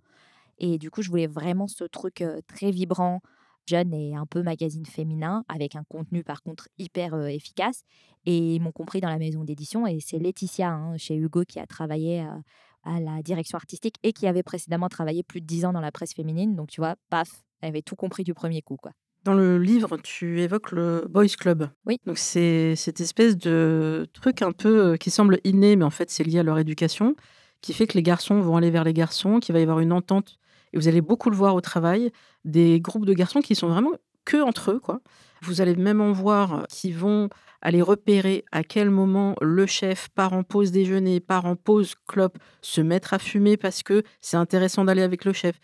Et 0.58 0.76
du 0.76 0.90
coup, 0.90 1.00
je 1.00 1.08
voulais 1.08 1.26
vraiment 1.26 1.66
ce 1.66 1.84
truc 1.84 2.22
très 2.46 2.70
vibrant, 2.70 3.20
jeune 3.68 3.92
et 3.92 4.16
un 4.16 4.26
peu 4.26 4.42
magazine 4.42 4.86
féminin, 4.86 5.44
avec 5.48 5.76
un 5.76 5.84
contenu 5.88 6.24
par 6.24 6.42
contre 6.42 6.68
hyper 6.78 7.14
euh, 7.14 7.26
efficace. 7.26 7.82
Et 8.26 8.56
ils 8.56 8.60
m'ont 8.60 8.72
compris 8.72 9.00
dans 9.00 9.08
la 9.08 9.18
maison 9.18 9.44
d'édition. 9.44 9.86
Et 9.86 10.00
c'est 10.00 10.18
Laetitia, 10.18 10.70
hein, 10.70 10.96
chez 10.96 11.16
Hugo, 11.16 11.44
qui 11.46 11.60
a 11.60 11.66
travaillé 11.66 12.22
euh, 12.22 12.30
à 12.84 13.00
la 13.00 13.22
direction 13.22 13.56
artistique 13.56 13.96
et 14.02 14.12
qui 14.12 14.26
avait 14.26 14.42
précédemment 14.42 14.88
travaillé 14.88 15.22
plus 15.22 15.40
de 15.40 15.46
dix 15.46 15.64
ans 15.64 15.72
dans 15.72 15.80
la 15.80 15.92
presse 15.92 16.14
féminine. 16.14 16.56
Donc 16.56 16.68
tu 16.68 16.80
vois, 16.80 16.96
paf, 17.10 17.44
elle 17.60 17.70
avait 17.70 17.82
tout 17.82 17.96
compris 17.96 18.24
du 18.24 18.34
premier 18.34 18.62
coup. 18.62 18.76
quoi. 18.76 18.92
Dans 19.24 19.34
le 19.34 19.58
livre, 19.58 19.96
tu 19.98 20.40
évoques 20.40 20.72
le 20.72 21.06
Boys 21.08 21.26
Club. 21.38 21.70
Oui. 21.86 21.98
Donc 22.06 22.18
c'est 22.18 22.76
cette 22.76 23.00
espèce 23.00 23.36
de 23.36 24.06
truc 24.12 24.42
un 24.42 24.52
peu 24.52 24.96
qui 24.96 25.10
semble 25.10 25.38
inné, 25.44 25.76
mais 25.76 25.84
en 25.84 25.90
fait 25.90 26.10
c'est 26.10 26.24
lié 26.24 26.38
à 26.38 26.42
leur 26.42 26.58
éducation, 26.58 27.14
qui 27.60 27.72
fait 27.72 27.86
que 27.86 27.94
les 27.94 28.02
garçons 28.02 28.40
vont 28.40 28.56
aller 28.56 28.70
vers 28.70 28.84
les 28.84 28.94
garçons, 28.94 29.40
qu'il 29.40 29.52
va 29.52 29.58
y 29.58 29.62
avoir 29.62 29.80
une 29.80 29.92
entente, 29.92 30.38
et 30.72 30.78
vous 30.78 30.88
allez 30.88 31.00
beaucoup 31.00 31.30
le 31.30 31.36
voir 31.36 31.54
au 31.54 31.60
travail, 31.60 32.10
des 32.44 32.80
groupes 32.80 33.06
de 33.06 33.14
garçons 33.14 33.40
qui 33.40 33.54
sont 33.54 33.68
vraiment 33.68 33.92
que 34.24 34.42
entre 34.42 34.72
eux, 34.72 34.80
quoi. 34.80 35.00
Vous 35.42 35.60
allez 35.60 35.76
même 35.76 36.00
en 36.00 36.12
voir 36.12 36.66
qui 36.68 36.92
vont 36.92 37.28
aller 37.60 37.82
repérer 37.82 38.44
à 38.52 38.62
quel 38.62 38.90
moment 38.90 39.34
le 39.40 39.66
chef 39.66 40.08
part 40.10 40.32
en 40.32 40.42
pause 40.42 40.70
déjeuner, 40.70 41.20
part 41.20 41.46
en 41.46 41.56
pause 41.56 41.94
clope, 42.06 42.38
se 42.60 42.80
mettre 42.80 43.14
à 43.14 43.18
fumer 43.18 43.56
parce 43.56 43.82
que 43.82 44.02
c'est 44.20 44.36
intéressant 44.36 44.84
d'aller 44.84 45.02
avec 45.02 45.24
le 45.24 45.32
chef, 45.32 45.58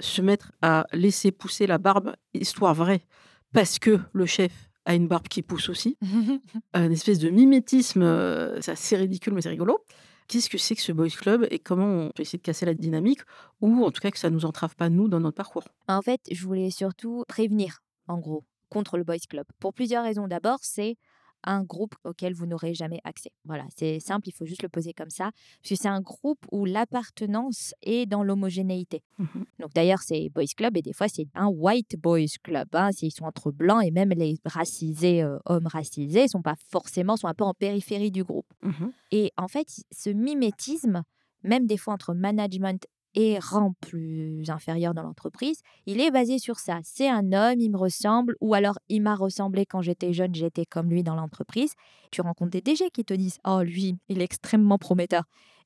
se 0.00 0.22
mettre 0.22 0.52
à 0.60 0.86
laisser 0.92 1.30
pousser 1.30 1.66
la 1.66 1.78
barbe, 1.78 2.14
histoire 2.34 2.74
vraie, 2.74 3.06
parce 3.52 3.78
que 3.78 3.98
le 4.12 4.26
chef 4.26 4.52
a 4.84 4.94
une 4.94 5.08
barbe 5.08 5.28
qui 5.28 5.42
pousse 5.42 5.68
aussi. 5.68 5.96
une 6.74 6.92
espèce 6.92 7.18
de 7.18 7.30
mimétisme, 7.30 8.02
euh, 8.02 8.60
c'est 8.60 8.72
assez 8.72 8.96
ridicule, 8.96 9.34
mais 9.34 9.42
c'est 9.42 9.48
rigolo. 9.48 9.84
Qu'est-ce 10.32 10.48
que 10.48 10.56
c'est 10.56 10.74
que 10.74 10.80
ce 10.80 10.92
boys 10.92 11.10
club 11.10 11.46
et 11.50 11.58
comment 11.58 12.06
on 12.06 12.08
peut 12.08 12.22
essayer 12.22 12.38
de 12.38 12.42
casser 12.42 12.64
la 12.64 12.72
dynamique 12.72 13.20
ou 13.60 13.84
en 13.84 13.90
tout 13.90 14.00
cas 14.00 14.10
que 14.10 14.18
ça 14.18 14.30
nous 14.30 14.46
entrave 14.46 14.74
pas, 14.76 14.88
nous, 14.88 15.06
dans 15.06 15.20
notre 15.20 15.36
parcours 15.36 15.64
En 15.88 16.00
fait, 16.00 16.22
je 16.30 16.42
voulais 16.46 16.70
surtout 16.70 17.24
prévenir, 17.28 17.82
en 18.08 18.16
gros, 18.16 18.42
contre 18.70 18.96
le 18.96 19.04
boys 19.04 19.18
club. 19.28 19.44
Pour 19.60 19.74
plusieurs 19.74 20.04
raisons. 20.04 20.28
D'abord, 20.28 20.60
c'est 20.62 20.96
un 21.44 21.62
groupe 21.62 21.94
auquel 22.04 22.34
vous 22.34 22.46
n'aurez 22.46 22.74
jamais 22.74 23.00
accès. 23.04 23.30
Voilà, 23.44 23.64
c'est 23.76 24.00
simple, 24.00 24.28
il 24.28 24.32
faut 24.32 24.44
juste 24.44 24.62
le 24.62 24.68
poser 24.68 24.92
comme 24.92 25.10
ça, 25.10 25.30
parce 25.60 25.70
que 25.70 25.74
c'est 25.76 25.88
un 25.88 26.00
groupe 26.00 26.44
où 26.50 26.64
l'appartenance 26.64 27.74
est 27.82 28.06
dans 28.06 28.22
l'homogénéité. 28.22 29.02
Mmh 29.18 29.26
Donc 29.60 29.72
d'ailleurs, 29.74 30.02
c'est 30.02 30.28
Boys 30.30 30.44
Club 30.56 30.76
et 30.76 30.82
des 30.82 30.92
fois 30.92 31.08
c'est 31.08 31.26
un 31.34 31.46
White 31.46 31.96
Boys 32.00 32.38
Club. 32.42 32.68
Hein, 32.72 32.92
S'ils 32.92 33.12
sont 33.12 33.24
entre 33.24 33.50
blancs 33.50 33.84
et 33.84 33.90
même 33.90 34.10
les 34.10 34.36
racisés, 34.44 35.22
euh, 35.22 35.38
hommes 35.46 35.66
racisés, 35.66 36.28
sont 36.28 36.42
pas 36.42 36.56
forcément, 36.70 37.16
sont 37.16 37.28
un 37.28 37.34
peu 37.34 37.44
en 37.44 37.54
périphérie 37.54 38.10
du 38.10 38.24
groupe. 38.24 38.46
Mmh 38.62 38.90
Et 39.10 39.32
en 39.36 39.48
fait, 39.48 39.66
ce 39.90 40.10
mimétisme, 40.10 41.02
même 41.42 41.66
des 41.66 41.76
fois 41.76 41.94
entre 41.94 42.14
management 42.14 42.86
et 43.14 43.38
rang 43.38 43.74
plus 43.80 44.48
inférieur 44.48 44.94
dans 44.94 45.02
l'entreprise, 45.02 45.60
il 45.86 46.00
est 46.00 46.10
basé 46.10 46.38
sur 46.38 46.58
ça. 46.58 46.80
C'est 46.82 47.08
un 47.08 47.32
homme, 47.32 47.60
il 47.60 47.70
me 47.70 47.76
ressemble, 47.76 48.36
ou 48.40 48.54
alors 48.54 48.78
il 48.88 49.02
m'a 49.02 49.14
ressemblé 49.14 49.66
quand 49.66 49.82
j'étais 49.82 50.12
jeune, 50.12 50.34
j'étais 50.34 50.64
comme 50.64 50.90
lui 50.90 51.02
dans 51.02 51.14
l'entreprise. 51.14 51.74
Tu 52.10 52.20
rencontres 52.20 52.52
des 52.52 52.60
DG 52.60 52.90
qui 52.90 53.04
te 53.04 53.14
disent 53.14 53.38
Oh, 53.44 53.62
lui, 53.62 53.96
il 54.08 54.20
est 54.20 54.24
extrêmement 54.24 54.78
prometteur. 54.78 55.24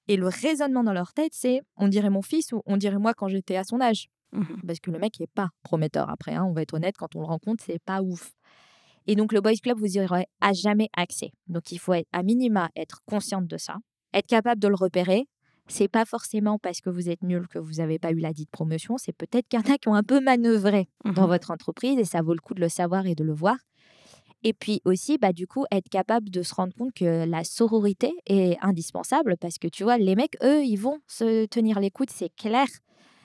Et 0.09 0.17
le 0.17 0.29
raisonnement 0.29 0.85
dans 0.85 0.93
leur 0.93 1.13
tête, 1.13 1.33
c'est 1.35 1.63
on 1.77 1.89
dirait 1.89 2.11
mon 2.11 2.23
fils 2.23 2.53
ou 2.53 2.63
on 2.67 2.77
dirait 2.77 2.99
moi 2.99 3.15
quand 3.15 3.29
j'étais 3.29 3.57
à 3.57 3.65
son 3.65 3.81
âge. 3.81 4.09
Mmh 4.33 4.45
Parce 4.67 4.81
que 4.81 4.91
le 4.91 4.99
mec 4.99 5.19
n'est 5.21 5.27
pas 5.27 5.51
prometteur 5.63 6.11
après, 6.11 6.35
hein, 6.35 6.45
on 6.45 6.53
va 6.53 6.63
être 6.63 6.75
honnête, 6.75 6.97
quand 6.97 7.15
on 7.17 7.21
le 7.21 7.27
rencontre, 7.27 7.63
c'est 7.65 7.83
pas 7.83 8.03
ouf. 8.03 8.33
Et 9.07 9.15
donc 9.15 9.33
le 9.33 9.41
Boys 9.41 9.55
Club, 9.63 9.79
vous 9.79 9.97
y 9.97 10.01
aurez 10.01 10.27
à 10.41 10.53
jamais 10.53 10.89
accès. 10.97 11.31
Donc 11.47 11.71
il 11.71 11.79
faut 11.79 11.95
être, 11.95 12.09
à 12.13 12.23
minima 12.23 12.71
être 12.75 13.03
consciente 13.07 13.47
de 13.47 13.57
ça, 13.57 13.77
être 14.13 14.27
capable 14.27 14.61
de 14.61 14.69
le 14.69 14.75
repérer, 14.75 15.29
c'est 15.69 15.89
pas 15.89 16.05
forcément 16.05 16.59
parce 16.59 16.81
que 16.81 16.91
vous 16.91 17.09
êtes 17.09 17.23
nul 17.23 17.49
que 17.49 17.59
vous 17.59 17.75
n'avez 17.75 17.99
pas 17.99 18.13
eu 18.13 18.19
la 18.19 18.33
dite 18.33 18.51
promotion, 18.51 18.99
c'est 18.99 19.13
peut-être 19.17 19.49
qu'il 19.49 19.59
y 19.61 19.63
en 19.63 19.75
a 19.75 19.79
qui 19.79 19.89
ont 19.89 19.95
un 19.95 20.03
peu 20.03 20.21
manœuvré 20.21 20.89
dans 21.15 21.23
Mhm. 21.23 21.29
votre 21.29 21.51
entreprise 21.51 21.99
et 21.99 22.05
ça 22.05 22.23
vaut 22.23 22.35
le 22.35 22.41
coup 22.41 22.55
de 22.55 22.61
le 22.61 22.69
savoir 22.69 23.07
et 23.07 23.15
de 23.15 23.25
le 23.25 23.33
voir. 23.35 23.57
Et 24.45 24.53
puis 24.53 24.81
aussi, 24.85 25.19
bah, 25.19 25.33
du 25.33 25.47
coup, 25.47 25.65
être 25.73 25.89
capable 25.89 26.31
de 26.31 26.43
se 26.43 26.55
rendre 26.55 26.75
compte 26.75 26.93
que 26.95 27.25
la 27.27 27.43
sororité 27.45 28.13
est 28.27 28.57
indispensable 28.63 29.37
parce 29.41 29.59
que 29.59 29.69
tu 29.69 29.83
vois, 29.83 29.99
les 29.99 30.15
mecs, 30.15 30.37
eux, 30.43 30.65
ils 30.65 30.77
vont 30.77 30.99
se 31.09 31.47
tenir 31.47 31.81
les 31.81 31.91
coudes, 31.91 32.11
c'est 32.11 32.35
clair. 32.37 32.67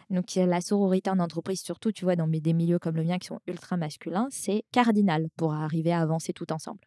Donc, 0.09 0.35
la 0.35 0.61
sororité 0.61 1.09
en 1.09 1.19
entreprise, 1.19 1.61
surtout, 1.61 1.91
tu 1.91 2.05
vois, 2.05 2.15
dans 2.15 2.27
des 2.27 2.53
milieux 2.53 2.79
comme 2.79 2.95
le 2.97 3.03
mien 3.03 3.17
qui 3.17 3.27
sont 3.27 3.39
ultra 3.47 3.77
masculins, 3.77 4.27
c'est 4.31 4.63
cardinal 4.71 5.27
pour 5.37 5.53
arriver 5.53 5.91
à 5.93 6.01
avancer 6.01 6.33
tout 6.33 6.51
ensemble. 6.51 6.81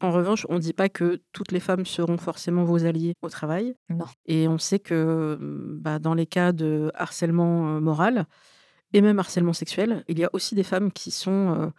En 0.00 0.12
revanche, 0.12 0.44
on 0.50 0.54
ne 0.54 0.60
dit 0.60 0.74
pas 0.74 0.90
que 0.90 1.22
toutes 1.32 1.52
les 1.52 1.60
femmes 1.60 1.86
seront 1.86 2.18
forcément 2.18 2.64
vos 2.64 2.84
alliés 2.84 3.14
au 3.22 3.30
travail. 3.30 3.74
Non. 3.88 4.04
Et 4.26 4.46
on 4.46 4.58
sait 4.58 4.78
que 4.78 5.38
mmh, 5.40 5.78
bah, 5.80 5.98
dans 5.98 6.12
les 6.14 6.26
cas 6.26 6.52
de 6.52 6.90
harcèlement 6.94 7.76
euh, 7.76 7.80
moral 7.80 8.26
et 8.92 9.00
même 9.00 9.18
harcèlement 9.18 9.54
sexuel, 9.54 10.04
il 10.08 10.18
y 10.18 10.24
a 10.24 10.30
aussi 10.34 10.54
des 10.54 10.62
femmes 10.62 10.92
qui 10.92 11.10
sont 11.10 11.54
euh, 11.58 11.70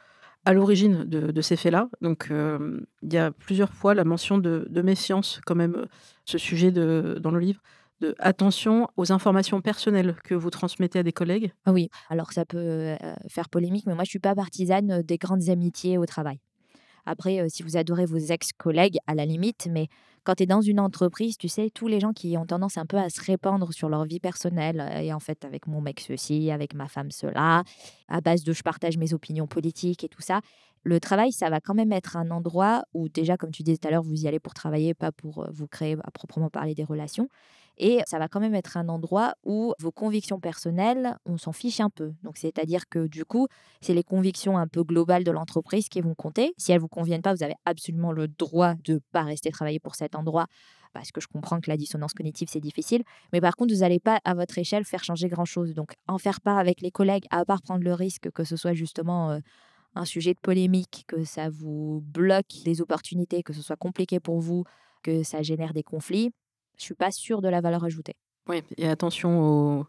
à 0.45 0.53
l'origine 0.53 1.03
de, 1.03 1.32
de 1.32 1.41
ces 1.41 1.56
faits-là. 1.56 1.89
Donc, 2.01 2.30
euh, 2.32 2.82
il 3.03 3.13
y 3.13 3.17
a 3.17 3.32
plusieurs 3.32 3.73
fois 3.73 3.93
la 3.93 4.03
mention 4.03 4.39
de, 4.39 4.65
de 4.67 4.82
méfiance, 4.82 5.39
quand 5.45 5.56
même, 5.56 5.86
ce 6.25 6.39
sujet 6.39 6.71
de, 6.71 7.19
dans 7.21 7.32
le 7.32 7.39
livre, 7.39 7.62
de 8.01 8.15
attention 8.17 8.88
aux 8.97 9.12
informations 9.12 9.62
personnelles 9.62 10.15
que 10.23 10.34
vous 10.34 10.49
transmettez 10.49 10.99
à 10.99 11.03
des 11.03 11.13
collègues. 11.13 11.53
Ah 11.65 11.71
oui, 11.71 11.89
alors 12.10 12.32
ça 12.32 12.45
peut 12.45 12.95
faire 13.27 13.49
polémique, 13.49 13.86
mais 13.88 13.95
moi 13.95 14.03
je 14.03 14.10
suis 14.12 14.19
pas 14.19 14.36
partisane 14.36 15.01
des 15.01 15.17
grandes 15.17 15.49
amitiés 15.49 15.97
au 15.97 16.06
travail. 16.06 16.39
Après, 17.08 17.39
euh, 17.39 17.48
si 17.50 17.63
vous 17.63 17.78
adorez 17.78 18.06
vos 18.06 18.17
ex-collègues, 18.17 18.98
à 19.08 19.15
la 19.15 19.26
limite, 19.26 19.67
mais 19.72 19.88
quand 20.26 20.36
tu 20.36 20.43
es 20.43 20.46
dans 20.46 20.60
une 20.60 20.82
entreprise, 20.82 21.38
tu 21.38 21.48
sais, 21.48 21.70
tous 21.74 21.88
les 21.88 22.02
gens 22.02 22.12
qui 22.12 22.38
ont 22.38 22.46
tendance 22.46 22.78
un 22.78 22.86
peu 22.86 22.98
à 22.98 23.10
se 23.10 23.22
répandre 23.24 23.72
sur 23.74 23.88
leur 23.88 24.04
vie 24.04 24.20
personnelle, 24.20 24.82
euh, 24.82 25.00
et 25.00 25.13
en 25.13 25.20
fait, 25.20 25.46
avec 25.46 25.67
mon 25.67 25.80
mec 25.80 26.02
ceci, 26.02 26.52
avec 26.52 26.74
ma 26.74 26.88
femme 26.89 27.12
cela, 27.12 27.63
à 28.10 28.22
base 28.22 28.43
de 28.43 28.52
je 28.52 28.62
partage 28.62 28.98
mes 28.98 29.13
opinions 29.13 29.48
politiques 29.48 30.04
et 30.04 30.10
tout 30.10 30.22
ça, 30.22 30.41
le 30.84 31.00
travail, 31.00 31.32
ça 31.32 31.50
va 31.50 31.60
quand 31.60 31.74
même 31.74 31.93
être 31.93 32.17
un 32.17 32.30
endroit 32.30 32.84
où 32.93 33.10
déjà, 33.10 33.38
comme 33.38 33.52
tu 33.52 33.63
disais 33.63 33.78
tout 33.78 33.88
à 33.88 33.91
l'heure, 33.91 34.04
vous 34.04 34.24
y 34.24 34.28
allez 34.28 34.39
pour 34.39 34.54
travailler, 34.54 34.93
pas 34.93 35.13
pour 35.13 35.43
euh, 35.43 35.48
vous 35.52 35.67
créer 35.67 35.96
à 36.04 36.12
proprement 36.12 36.50
parler 36.50 36.76
des 36.76 36.84
relations. 36.84 37.30
Et 37.78 38.02
ça 38.08 38.18
va 38.18 38.28
quand 38.28 38.40
même 38.40 38.56
être 38.56 38.78
un 38.78 38.90
endroit 38.90 39.36
où 39.44 39.74
vos 39.80 39.92
convictions 39.92 40.40
personnelles, 40.40 41.16
on 41.26 41.38
s'en 41.38 41.52
fiche 41.52 41.80
un 41.80 41.90
peu. 41.90 42.13
Donc, 42.24 42.38
c'est-à-dire 42.38 42.90
que 42.90 43.08
du 43.08 43.24
coup, 43.24 43.48
c'est 43.82 43.94
les 43.94 44.04
convictions 44.04 44.58
un 44.58 44.68
peu 44.68 44.84
globales 44.84 45.24
de 45.24 45.32
l'entreprise 45.32 45.88
qui 45.88 46.02
vont 46.02 46.16
compter. 46.16 46.54
Si 46.58 46.72
elles 46.72 46.80
vous 46.80 46.88
conviennent 46.88 47.22
pas, 47.22 47.36
vous 47.36 47.44
avez 47.44 47.56
absolument 47.66 48.12
le 48.12 48.28
droit 48.28 48.74
de 48.84 49.00
pas 49.12 49.24
rester 49.24 49.52
travailler 49.52 49.80
pour 49.80 49.96
cet 49.96 50.16
endroit 50.16 50.48
parce 50.94 51.12
que 51.12 51.22
je 51.22 51.28
comprends 51.28 51.60
que 51.60 51.70
la 51.70 51.78
dissonance 51.78 52.13
cognitive, 52.13 52.48
c'est 52.50 52.60
difficile. 52.60 53.04
Mais 53.32 53.42
par 53.42 53.56
contre, 53.56 53.74
vous 53.74 53.82
n'allez 53.82 54.00
pas, 54.00 54.20
à 54.24 54.34
votre 54.34 54.58
échelle, 54.58 54.84
faire 54.84 55.04
changer 55.04 55.28
grand-chose. 55.28 55.76
Donc, 55.76 55.94
en 56.08 56.18
faire 56.18 56.42
part 56.42 56.58
avec 56.58 56.82
les 56.82 56.90
collègues, 56.90 57.26
à 57.30 57.46
part 57.46 57.62
prendre 57.62 57.84
le 57.84 57.94
risque 57.94 58.32
que 58.32 58.44
ce 58.44 58.56
soit 58.56 58.74
justement 58.74 59.32
euh, 59.32 59.40
un 59.96 60.06
sujet 60.06 60.34
de 60.34 60.40
polémique, 60.40 61.06
que 61.08 61.24
ça 61.24 61.50
vous 61.50 62.02
bloque 62.06 62.63
des 62.66 62.82
opportunités, 62.82 63.44
que 63.44 63.54
ce 63.54 63.62
soit 63.62 63.76
compliqué 63.76 64.20
pour 64.20 64.40
vous, 64.40 64.63
que 65.04 65.24
ça 65.24 65.42
génère 65.44 65.74
des 65.74 65.84
conflits, 65.84 66.32
je 66.78 66.84
suis 66.84 66.94
pas 66.96 67.12
sûre 67.12 67.42
de 67.42 67.50
la 67.50 67.62
valeur 67.62 67.84
ajoutée. 67.84 68.16
Oui, 68.50 68.63
et 68.78 68.88
attention 68.88 69.42
aux 69.42 69.86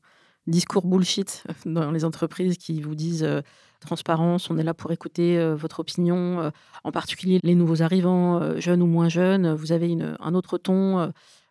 discours 0.46 0.86
bullshit 0.86 1.44
dans 1.66 1.90
les 1.92 2.04
entreprises 2.04 2.56
qui 2.56 2.80
vous 2.80 2.94
disent 2.94 3.22
euh, 3.22 3.40
transparence, 3.80 4.50
on 4.50 4.58
est 4.58 4.64
là 4.64 4.74
pour 4.74 4.90
écouter 4.92 5.38
euh, 5.38 5.54
votre 5.54 5.80
opinion, 5.80 6.40
euh, 6.40 6.50
en 6.84 6.90
particulier 6.90 7.38
les 7.42 7.54
nouveaux 7.54 7.82
arrivants, 7.82 8.40
euh, 8.40 8.58
jeunes 8.58 8.82
ou 8.82 8.86
moins 8.86 9.08
jeunes. 9.08 9.52
Vous 9.54 9.72
avez 9.72 9.88
une- 9.88 10.16
un 10.18 10.34
autre 10.34 10.58
ton, 10.58 10.98
euh, 10.98 11.08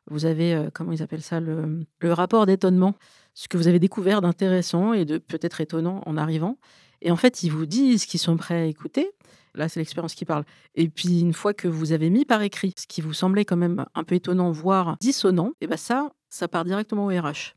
vous 0.10 0.26
avez, 0.26 0.54
euh, 0.54 0.69
comment 0.73 0.91
ils 0.91 1.02
appellent 1.04 1.21
ça, 1.21 1.39
le, 1.39 1.86
le 2.00 2.13
rapport 2.13 2.45
d'étonnement, 2.45 2.95
ce 3.34 3.47
que 3.47 3.56
vous 3.58 3.67
avez 3.67 3.80
découvert 3.80 4.21
d'intéressant 4.21 4.93
et 4.93 5.06
de 5.06 5.17
peut-être 5.17 5.62
étonnant 5.62 6.02
en 6.06 6.17
arrivant. 6.17 6.58
Et 7.02 7.12
en 7.12 7.15
fait, 7.15 7.43
ils 7.43 7.50
vous 7.52 7.65
disent 7.67 8.06
qu'ils 8.06 8.19
sont 8.19 8.36
prêts 8.38 8.56
à 8.62 8.65
écouter. 8.65 9.12
Là, 9.58 9.67
c'est 9.67 9.80
l'expérience 9.80 10.13
qui 10.13 10.24
parle. 10.24 10.46
Et 10.76 10.88
puis, 10.88 11.20
une 11.20 11.34
fois 11.34 11.54
que 11.54 11.67
vous 11.67 11.91
avez 11.91 12.10
mis 12.10 12.26
par 12.26 12.41
écrit 12.41 12.74
ce 12.78 12.86
qui 12.88 13.02
vous 13.02 13.13
semblait 13.13 13.43
quand 13.43 13.58
même 13.58 13.86
un 13.96 14.04
peu 14.04 14.15
étonnant, 14.15 14.52
voire 14.52 14.98
dissonant, 15.02 15.52
et 15.62 15.67
ben 15.67 15.78
ça, 15.78 16.12
ça 16.30 16.48
part 16.48 16.63
directement 16.63 17.06
au 17.06 17.10
RH. 17.10 17.56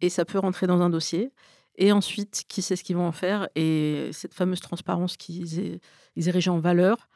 Et 0.00 0.08
ça 0.08 0.24
peut 0.24 0.38
rentrer 0.38 0.66
dans 0.66 0.80
un 0.80 0.90
dossier. 0.90 1.30
Et 1.76 1.92
ensuite, 1.92 2.44
qui 2.48 2.62
sait 2.62 2.76
ce 2.76 2.84
qu'ils 2.84 2.96
vont 2.96 3.06
en 3.06 3.12
faire? 3.12 3.48
Et 3.54 4.10
cette 4.12 4.34
fameuse 4.34 4.60
transparence 4.60 5.16
qu'ils 5.16 5.60
é- 5.60 5.80
ils 6.16 6.28
érigeaient 6.28 6.50
en 6.50 6.60
valeur, 6.60 7.08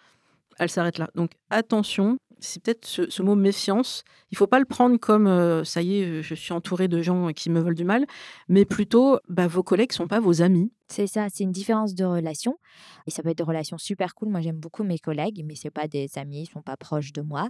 elle 0.59 0.69
s'arrête 0.69 0.99
là. 0.99 1.09
Donc, 1.15 1.31
attention, 1.51 2.19
c'est 2.41 2.63
peut-être 2.63 2.87
ce, 2.87 3.11
ce 3.11 3.23
mot 3.23 3.35
méfiance. 3.35 4.05
Il 4.31 4.37
faut 4.37 4.47
pas 4.47 4.59
le 4.59 4.65
prendre 4.65 4.97
comme 4.99 5.27
euh, 5.27 5.65
ça 5.65 5.83
y 5.83 6.01
est, 6.01 6.23
je 6.23 6.35
suis 6.35 6.53
entouré 6.53 6.89
de 6.89 7.01
gens 7.03 7.33
qui 7.33 7.51
me 7.51 7.61
veulent 7.61 7.75
du 7.75 7.85
mal, 7.85 8.07
mais 8.49 8.65
plutôt 8.65 9.19
bah, 9.29 9.47
vos 9.47 9.63
collègues 9.63 9.93
sont 9.93 10.09
pas 10.09 10.21
vos 10.21 10.43
amis. 10.43 10.73
C'est 10.89 11.07
ça, 11.07 11.27
c'est 11.33 11.45
une 11.45 11.53
différence 11.53 11.95
de 11.95 12.05
relation. 12.05 12.59
Et 13.07 13.11
ça 13.11 13.23
peut 13.23 13.29
être 13.31 13.39
des 13.39 13.45
relations 13.45 13.79
super 13.79 14.15
cool. 14.15 14.29
Moi, 14.29 14.41
j'aime 14.41 14.59
beaucoup 14.59 14.85
mes 14.85 14.99
collègues, 14.99 15.45
mais 15.47 15.55
c'est 15.55 15.71
pas 15.71 15.89
des 15.89 16.09
amis, 16.17 16.43
ils 16.43 16.51
sont 16.51 16.63
pas 16.63 16.77
proches 16.77 17.13
de 17.13 17.21
moi. 17.21 17.49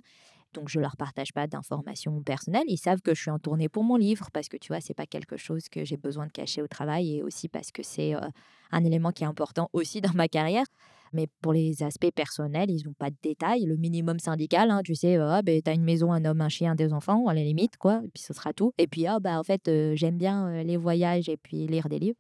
Donc, 0.58 0.68
je 0.68 0.80
leur 0.80 0.96
partage 0.96 1.32
pas 1.32 1.46
d'informations 1.46 2.20
personnelles. 2.22 2.64
Ils 2.66 2.78
savent 2.78 3.00
que 3.00 3.14
je 3.14 3.20
suis 3.20 3.30
en 3.30 3.38
tournée 3.38 3.68
pour 3.68 3.84
mon 3.84 3.94
livre 3.94 4.28
parce 4.32 4.48
que 4.48 4.56
tu 4.56 4.72
vois, 4.72 4.80
c'est 4.80 4.94
pas 4.94 5.06
quelque 5.06 5.36
chose 5.36 5.68
que 5.68 5.84
j'ai 5.84 5.96
besoin 5.96 6.26
de 6.26 6.32
cacher 6.32 6.62
au 6.62 6.66
travail 6.66 7.16
et 7.16 7.22
aussi 7.22 7.48
parce 7.48 7.70
que 7.70 7.84
c'est 7.84 8.14
un 8.72 8.84
élément 8.84 9.12
qui 9.12 9.22
est 9.22 9.26
important 9.26 9.70
aussi 9.72 10.00
dans 10.00 10.12
ma 10.14 10.26
carrière. 10.26 10.64
Mais 11.12 11.28
pour 11.40 11.52
les 11.52 11.84
aspects 11.84 12.10
personnels, 12.12 12.70
ils 12.70 12.84
n'ont 12.84 12.92
pas 12.92 13.10
de 13.10 13.16
détails. 13.22 13.66
Le 13.66 13.76
minimum 13.76 14.18
syndical, 14.18 14.72
hein, 14.72 14.80
tu 14.84 14.96
sais, 14.96 15.16
ah, 15.16 15.42
tu 15.44 15.62
as 15.64 15.72
une 15.72 15.84
maison, 15.84 16.12
un 16.12 16.24
homme, 16.24 16.40
un 16.40 16.48
chien, 16.48 16.74
des 16.74 16.92
enfants, 16.92 17.28
à 17.28 17.34
la 17.34 17.42
limite, 17.42 17.76
quoi. 17.76 18.02
Et 18.04 18.08
puis 18.08 18.22
ce 18.24 18.34
sera 18.34 18.52
tout. 18.52 18.74
Et 18.78 18.88
puis, 18.88 19.06
ah, 19.06 19.20
bah, 19.20 19.38
en 19.38 19.44
fait, 19.44 19.70
j'aime 19.94 20.18
bien 20.18 20.64
les 20.64 20.76
voyages 20.76 21.28
et 21.28 21.36
puis 21.36 21.68
lire 21.68 21.88
des 21.88 22.00
livres. 22.00 22.18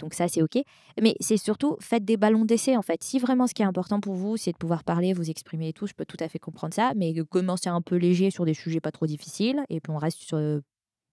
Donc 0.00 0.14
ça, 0.14 0.26
c'est 0.26 0.42
OK. 0.42 0.58
Mais 1.00 1.14
c'est 1.20 1.36
surtout, 1.36 1.76
faites 1.80 2.04
des 2.04 2.16
ballons 2.16 2.44
d'essai, 2.44 2.76
en 2.76 2.82
fait. 2.82 3.02
Si 3.04 3.18
vraiment 3.18 3.46
ce 3.46 3.54
qui 3.54 3.62
est 3.62 3.66
important 3.66 4.00
pour 4.00 4.14
vous, 4.14 4.36
c'est 4.36 4.52
de 4.52 4.56
pouvoir 4.56 4.82
parler, 4.82 5.12
vous 5.12 5.30
exprimer 5.30 5.68
et 5.68 5.72
tout, 5.72 5.86
je 5.86 5.94
peux 5.94 6.04
tout 6.04 6.16
à 6.20 6.28
fait 6.28 6.38
comprendre 6.38 6.74
ça. 6.74 6.92
Mais 6.96 7.14
commencez 7.30 7.68
un 7.68 7.80
peu 7.82 7.96
léger 7.96 8.30
sur 8.30 8.44
des 8.44 8.54
sujets 8.54 8.80
pas 8.80 8.90
trop 8.90 9.06
difficiles. 9.06 9.62
Et 9.68 9.80
puis 9.80 9.92
on 9.92 9.98
reste 9.98 10.18
sur, 10.18 10.38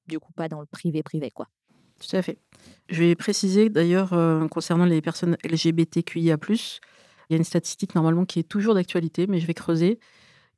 du 0.08 0.20
coup, 0.20 0.32
pas 0.34 0.48
dans 0.48 0.62
le 0.62 0.66
privé-privé, 0.66 1.30
quoi. 1.32 1.48
Tout 2.00 2.16
à 2.16 2.22
fait. 2.22 2.38
Je 2.90 3.04
vais 3.04 3.16
préciser 3.16 3.70
d'ailleurs, 3.70 4.14
euh, 4.14 4.48
concernant 4.48 4.86
les 4.86 5.02
personnes 5.02 5.36
LGBTQIA+, 5.44 6.38
il 7.30 7.34
y 7.34 7.34
a 7.34 7.38
une 7.38 7.44
statistique 7.44 7.96
normalement 7.96 8.26
qui 8.26 8.40
est 8.40 8.48
toujours 8.48 8.76
d'actualité, 8.76 9.28
mais 9.28 9.40
je 9.40 9.48
vais 9.48 9.54
creuser, 9.54 10.00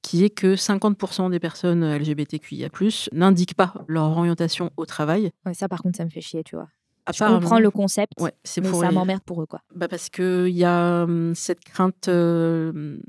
qui 0.02 0.24
est 0.24 0.30
que 0.30 0.56
50 0.56 1.32
des 1.32 1.39
personnes 1.39 1.84
LGBTQIA+ 1.84 2.70
n'indiquent 3.13 3.56
pas 3.56 3.74
leur 3.88 4.18
orientation 4.18 4.72
au 4.78 4.86
travail. 4.86 5.32
Ouais, 5.46 5.54
ça 5.54 5.68
par 5.68 5.82
contre, 5.82 5.98
ça 5.98 6.06
me 6.06 6.10
fait 6.10 6.22
chier, 6.22 6.44
tu 6.44 6.56
vois. 6.56 6.68
Je 7.13 7.24
comprends 7.24 7.60
le 7.60 7.72
concept, 7.72 8.13
Ouais, 8.19 8.34
c'est 8.43 8.62
mais 8.62 8.69
pour 8.69 8.82
ça 8.82 8.91
m'emmerde 8.91 9.22
pour 9.24 9.41
eux, 9.41 9.45
quoi. 9.45 9.62
bah, 9.76 9.88
parce 9.88 10.10
qu'il 10.10 10.50
y 10.50 10.63
a, 10.63 11.06
mmh, 11.06 11.36
cette 11.36 11.63
crainte, 11.63 12.08
heu, 12.08 13.02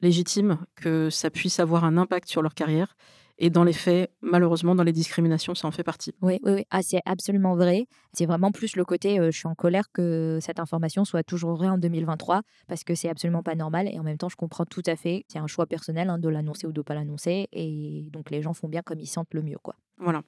légitime 0.00 0.58
que 0.74 1.10
ça 1.10 1.30
puisse 1.30 1.60
avoir 1.60 1.84
un 1.84 1.96
impact 1.96 2.28
sur 2.28 2.42
leur 2.42 2.54
carrière 2.54 2.96
et 3.38 3.50
dans 3.50 3.64
les 3.64 3.72
faits, 3.72 4.12
malheureusement, 4.20 4.74
dans 4.74 4.82
les 4.84 4.92
discriminations, 4.92 5.54
ça 5.54 5.66
en 5.66 5.70
fait 5.70 5.82
partie. 5.82 6.12
Oui, 6.20 6.38
oui, 6.44 6.52
oui. 6.52 6.64
Ah, 6.70 6.80
c'est 6.82 7.00
absolument 7.06 7.56
vrai. 7.56 7.86
C'est 8.12 8.26
vraiment 8.26 8.52
plus 8.52 8.76
le 8.76 8.84
côté, 8.84 9.18
euh, 9.18 9.30
je 9.32 9.38
suis 9.38 9.48
en 9.48 9.54
colère 9.54 9.86
que 9.92 10.38
cette 10.40 10.60
information 10.60 11.04
soit 11.04 11.22
toujours 11.24 11.54
vraie 11.54 11.68
en 11.68 11.78
2023, 11.78 12.42
parce 12.68 12.84
que 12.84 12.94
c'est 12.94 13.08
absolument 13.08 13.42
pas 13.42 13.54
normal. 13.54 13.88
Et 13.90 13.98
en 13.98 14.02
même 14.02 14.18
temps, 14.18 14.28
je 14.28 14.36
comprends 14.36 14.66
tout 14.66 14.82
à 14.86 14.96
fait. 14.96 15.24
C'est 15.28 15.38
un 15.38 15.46
choix 15.46 15.66
personnel 15.66 16.10
hein, 16.10 16.18
de 16.18 16.28
l'annoncer 16.28 16.66
ou 16.66 16.72
de 16.72 16.82
pas 16.82 16.94
l'annoncer. 16.94 17.48
Et 17.52 18.08
donc, 18.12 18.30
les 18.30 18.42
gens 18.42 18.52
font 18.52 18.68
bien 18.68 18.82
comme 18.82 19.00
ils 19.00 19.06
sentent 19.06 19.32
le 19.34 19.42
mieux, 19.42 19.58
quoi. 19.62 19.74
Voilà. 19.98 20.22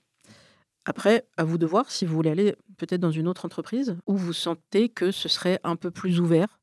Après, 0.87 1.25
à 1.37 1.45
vous 1.45 1.57
de 1.59 1.67
voir 1.67 1.91
si 1.91 2.05
vous 2.05 2.15
voulez 2.15 2.31
aller 2.31 2.55
peut-être 2.77 3.01
dans 3.01 3.11
une 3.11 3.27
autre 3.29 3.45
entreprise 3.47 3.97
où 4.07 4.17
vous 4.17 4.33
sentez 4.35 4.89
que 4.91 5.11
ce 5.11 5.29
serait 5.29 5.59
un 5.65 5.77
peu 5.77 5.91
plus 5.91 6.21
ouvert. 6.21 6.59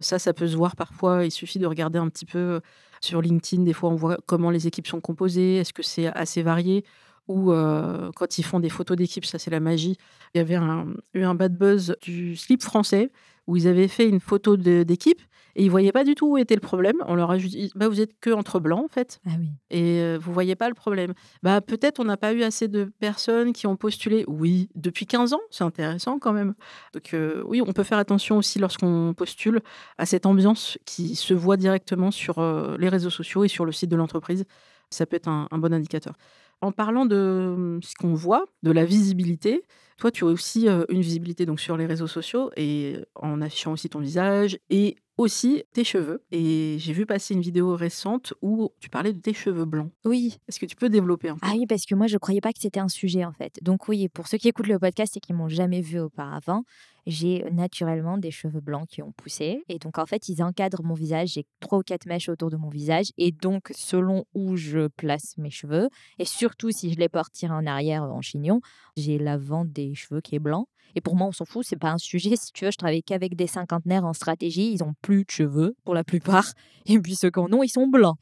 Ça, 0.00 0.18
ça 0.18 0.32
peut 0.32 0.46
se 0.46 0.56
voir 0.56 0.76
parfois. 0.76 1.24
Il 1.24 1.30
suffit 1.30 1.58
de 1.58 1.66
regarder 1.66 1.98
un 1.98 2.08
petit 2.08 2.26
peu 2.26 2.60
sur 3.00 3.20
LinkedIn. 3.20 3.62
Des 3.64 3.72
fois, 3.72 3.90
on 3.90 3.96
voit 3.96 4.18
comment 4.26 4.50
les 4.50 4.66
équipes 4.66 4.86
sont 4.86 5.00
composées. 5.00 5.56
Est-ce 5.56 5.72
que 5.72 5.82
c'est 5.82 6.06
assez 6.06 6.42
varié 6.42 6.84
Ou 7.26 7.52
euh, 7.52 8.10
quand 8.14 8.38
ils 8.38 8.44
font 8.44 8.60
des 8.60 8.68
photos 8.68 8.96
d'équipe, 8.96 9.24
ça 9.24 9.38
c'est 9.38 9.50
la 9.50 9.60
magie. 9.60 9.96
Il 10.34 10.38
y 10.38 10.40
avait 10.40 10.56
un- 10.56 10.86
eu 11.14 11.22
un 11.22 11.34
bad 11.34 11.56
buzz 11.56 11.96
du 12.02 12.36
slip 12.36 12.62
français 12.62 13.10
où 13.46 13.56
ils 13.56 13.66
avaient 13.66 13.88
fait 13.88 14.08
une 14.08 14.20
photo 14.20 14.56
d'équipe 14.56 15.20
et 15.56 15.64
ils 15.64 15.70
voyaient 15.70 15.92
pas 15.92 16.04
du 16.04 16.14
tout 16.14 16.26
où 16.32 16.38
était 16.38 16.54
le 16.54 16.60
problème. 16.60 16.96
On 17.06 17.14
leur 17.14 17.30
a 17.30 17.38
juste 17.38 17.54
dit 17.56 17.70
bah, 17.74 17.88
vous 17.88 18.00
êtes 18.00 18.18
que 18.20 18.30
entre 18.30 18.60
blancs 18.60 18.84
en 18.84 18.88
fait 18.88 19.20
Ah 19.26 19.30
oui. 19.38 19.48
et 19.70 20.00
euh, 20.00 20.18
vous 20.20 20.32
voyez 20.32 20.56
pas 20.56 20.68
le 20.68 20.74
problème. 20.74 21.14
Bah 21.42 21.60
peut-être 21.60 22.00
on 22.00 22.04
n'a 22.04 22.16
pas 22.16 22.32
eu 22.32 22.42
assez 22.42 22.68
de 22.68 22.90
personnes 22.98 23.52
qui 23.52 23.66
ont 23.66 23.76
postulé. 23.76 24.24
Oui, 24.28 24.68
depuis 24.74 25.06
15 25.06 25.32
ans, 25.34 25.40
c'est 25.50 25.64
intéressant 25.64 26.18
quand 26.18 26.32
même. 26.32 26.54
Donc 26.92 27.14
euh, 27.14 27.42
oui, 27.46 27.62
on 27.66 27.72
peut 27.72 27.84
faire 27.84 27.98
attention 27.98 28.36
aussi 28.38 28.58
lorsqu'on 28.58 29.14
postule 29.16 29.60
à 29.98 30.06
cette 30.06 30.26
ambiance 30.26 30.78
qui 30.84 31.14
se 31.16 31.34
voit 31.34 31.56
directement 31.56 32.10
sur 32.10 32.38
euh, 32.38 32.76
les 32.78 32.88
réseaux 32.88 33.10
sociaux 33.10 33.44
et 33.44 33.48
sur 33.48 33.64
le 33.64 33.72
site 33.72 33.90
de 33.90 33.96
l'entreprise. 33.96 34.44
Ça 34.90 35.06
peut 35.06 35.16
être 35.16 35.28
un, 35.28 35.48
un 35.50 35.58
bon 35.58 35.72
indicateur. 35.72 36.14
En 36.60 36.72
parlant 36.72 37.04
de 37.04 37.52
hum, 37.54 37.80
ce 37.82 37.94
qu'on 37.94 38.14
voit, 38.14 38.46
de 38.62 38.70
la 38.70 38.84
visibilité, 38.84 39.62
toi 39.98 40.10
tu 40.10 40.24
as 40.24 40.28
aussi 40.28 40.68
euh, 40.68 40.84
une 40.88 41.00
visibilité 41.00 41.46
donc 41.46 41.60
sur 41.60 41.76
les 41.76 41.86
réseaux 41.86 42.06
sociaux 42.06 42.50
et 42.56 42.96
en 43.14 43.40
affichant 43.40 43.72
aussi 43.72 43.88
ton 43.88 44.00
visage 44.00 44.58
et 44.70 44.96
aussi 45.16 45.64
tes 45.72 45.84
cheveux. 45.84 46.22
Et 46.30 46.76
j'ai 46.78 46.92
vu 46.92 47.06
passer 47.06 47.34
une 47.34 47.40
vidéo 47.40 47.74
récente 47.76 48.34
où 48.42 48.70
tu 48.80 48.88
parlais 48.88 49.12
de 49.12 49.20
tes 49.20 49.34
cheveux 49.34 49.64
blancs. 49.64 49.90
Oui. 50.04 50.38
Est-ce 50.48 50.58
que 50.58 50.66
tu 50.66 50.76
peux 50.76 50.88
développer 50.88 51.28
un 51.28 51.34
peu? 51.34 51.40
Ah 51.42 51.52
oui, 51.54 51.66
parce 51.66 51.86
que 51.86 51.94
moi, 51.94 52.06
je 52.06 52.18
croyais 52.18 52.40
pas 52.40 52.52
que 52.52 52.60
c'était 52.60 52.80
un 52.80 52.88
sujet, 52.88 53.24
en 53.24 53.32
fait. 53.32 53.58
Donc 53.62 53.88
oui, 53.88 54.08
pour 54.08 54.26
ceux 54.26 54.38
qui 54.38 54.48
écoutent 54.48 54.66
le 54.66 54.78
podcast 54.78 55.16
et 55.16 55.20
qui 55.20 55.32
m'ont 55.32 55.48
jamais 55.48 55.80
vu 55.80 56.00
auparavant, 56.00 56.64
j'ai 57.06 57.44
naturellement 57.52 58.18
des 58.18 58.30
cheveux 58.30 58.60
blancs 58.60 58.88
qui 58.88 59.02
ont 59.02 59.12
poussé. 59.12 59.62
Et 59.68 59.78
donc, 59.78 59.98
en 59.98 60.06
fait, 60.06 60.28
ils 60.28 60.42
encadrent 60.42 60.82
mon 60.82 60.94
visage. 60.94 61.28
J'ai 61.34 61.46
trois 61.60 61.78
ou 61.78 61.82
quatre 61.82 62.06
mèches 62.06 62.28
autour 62.28 62.50
de 62.50 62.56
mon 62.56 62.68
visage. 62.68 63.06
Et 63.18 63.32
donc, 63.32 63.70
selon 63.74 64.24
où 64.34 64.56
je 64.56 64.88
place 64.88 65.36
mes 65.38 65.50
cheveux, 65.50 65.88
et 66.18 66.24
surtout 66.24 66.70
si 66.70 66.92
je 66.92 66.98
les 66.98 67.08
porte 67.08 67.32
tirés 67.32 67.54
en 67.54 67.66
arrière 67.66 68.02
en 68.02 68.20
chignon, 68.20 68.60
j'ai 68.96 69.18
l'avant 69.18 69.64
des 69.64 69.94
cheveux 69.94 70.20
qui 70.20 70.36
est 70.36 70.40
blanc. 70.40 70.66
Et 70.96 71.00
pour 71.00 71.16
moi, 71.16 71.26
on 71.26 71.32
s'en 71.32 71.44
fout, 71.44 71.64
c'est 71.66 71.76
pas 71.78 71.90
un 71.90 71.98
sujet. 71.98 72.34
Si 72.44 72.52
tu 72.52 72.64
veux, 72.64 72.70
je 72.70 72.76
travaille 72.76 73.02
qu'avec 73.02 73.36
des 73.36 73.46
cinquantenaires 73.46 74.04
en 74.04 74.12
stratégie. 74.12 74.72
Ils 74.72 74.82
ont 74.82 74.94
plus 75.00 75.24
de 75.24 75.30
cheveux 75.30 75.76
pour 75.84 75.94
la 75.94 76.04
plupart. 76.04 76.52
Et 76.86 76.98
puis 76.98 77.14
ceux 77.14 77.30
qui 77.30 77.38
en 77.38 77.52
ont, 77.52 77.62
ils 77.62 77.68
sont 77.68 77.86
blancs. 77.86 78.18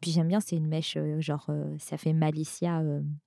Puis 0.00 0.10
j'aime 0.10 0.28
bien, 0.28 0.40
c'est 0.40 0.56
une 0.56 0.68
mèche, 0.68 0.98
genre, 1.18 1.50
ça 1.78 1.96
fait 1.96 2.12
Malicia 2.12 2.82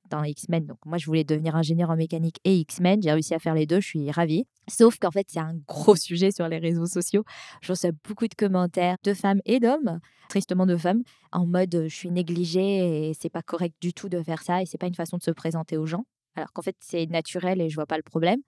dans 0.09 0.23
X-Men. 0.23 0.65
Donc 0.65 0.77
moi, 0.85 0.97
je 0.97 1.05
voulais 1.05 1.23
devenir 1.23 1.55
ingénieur 1.55 1.89
en 1.89 1.95
mécanique 1.95 2.39
et 2.43 2.55
X-Men. 2.57 3.01
J'ai 3.01 3.11
réussi 3.11 3.33
à 3.33 3.39
faire 3.39 3.53
les 3.53 3.65
deux, 3.65 3.79
je 3.79 3.87
suis 3.87 4.11
ravie. 4.11 4.45
Sauf 4.69 4.97
qu'en 4.99 5.11
fait, 5.11 5.27
c'est 5.29 5.39
un 5.39 5.55
gros 5.67 5.95
sujet 5.95 6.31
sur 6.31 6.47
les 6.47 6.57
réseaux 6.57 6.85
sociaux. 6.85 7.23
Je 7.61 7.71
reçois 7.71 7.91
beaucoup 8.07 8.27
de 8.27 8.35
commentaires 8.35 8.97
de 9.03 9.13
femmes 9.13 9.41
et 9.45 9.59
d'hommes, 9.59 9.99
tristement 10.29 10.65
de 10.65 10.77
femmes, 10.77 11.03
en 11.31 11.45
mode 11.45 11.85
je 11.87 11.95
suis 11.95 12.11
négligée 12.11 13.09
et 13.09 13.13
c'est 13.13 13.29
pas 13.29 13.41
correct 13.41 13.75
du 13.81 13.93
tout 13.93 14.09
de 14.09 14.21
faire 14.21 14.41
ça 14.41 14.61
et 14.61 14.65
c'est 14.65 14.77
pas 14.77 14.87
une 14.87 14.95
façon 14.95 15.17
de 15.17 15.23
se 15.23 15.31
présenter 15.31 15.77
aux 15.77 15.85
gens. 15.85 16.05
Alors 16.35 16.53
qu'en 16.53 16.61
fait, 16.61 16.75
c'est 16.79 17.05
naturel 17.07 17.61
et 17.61 17.69
je 17.69 17.75
vois 17.75 17.87
pas 17.87 17.97
le 17.97 18.03
problème. 18.03 18.39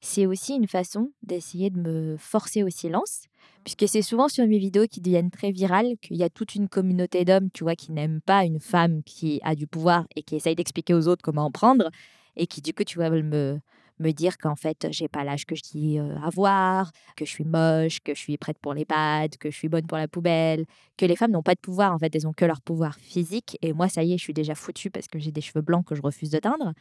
C'est 0.00 0.26
aussi 0.26 0.54
une 0.54 0.68
façon 0.68 1.10
d'essayer 1.22 1.70
de 1.70 1.80
me 1.80 2.16
forcer 2.16 2.62
au 2.62 2.70
silence, 2.70 3.24
puisque 3.64 3.88
c'est 3.88 4.02
souvent 4.02 4.28
sur 4.28 4.46
mes 4.46 4.58
vidéos 4.58 4.86
qui 4.86 5.00
deviennent 5.00 5.30
très 5.30 5.50
virales 5.50 5.96
qu'il 6.00 6.16
y 6.16 6.22
a 6.22 6.30
toute 6.30 6.54
une 6.54 6.68
communauté 6.68 7.24
d'hommes, 7.24 7.50
tu 7.52 7.64
vois, 7.64 7.74
qui 7.74 7.90
n'aiment 7.92 8.20
pas 8.20 8.44
une 8.44 8.60
femme 8.60 9.02
qui 9.02 9.40
a 9.42 9.56
du 9.56 9.66
pouvoir 9.66 10.06
et 10.14 10.22
qui 10.22 10.36
essaye 10.36 10.54
d'expliquer 10.54 10.94
aux 10.94 11.08
autres 11.08 11.22
comment 11.22 11.46
en 11.46 11.50
prendre, 11.50 11.90
et 12.36 12.46
qui 12.46 12.62
du 12.62 12.72
coup, 12.72 12.84
tu 12.84 12.96
vois, 12.98 13.10
veulent 13.10 13.24
me, 13.24 13.58
me 13.98 14.12
dire 14.12 14.38
qu'en 14.38 14.54
fait, 14.54 14.86
j'ai 14.92 15.08
pas 15.08 15.24
l'âge 15.24 15.46
que 15.46 15.56
je 15.56 15.62
dis 15.62 15.98
euh, 15.98 16.16
avoir, 16.22 16.92
que 17.16 17.24
je 17.24 17.30
suis 17.30 17.44
moche, 17.44 18.00
que 18.00 18.14
je 18.14 18.20
suis 18.20 18.36
prête 18.38 18.58
pour 18.58 18.74
les 18.74 18.84
pads, 18.84 19.36
que 19.40 19.50
je 19.50 19.56
suis 19.56 19.68
bonne 19.68 19.86
pour 19.86 19.98
la 19.98 20.06
poubelle, 20.06 20.64
que 20.96 21.06
les 21.06 21.16
femmes 21.16 21.32
n'ont 21.32 21.42
pas 21.42 21.54
de 21.54 21.60
pouvoir, 21.60 21.92
en 21.92 21.98
fait, 21.98 22.14
elles 22.14 22.26
ont 22.28 22.32
que 22.32 22.44
leur 22.44 22.60
pouvoir 22.60 22.96
physique, 23.00 23.58
et 23.62 23.72
moi, 23.72 23.88
ça 23.88 24.04
y 24.04 24.12
est, 24.12 24.18
je 24.18 24.22
suis 24.22 24.34
déjà 24.34 24.54
foutue 24.54 24.90
parce 24.90 25.08
que 25.08 25.18
j'ai 25.18 25.32
des 25.32 25.40
cheveux 25.40 25.62
blancs 25.62 25.84
que 25.84 25.96
je 25.96 26.02
refuse 26.02 26.30
de 26.30 26.38
teindre. 26.38 26.72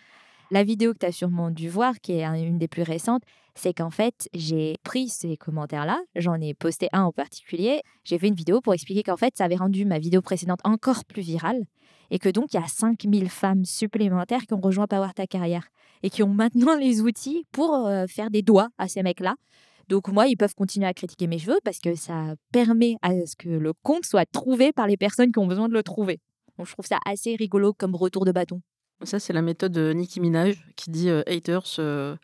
La 0.49 0.63
vidéo 0.63 0.93
que 0.93 0.99
tu 0.99 1.05
as 1.05 1.11
sûrement 1.11 1.51
dû 1.51 1.67
voir, 1.67 1.99
qui 1.99 2.13
est 2.13 2.23
un- 2.23 2.35
une 2.35 2.57
des 2.57 2.69
plus 2.69 2.83
récentes, 2.83 3.23
c'est 3.53 3.73
qu'en 3.73 3.89
fait, 3.89 4.29
j'ai 4.33 4.75
pris 4.83 5.09
ces 5.09 5.35
commentaires-là, 5.35 5.99
j'en 6.15 6.39
ai 6.39 6.53
posté 6.53 6.87
un 6.93 7.03
en 7.03 7.11
particulier, 7.11 7.81
j'ai 8.05 8.17
fait 8.17 8.27
une 8.29 8.35
vidéo 8.35 8.61
pour 8.61 8.73
expliquer 8.73 9.03
qu'en 9.03 9.17
fait, 9.17 9.35
ça 9.35 9.43
avait 9.45 9.57
rendu 9.57 9.83
ma 9.83 9.99
vidéo 9.99 10.21
précédente 10.21 10.59
encore 10.63 11.03
plus 11.03 11.21
virale, 11.21 11.65
et 12.11 12.19
que 12.19 12.29
donc, 12.29 12.53
il 12.53 12.57
y 12.57 12.63
a 12.63 12.67
5000 12.67 13.29
femmes 13.29 13.65
supplémentaires 13.65 14.43
qui 14.47 14.53
ont 14.53 14.61
rejoint 14.61 14.87
Power 14.87 15.09
Ta 15.13 15.27
Carrière, 15.27 15.67
et 16.01 16.09
qui 16.09 16.23
ont 16.23 16.33
maintenant 16.33 16.77
les 16.77 17.01
outils 17.01 17.45
pour 17.51 17.73
euh, 17.87 18.05
faire 18.07 18.29
des 18.29 18.41
doigts 18.41 18.69
à 18.77 18.87
ces 18.87 19.03
mecs-là. 19.03 19.35
Donc 19.89 20.07
moi, 20.09 20.27
ils 20.27 20.37
peuvent 20.37 20.55
continuer 20.55 20.85
à 20.87 20.93
critiquer 20.93 21.27
mes 21.27 21.39
cheveux 21.39 21.59
parce 21.63 21.79
que 21.79 21.95
ça 21.95 22.35
permet 22.51 22.95
à 23.01 23.11
ce 23.25 23.35
que 23.37 23.49
le 23.49 23.73
compte 23.83 24.05
soit 24.05 24.25
trouvé 24.25 24.71
par 24.73 24.85
les 24.87 24.97
personnes 24.97 25.31
qui 25.31 25.39
ont 25.39 25.47
besoin 25.47 25.67
de 25.69 25.73
le 25.73 25.83
trouver. 25.83 26.19
Donc 26.57 26.67
je 26.67 26.73
trouve 26.73 26.85
ça 26.85 26.99
assez 27.05 27.35
rigolo 27.35 27.73
comme 27.73 27.95
retour 27.95 28.25
de 28.25 28.31
bâton. 28.31 28.61
Ça, 29.03 29.19
c'est 29.19 29.33
la 29.33 29.41
méthode 29.41 29.71
de 29.71 29.91
Nicki 29.93 30.19
Minaj 30.19 30.55
qui 30.75 30.89
dit 30.89 31.09
euh, 31.09 31.21
haters, 31.27 31.63
euh, 31.79 32.15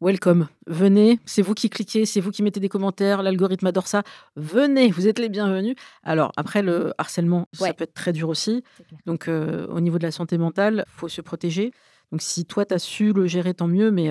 welcome. 0.00 0.46
Venez, 0.66 1.18
c'est 1.26 1.42
vous 1.42 1.54
qui 1.54 1.68
cliquez, 1.68 2.06
c'est 2.06 2.20
vous 2.20 2.30
qui 2.30 2.42
mettez 2.44 2.60
des 2.60 2.68
commentaires, 2.68 3.22
l'algorithme 3.22 3.66
adore 3.66 3.88
ça. 3.88 4.02
Venez, 4.36 4.90
vous 4.90 5.08
êtes 5.08 5.18
les 5.18 5.28
bienvenus. 5.28 5.74
Alors, 6.04 6.30
après, 6.36 6.62
le 6.62 6.92
harcèlement, 6.98 7.46
Ouais. 7.60 7.68
ça 7.68 7.74
peut 7.74 7.84
être 7.84 7.94
très 7.94 8.12
dur 8.12 8.28
aussi. 8.28 8.62
Donc, 9.06 9.26
euh, 9.28 9.66
au 9.68 9.80
niveau 9.80 9.98
de 9.98 10.04
la 10.04 10.12
santé 10.12 10.38
mentale, 10.38 10.84
faut 10.88 11.08
se 11.08 11.20
protéger. 11.20 11.72
Donc, 12.12 12.22
si 12.22 12.44
toi, 12.44 12.64
tu 12.64 12.74
as 12.74 12.78
su 12.78 13.12
le 13.12 13.26
gérer, 13.26 13.54
tant 13.54 13.66
mieux. 13.68 13.90
Mais 13.90 14.08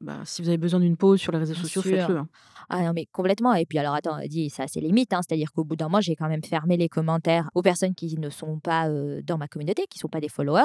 bah, 0.00 0.18
si 0.24 0.42
vous 0.42 0.48
avez 0.48 0.58
besoin 0.58 0.78
d'une 0.80 0.96
pause 0.96 1.20
sur 1.20 1.32
les 1.32 1.38
réseaux 1.38 1.54
Bien 1.54 1.62
sociaux, 1.62 1.82
faites-le. 1.82 2.18
hein. 2.18 2.28
Ah 2.68 2.82
non, 2.82 2.92
mais 2.94 3.06
complètement. 3.12 3.52
Et 3.54 3.66
puis 3.66 3.78
alors, 3.78 3.94
attends, 3.94 4.16
dis, 4.26 4.48
ça 4.48 4.64
c'est 4.66 4.80
limite. 4.80 5.12
Hein. 5.12 5.20
C'est-à-dire 5.28 5.52
qu'au 5.52 5.62
bout 5.62 5.76
d'un 5.76 5.88
mois, 5.88 6.00
j'ai 6.00 6.16
quand 6.16 6.28
même 6.28 6.42
fermé 6.42 6.76
les 6.78 6.88
commentaires 6.88 7.50
aux 7.54 7.60
personnes 7.60 7.94
qui 7.94 8.16
ne 8.18 8.30
sont 8.30 8.60
pas 8.60 8.88
euh, 8.88 9.20
dans 9.22 9.36
ma 9.36 9.46
communauté, 9.46 9.82
qui 9.90 9.98
ne 9.98 10.00
sont 10.00 10.08
pas 10.08 10.20
des 10.20 10.28
followers. 10.30 10.62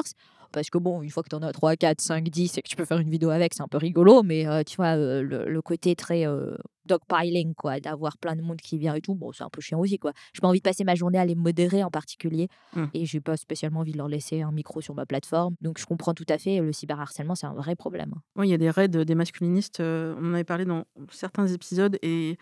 Parce 0.51 0.69
que 0.69 0.77
bon, 0.77 1.01
une 1.01 1.09
fois 1.09 1.23
que 1.23 1.29
tu 1.29 1.35
en 1.35 1.41
as 1.41 1.51
3, 1.51 1.75
4, 1.75 2.01
5, 2.01 2.29
10 2.29 2.57
et 2.57 2.61
que 2.61 2.69
tu 2.69 2.75
peux 2.75 2.85
faire 2.85 2.99
une 2.99 3.09
vidéo 3.09 3.29
avec, 3.29 3.53
c'est 3.53 3.63
un 3.63 3.67
peu 3.67 3.77
rigolo. 3.77 4.23
Mais 4.23 4.47
euh, 4.47 4.63
tu 4.63 4.77
vois, 4.77 4.97
euh, 4.97 5.21
le, 5.21 5.49
le 5.49 5.61
côté 5.61 5.95
très 5.95 6.27
euh, 6.27 6.55
dogpiling, 6.85 7.53
quoi, 7.53 7.79
d'avoir 7.79 8.17
plein 8.17 8.35
de 8.35 8.41
monde 8.41 8.57
qui 8.57 8.77
vient 8.77 8.95
et 8.95 9.01
tout, 9.01 9.15
bon, 9.15 9.31
c'est 9.31 9.43
un 9.43 9.49
peu 9.49 9.61
chiant 9.61 9.79
aussi, 9.79 9.99
quoi. 9.99 10.13
J'ai 10.33 10.41
pas 10.41 10.47
envie 10.47 10.59
de 10.59 10.63
passer 10.63 10.83
ma 10.83 10.95
journée 10.95 11.19
à 11.19 11.25
les 11.25 11.35
modérer 11.35 11.83
en 11.83 11.91
particulier. 11.91 12.47
Mm. 12.75 12.85
Et 12.93 13.05
j'ai 13.05 13.19
pas 13.19 13.37
spécialement 13.37 13.81
envie 13.81 13.91
de 13.91 13.97
leur 13.97 14.07
laisser 14.07 14.41
un 14.41 14.51
micro 14.51 14.81
sur 14.81 14.95
ma 14.95 15.05
plateforme. 15.05 15.55
Donc 15.61 15.79
je 15.79 15.85
comprends 15.85 16.13
tout 16.13 16.25
à 16.29 16.37
fait, 16.37 16.59
le 16.59 16.71
cyberharcèlement, 16.71 17.35
c'est 17.35 17.47
un 17.47 17.53
vrai 17.53 17.75
problème. 17.75 18.13
Oui, 18.35 18.47
il 18.47 18.51
y 18.51 18.55
a 18.55 18.57
des 18.57 18.69
raids 18.69 18.87
des 18.87 19.15
masculinistes. 19.15 19.79
on 19.79 20.31
en 20.31 20.33
avait 20.33 20.43
parlé 20.43 20.65
dans 20.65 20.85
certains 21.11 21.47
épisodes 21.47 21.97
et 22.01 22.37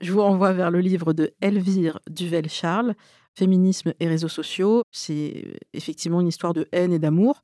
je 0.00 0.12
vous 0.12 0.22
renvoie 0.22 0.52
vers 0.52 0.70
le 0.70 0.80
livre 0.80 1.12
de 1.12 1.32
Elvire 1.40 1.98
Duvel-Charles, 2.08 2.94
Féminisme 3.38 3.94
et 4.00 4.08
réseaux 4.08 4.28
sociaux. 4.28 4.82
C'est 4.90 5.44
effectivement 5.72 6.20
une 6.20 6.28
histoire 6.28 6.54
de 6.54 6.66
haine 6.72 6.92
et 6.92 6.98
d'amour. 6.98 7.42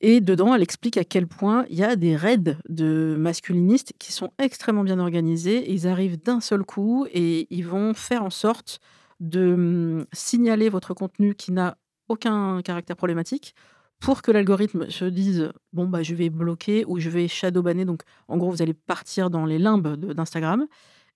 Et 0.00 0.20
dedans, 0.20 0.54
elle 0.54 0.62
explique 0.62 0.96
à 0.96 1.04
quel 1.04 1.26
point 1.26 1.66
il 1.68 1.76
y 1.76 1.82
a 1.82 1.94
des 1.96 2.16
raids 2.16 2.56
de 2.68 3.16
masculinistes 3.18 3.92
qui 3.98 4.12
sont 4.12 4.30
extrêmement 4.38 4.84
bien 4.84 4.98
organisés. 4.98 5.70
Ils 5.70 5.86
arrivent 5.86 6.22
d'un 6.22 6.40
seul 6.40 6.62
coup 6.62 7.06
et 7.12 7.46
ils 7.50 7.66
vont 7.66 7.92
faire 7.92 8.22
en 8.22 8.30
sorte 8.30 8.80
de 9.18 9.52
hum, 9.52 10.06
signaler 10.12 10.68
votre 10.68 10.94
contenu 10.94 11.34
qui 11.34 11.52
n'a 11.52 11.76
aucun 12.08 12.62
caractère 12.62 12.96
problématique 12.96 13.54
pour 14.00 14.22
que 14.22 14.30
l'algorithme 14.30 14.88
se 14.88 15.04
dise 15.04 15.52
bon 15.74 15.86
bah 15.86 16.02
je 16.02 16.14
vais 16.14 16.30
bloquer 16.30 16.84
ou 16.86 16.98
je 16.98 17.10
vais 17.10 17.28
shadowbanner. 17.28 17.84
Donc 17.84 18.02
en 18.28 18.38
gros 18.38 18.50
vous 18.50 18.62
allez 18.62 18.74
partir 18.74 19.28
dans 19.28 19.44
les 19.44 19.58
limbes 19.58 19.96
d'Instagram. 19.96 20.66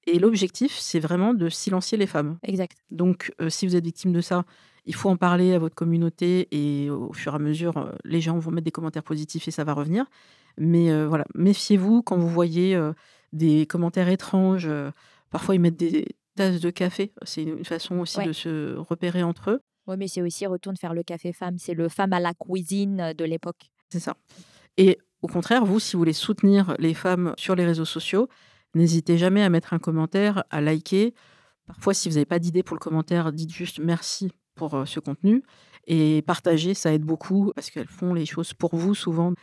Et 0.07 0.19
l'objectif 0.19 0.77
c'est 0.79 1.01
vraiment 1.01 1.35
de 1.35 1.49
silencier 1.49 1.99
les 1.99 2.07
femmes. 2.07 2.39
Exact. 2.43 2.77
Donc 2.91 3.33
euh, 3.41 3.49
si 3.49 3.67
vous 3.67 3.77
êtes 3.77 3.85
victime 3.85 4.13
de 4.13 4.21
ça, 4.21 4.45
il 4.87 4.95
faut 4.95 5.09
en 5.09 5.17
parler 5.17 5.55
à 5.55 5.59
votre 5.59 5.75
communauté 5.75 6.49
et 6.51 6.91
au 6.91 7.13
fur 7.13 7.33
et 7.33 7.37
à 7.37 7.39
mesure 7.39 7.77
euh, 7.79 7.93
les 8.05 8.21
gens 8.21 8.39
vont 8.39 8.51
mettre 8.51 8.67
des 8.67 8.71
commentaires 8.71 9.03
positifs 9.03 9.49
et 9.49 9.51
ça 9.51 9.65
va 9.65 9.73
revenir. 9.73 10.07
Mais 10.59 10.91
euh, 10.91 11.07
voilà, 11.09 11.25
méfiez-vous 11.35 12.03
quand 12.03 12.19
vous 12.19 12.29
voyez 12.29 12.79
des 13.33 13.67
commentaires 13.67 14.09
étranges. 14.09 14.71
parfois 15.31 15.55
ils 15.55 15.61
mettent 15.61 15.77
des 15.77 16.07
tasses 16.37 16.61
de 16.61 16.71
café. 16.71 17.13
C'est 17.23 17.43
une 17.43 17.65
façon 17.65 17.99
aussi 17.99 18.23
de 18.25 18.33
se 18.33 18.77
repérer 18.77 19.23
entre 19.23 19.51
eux. 19.51 19.61
Oui, 19.87 19.97
mais 19.99 20.09
c'est 20.09 20.23
aussi 20.23 20.47
retourne 20.47 20.77
faire 20.77 20.95
le 20.95 21.03
café 21.03 21.33
femme. 21.33 21.59
C'est 21.59 21.75
le 21.75 21.89
femme 21.89 22.13
à 22.13 22.21
la 22.21 22.33
cuisine 22.35 23.13
de 23.17 23.25
l'époque. 23.25 23.71
C'est 23.91 24.01
ça. 24.01 24.17
Et 24.77 24.99
au 25.23 25.27
contraire, 25.27 25.65
vous, 25.65 25.81
si 25.81 25.95
vous 25.95 26.01
voulez 26.01 26.13
soutenir 26.13 26.75
les 26.79 26.95
femmes 26.95 27.35
sur 27.37 27.55
les 27.55 27.65
réseaux 27.65 27.85
sociaux, 27.85 28.29
n'hésitez 28.75 29.18
jamais 29.18 29.43
à 29.43 29.49
mettre 29.49 29.72
un 29.75 29.79
commentaire, 29.79 30.45
à 30.51 30.61
liker. 30.61 31.14
Parfois, 31.66 31.95
si 31.95 32.09
vous 32.09 32.14
n'avez 32.14 32.27
pas 32.27 32.39
d'idée 32.39 32.62
pour 32.62 32.77
le 32.77 32.81
commentaire, 32.81 33.33
dites 33.33 33.53
juste 33.53 33.79
merci 33.79 34.33
pour 34.55 34.75
euh, 34.75 34.85
ce 34.85 35.01
contenu 35.01 35.43
et 35.87 36.22
partagez, 36.22 36.75
ça 36.75 36.93
aide 36.93 37.03
beaucoup 37.03 37.53
parce 37.55 37.70
qu'elles 37.70 37.89
font 37.89 38.14
les 38.14 38.27
choses 38.27 38.55
pour 38.55 38.75
vous 38.75 38.95
souvent. 38.95 39.35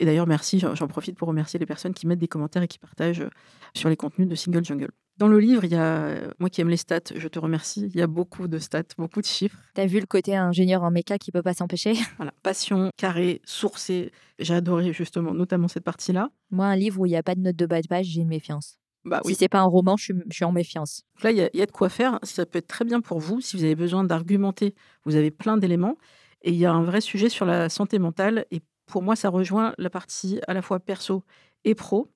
Et 0.00 0.04
d'ailleurs, 0.04 0.28
merci, 0.28 0.60
j'en 0.60 0.86
profite 0.86 1.16
pour 1.16 1.28
remercier 1.28 1.58
les 1.58 1.66
personnes 1.66 1.92
qui 1.92 2.06
mettent 2.06 2.20
des 2.20 2.28
commentaires 2.28 2.62
et 2.62 2.68
qui 2.68 2.78
partagent 2.78 3.22
euh, 3.22 3.30
sur 3.74 3.88
les 3.88 3.96
contenus 3.96 4.28
de 4.28 4.34
Single 4.34 4.64
Jungle. 4.64 4.90
Dans 5.18 5.26
le 5.26 5.40
livre, 5.40 5.64
il 5.64 5.72
y 5.72 5.76
a, 5.76 6.32
moi 6.38 6.48
qui 6.48 6.60
aime 6.60 6.68
les 6.68 6.76
stats, 6.76 7.00
je 7.14 7.26
te 7.26 7.40
remercie, 7.40 7.90
il 7.92 7.96
y 7.96 8.02
a 8.02 8.06
beaucoup 8.06 8.46
de 8.46 8.58
stats, 8.58 8.84
beaucoup 8.96 9.20
de 9.20 9.26
chiffres. 9.26 9.58
Tu 9.74 9.80
as 9.80 9.86
vu 9.86 9.98
le 9.98 10.06
côté 10.06 10.36
ingénieur 10.36 10.84
en 10.84 10.92
méca 10.92 11.18
qui 11.18 11.32
peut 11.32 11.42
pas 11.42 11.54
s'empêcher? 11.54 11.94
Voilà, 12.18 12.32
passion, 12.44 12.90
carré, 12.96 13.40
sourcé. 13.44 14.12
J'ai 14.38 14.54
adoré 14.54 14.92
justement, 14.92 15.34
notamment 15.34 15.66
cette 15.66 15.82
partie-là. 15.82 16.30
Moi, 16.50 16.66
un 16.66 16.76
livre 16.76 17.00
où 17.00 17.06
il 17.06 17.10
n'y 17.10 17.16
a 17.16 17.24
pas 17.24 17.34
de 17.34 17.40
note 17.40 17.56
de 17.56 17.66
bas 17.66 17.82
de 17.82 17.88
page, 17.88 18.06
j'ai 18.06 18.20
une 18.20 18.28
méfiance. 18.28 18.78
Bah, 19.04 19.20
oui. 19.24 19.32
Si 19.32 19.40
c'est 19.40 19.48
pas 19.48 19.58
un 19.58 19.64
roman, 19.64 19.96
je 19.96 20.12
suis, 20.30 20.44
en 20.44 20.52
méfiance. 20.52 21.02
Là, 21.22 21.32
il 21.32 21.38
y, 21.38 21.58
y, 21.58 21.62
a 21.62 21.66
de 21.66 21.72
quoi 21.72 21.88
faire. 21.88 22.20
Ça 22.22 22.46
peut 22.46 22.58
être 22.58 22.68
très 22.68 22.84
bien 22.84 23.00
pour 23.00 23.18
vous 23.18 23.40
si 23.40 23.56
vous 23.56 23.64
avez 23.64 23.74
besoin 23.74 24.04
d'argumenter. 24.04 24.74
Vous 25.04 25.16
avez 25.16 25.32
plein 25.32 25.56
d'éléments. 25.56 25.96
Et 26.42 26.50
il 26.50 26.56
y 26.56 26.66
a 26.66 26.72
un 26.72 26.84
vrai 26.84 27.00
sujet 27.00 27.28
sur 27.28 27.44
la 27.44 27.68
santé 27.68 27.98
mentale. 27.98 28.46
Et 28.52 28.60
pour 28.86 29.02
moi, 29.02 29.16
ça 29.16 29.30
rejoint 29.30 29.74
la 29.78 29.90
partie 29.90 30.40
à 30.46 30.54
la 30.54 30.62
fois 30.62 30.78
perso 30.78 31.24
et 31.64 31.74
pro. 31.74 32.08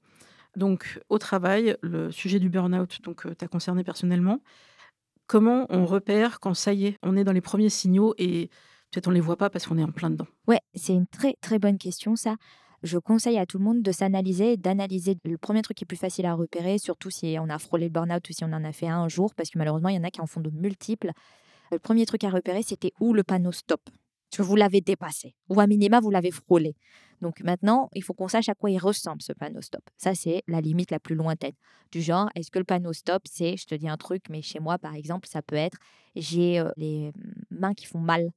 Donc, 0.56 1.00
au 1.08 1.18
travail, 1.18 1.76
le 1.80 2.10
sujet 2.10 2.38
du 2.38 2.48
burn-out, 2.48 3.00
donc, 3.02 3.22
tu 3.38 3.44
as 3.44 3.48
concerné 3.48 3.84
personnellement. 3.84 4.40
Comment 5.26 5.66
on 5.70 5.86
repère 5.86 6.40
quand 6.40 6.54
ça 6.54 6.72
y 6.74 6.86
est, 6.86 6.98
on 7.02 7.16
est 7.16 7.24
dans 7.24 7.32
les 7.32 7.40
premiers 7.40 7.70
signaux 7.70 8.14
et 8.18 8.50
peut-être 8.90 9.06
on 9.06 9.10
ne 9.10 9.14
les 9.14 9.20
voit 9.20 9.36
pas 9.36 9.48
parce 9.48 9.66
qu'on 9.66 9.78
est 9.78 9.84
en 9.84 9.92
plein 9.92 10.10
dedans? 10.10 10.26
Ouais, 10.46 10.60
c'est 10.74 10.92
une 10.92 11.06
très 11.06 11.36
très 11.40 11.58
bonne 11.58 11.78
question 11.78 12.16
ça. 12.16 12.36
Je 12.82 12.98
conseille 12.98 13.38
à 13.38 13.46
tout 13.46 13.58
le 13.58 13.64
monde 13.64 13.80
de 13.80 13.92
s'analyser, 13.92 14.56
d'analyser 14.56 15.16
le 15.24 15.38
premier 15.38 15.62
truc 15.62 15.76
qui 15.76 15.84
est 15.84 15.86
plus 15.86 15.96
facile 15.96 16.26
à 16.26 16.34
repérer, 16.34 16.78
surtout 16.78 17.10
si 17.10 17.36
on 17.40 17.48
a 17.48 17.58
frôlé 17.58 17.84
le 17.86 17.92
burn-out 17.92 18.28
ou 18.28 18.32
si 18.32 18.44
on 18.44 18.52
en 18.52 18.64
a 18.64 18.72
fait 18.72 18.88
un, 18.88 19.02
un 19.02 19.08
jour, 19.08 19.34
parce 19.34 19.50
que 19.50 19.58
malheureusement, 19.58 19.88
il 19.88 19.94
y 19.94 19.98
en 19.98 20.04
a 20.04 20.10
qui 20.10 20.20
en 20.20 20.26
font 20.26 20.40
de 20.40 20.50
multiples. 20.50 21.12
Le 21.70 21.78
premier 21.78 22.04
truc 22.04 22.24
à 22.24 22.30
repérer, 22.30 22.62
c'était 22.62 22.92
où 23.00 23.14
le 23.14 23.22
panneau 23.22 23.52
stop? 23.52 23.80
Vous 24.38 24.56
l'avez 24.56 24.80
dépassé, 24.80 25.34
ou 25.48 25.60
à 25.60 25.66
minima, 25.66 26.00
vous 26.00 26.10
l'avez 26.10 26.30
frôlé. 26.30 26.74
Donc 27.20 27.40
maintenant, 27.40 27.88
il 27.94 28.02
faut 28.02 28.14
qu'on 28.14 28.28
sache 28.28 28.48
à 28.48 28.54
quoi 28.54 28.70
il 28.70 28.78
ressemble 28.78 29.22
ce 29.22 29.32
panneau 29.32 29.60
stop. 29.60 29.82
Ça, 29.96 30.14
c'est 30.14 30.42
la 30.48 30.60
limite 30.60 30.90
la 30.90 30.98
plus 30.98 31.14
lointaine. 31.14 31.52
Du 31.92 32.00
genre, 32.00 32.28
est-ce 32.34 32.50
que 32.50 32.58
le 32.58 32.64
panneau 32.64 32.92
stop, 32.92 33.22
c'est, 33.30 33.56
je 33.56 33.66
te 33.66 33.74
dis 33.74 33.88
un 33.88 33.96
truc, 33.96 34.24
mais 34.30 34.42
chez 34.42 34.58
moi, 34.58 34.78
par 34.78 34.94
exemple, 34.94 35.28
ça 35.28 35.42
peut 35.42 35.56
être, 35.56 35.78
j'ai 36.16 36.58
euh, 36.58 36.70
les 36.76 37.12
mains 37.50 37.74
qui 37.74 37.86
font 37.86 38.00
mal 38.00 38.30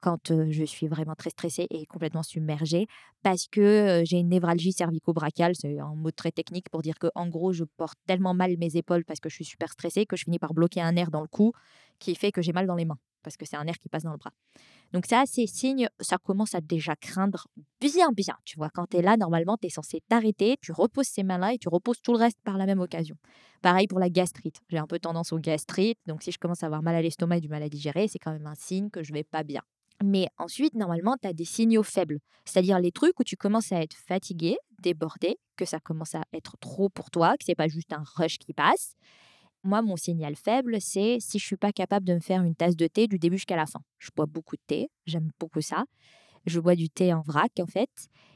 quand 0.00 0.30
euh, 0.30 0.48
je 0.50 0.64
suis 0.64 0.88
vraiment 0.88 1.14
très 1.14 1.30
stressée 1.30 1.66
et 1.70 1.86
complètement 1.86 2.22
submergée, 2.22 2.86
parce 3.22 3.46
que 3.46 3.60
euh, 3.60 4.02
j'ai 4.04 4.18
une 4.18 4.28
névralgie 4.28 4.72
cervico-brachiale, 4.72 5.54
c'est 5.54 5.78
un 5.78 5.94
mot 5.94 6.10
très 6.10 6.32
technique 6.32 6.68
pour 6.70 6.82
dire 6.82 6.98
que 6.98 7.06
en 7.14 7.28
gros, 7.28 7.52
je 7.52 7.64
porte 7.64 7.98
tellement 8.06 8.34
mal 8.34 8.56
mes 8.58 8.76
épaules 8.76 9.04
parce 9.04 9.20
que 9.20 9.28
je 9.28 9.34
suis 9.34 9.44
super 9.44 9.70
stressée 9.72 10.06
que 10.06 10.16
je 10.16 10.24
finis 10.24 10.38
par 10.38 10.54
bloquer 10.54 10.80
un 10.80 10.92
nerf 10.92 11.10
dans 11.10 11.22
le 11.22 11.28
cou 11.28 11.52
qui 11.98 12.14
fait 12.14 12.32
que 12.32 12.42
j'ai 12.42 12.52
mal 12.52 12.66
dans 12.66 12.74
les 12.74 12.84
mains 12.84 12.98
parce 13.24 13.36
que 13.36 13.46
c'est 13.46 13.56
un 13.56 13.64
nerf 13.64 13.78
qui 13.78 13.88
passe 13.88 14.04
dans 14.04 14.12
le 14.12 14.18
bras. 14.18 14.30
Donc 14.92 15.06
ça, 15.06 15.24
c'est 15.26 15.46
signe, 15.46 15.88
ça 15.98 16.18
commence 16.18 16.54
à 16.54 16.60
déjà 16.60 16.94
craindre 16.94 17.48
bien, 17.80 18.12
bien. 18.12 18.36
Tu 18.44 18.56
vois, 18.56 18.70
quand 18.70 18.86
tu 18.86 18.98
es 18.98 19.02
là, 19.02 19.16
normalement, 19.16 19.56
tu 19.56 19.66
es 19.66 19.70
censé 19.70 20.00
t'arrêter, 20.08 20.56
tu 20.60 20.70
reposes 20.70 21.08
ces 21.08 21.24
mains-là 21.24 21.54
et 21.54 21.58
tu 21.58 21.68
reposes 21.68 22.00
tout 22.00 22.12
le 22.12 22.18
reste 22.18 22.38
par 22.44 22.58
la 22.58 22.66
même 22.66 22.80
occasion. 22.80 23.16
Pareil 23.62 23.88
pour 23.88 23.98
la 23.98 24.10
gastrite. 24.10 24.60
J'ai 24.68 24.78
un 24.78 24.86
peu 24.86 24.98
tendance 24.98 25.32
au 25.32 25.38
gastrite, 25.38 25.98
donc 26.06 26.22
si 26.22 26.30
je 26.30 26.38
commence 26.38 26.62
à 26.62 26.66
avoir 26.66 26.82
mal 26.82 26.94
à 26.94 27.02
l'estomac 27.02 27.38
et 27.38 27.40
du 27.40 27.48
mal 27.48 27.62
à 27.62 27.68
digérer, 27.68 28.06
c'est 28.06 28.18
quand 28.18 28.32
même 28.32 28.46
un 28.46 28.54
signe 28.54 28.90
que 28.90 29.02
je 29.02 29.12
vais 29.12 29.24
pas 29.24 29.42
bien. 29.42 29.62
Mais 30.02 30.28
ensuite, 30.38 30.74
normalement, 30.74 31.16
tu 31.20 31.28
as 31.28 31.32
des 31.32 31.44
signaux 31.44 31.82
faibles, 31.82 32.18
c'est-à-dire 32.44 32.78
les 32.78 32.92
trucs 32.92 33.18
où 33.20 33.24
tu 33.24 33.36
commences 33.36 33.72
à 33.72 33.80
être 33.80 33.96
fatigué, 33.96 34.56
débordé, 34.80 35.38
que 35.56 35.64
ça 35.64 35.80
commence 35.80 36.14
à 36.14 36.22
être 36.32 36.56
trop 36.58 36.88
pour 36.88 37.10
toi, 37.10 37.36
que 37.38 37.44
c'est 37.44 37.54
pas 37.54 37.68
juste 37.68 37.92
un 37.92 38.02
rush 38.16 38.38
qui 38.38 38.52
passe 38.52 38.96
moi, 39.64 39.82
mon 39.82 39.96
signal 39.96 40.36
faible, 40.36 40.80
c'est 40.80 41.18
si 41.20 41.38
je 41.38 41.44
suis 41.44 41.56
pas 41.56 41.72
capable 41.72 42.06
de 42.06 42.14
me 42.14 42.20
faire 42.20 42.42
une 42.42 42.54
tasse 42.54 42.76
de 42.76 42.86
thé 42.86 43.06
du 43.06 43.18
début 43.18 43.36
jusqu'à 43.36 43.56
la 43.56 43.66
fin. 43.66 43.80
Je 43.98 44.10
bois 44.14 44.26
beaucoup 44.26 44.56
de 44.56 44.62
thé, 44.66 44.90
j'aime 45.06 45.30
beaucoup 45.40 45.62
ça. 45.62 45.84
Je 46.46 46.60
bois 46.60 46.74
du 46.74 46.90
thé 46.90 47.14
en 47.14 47.22
vrac, 47.22 47.52
en 47.58 47.66
fait. 47.66 47.90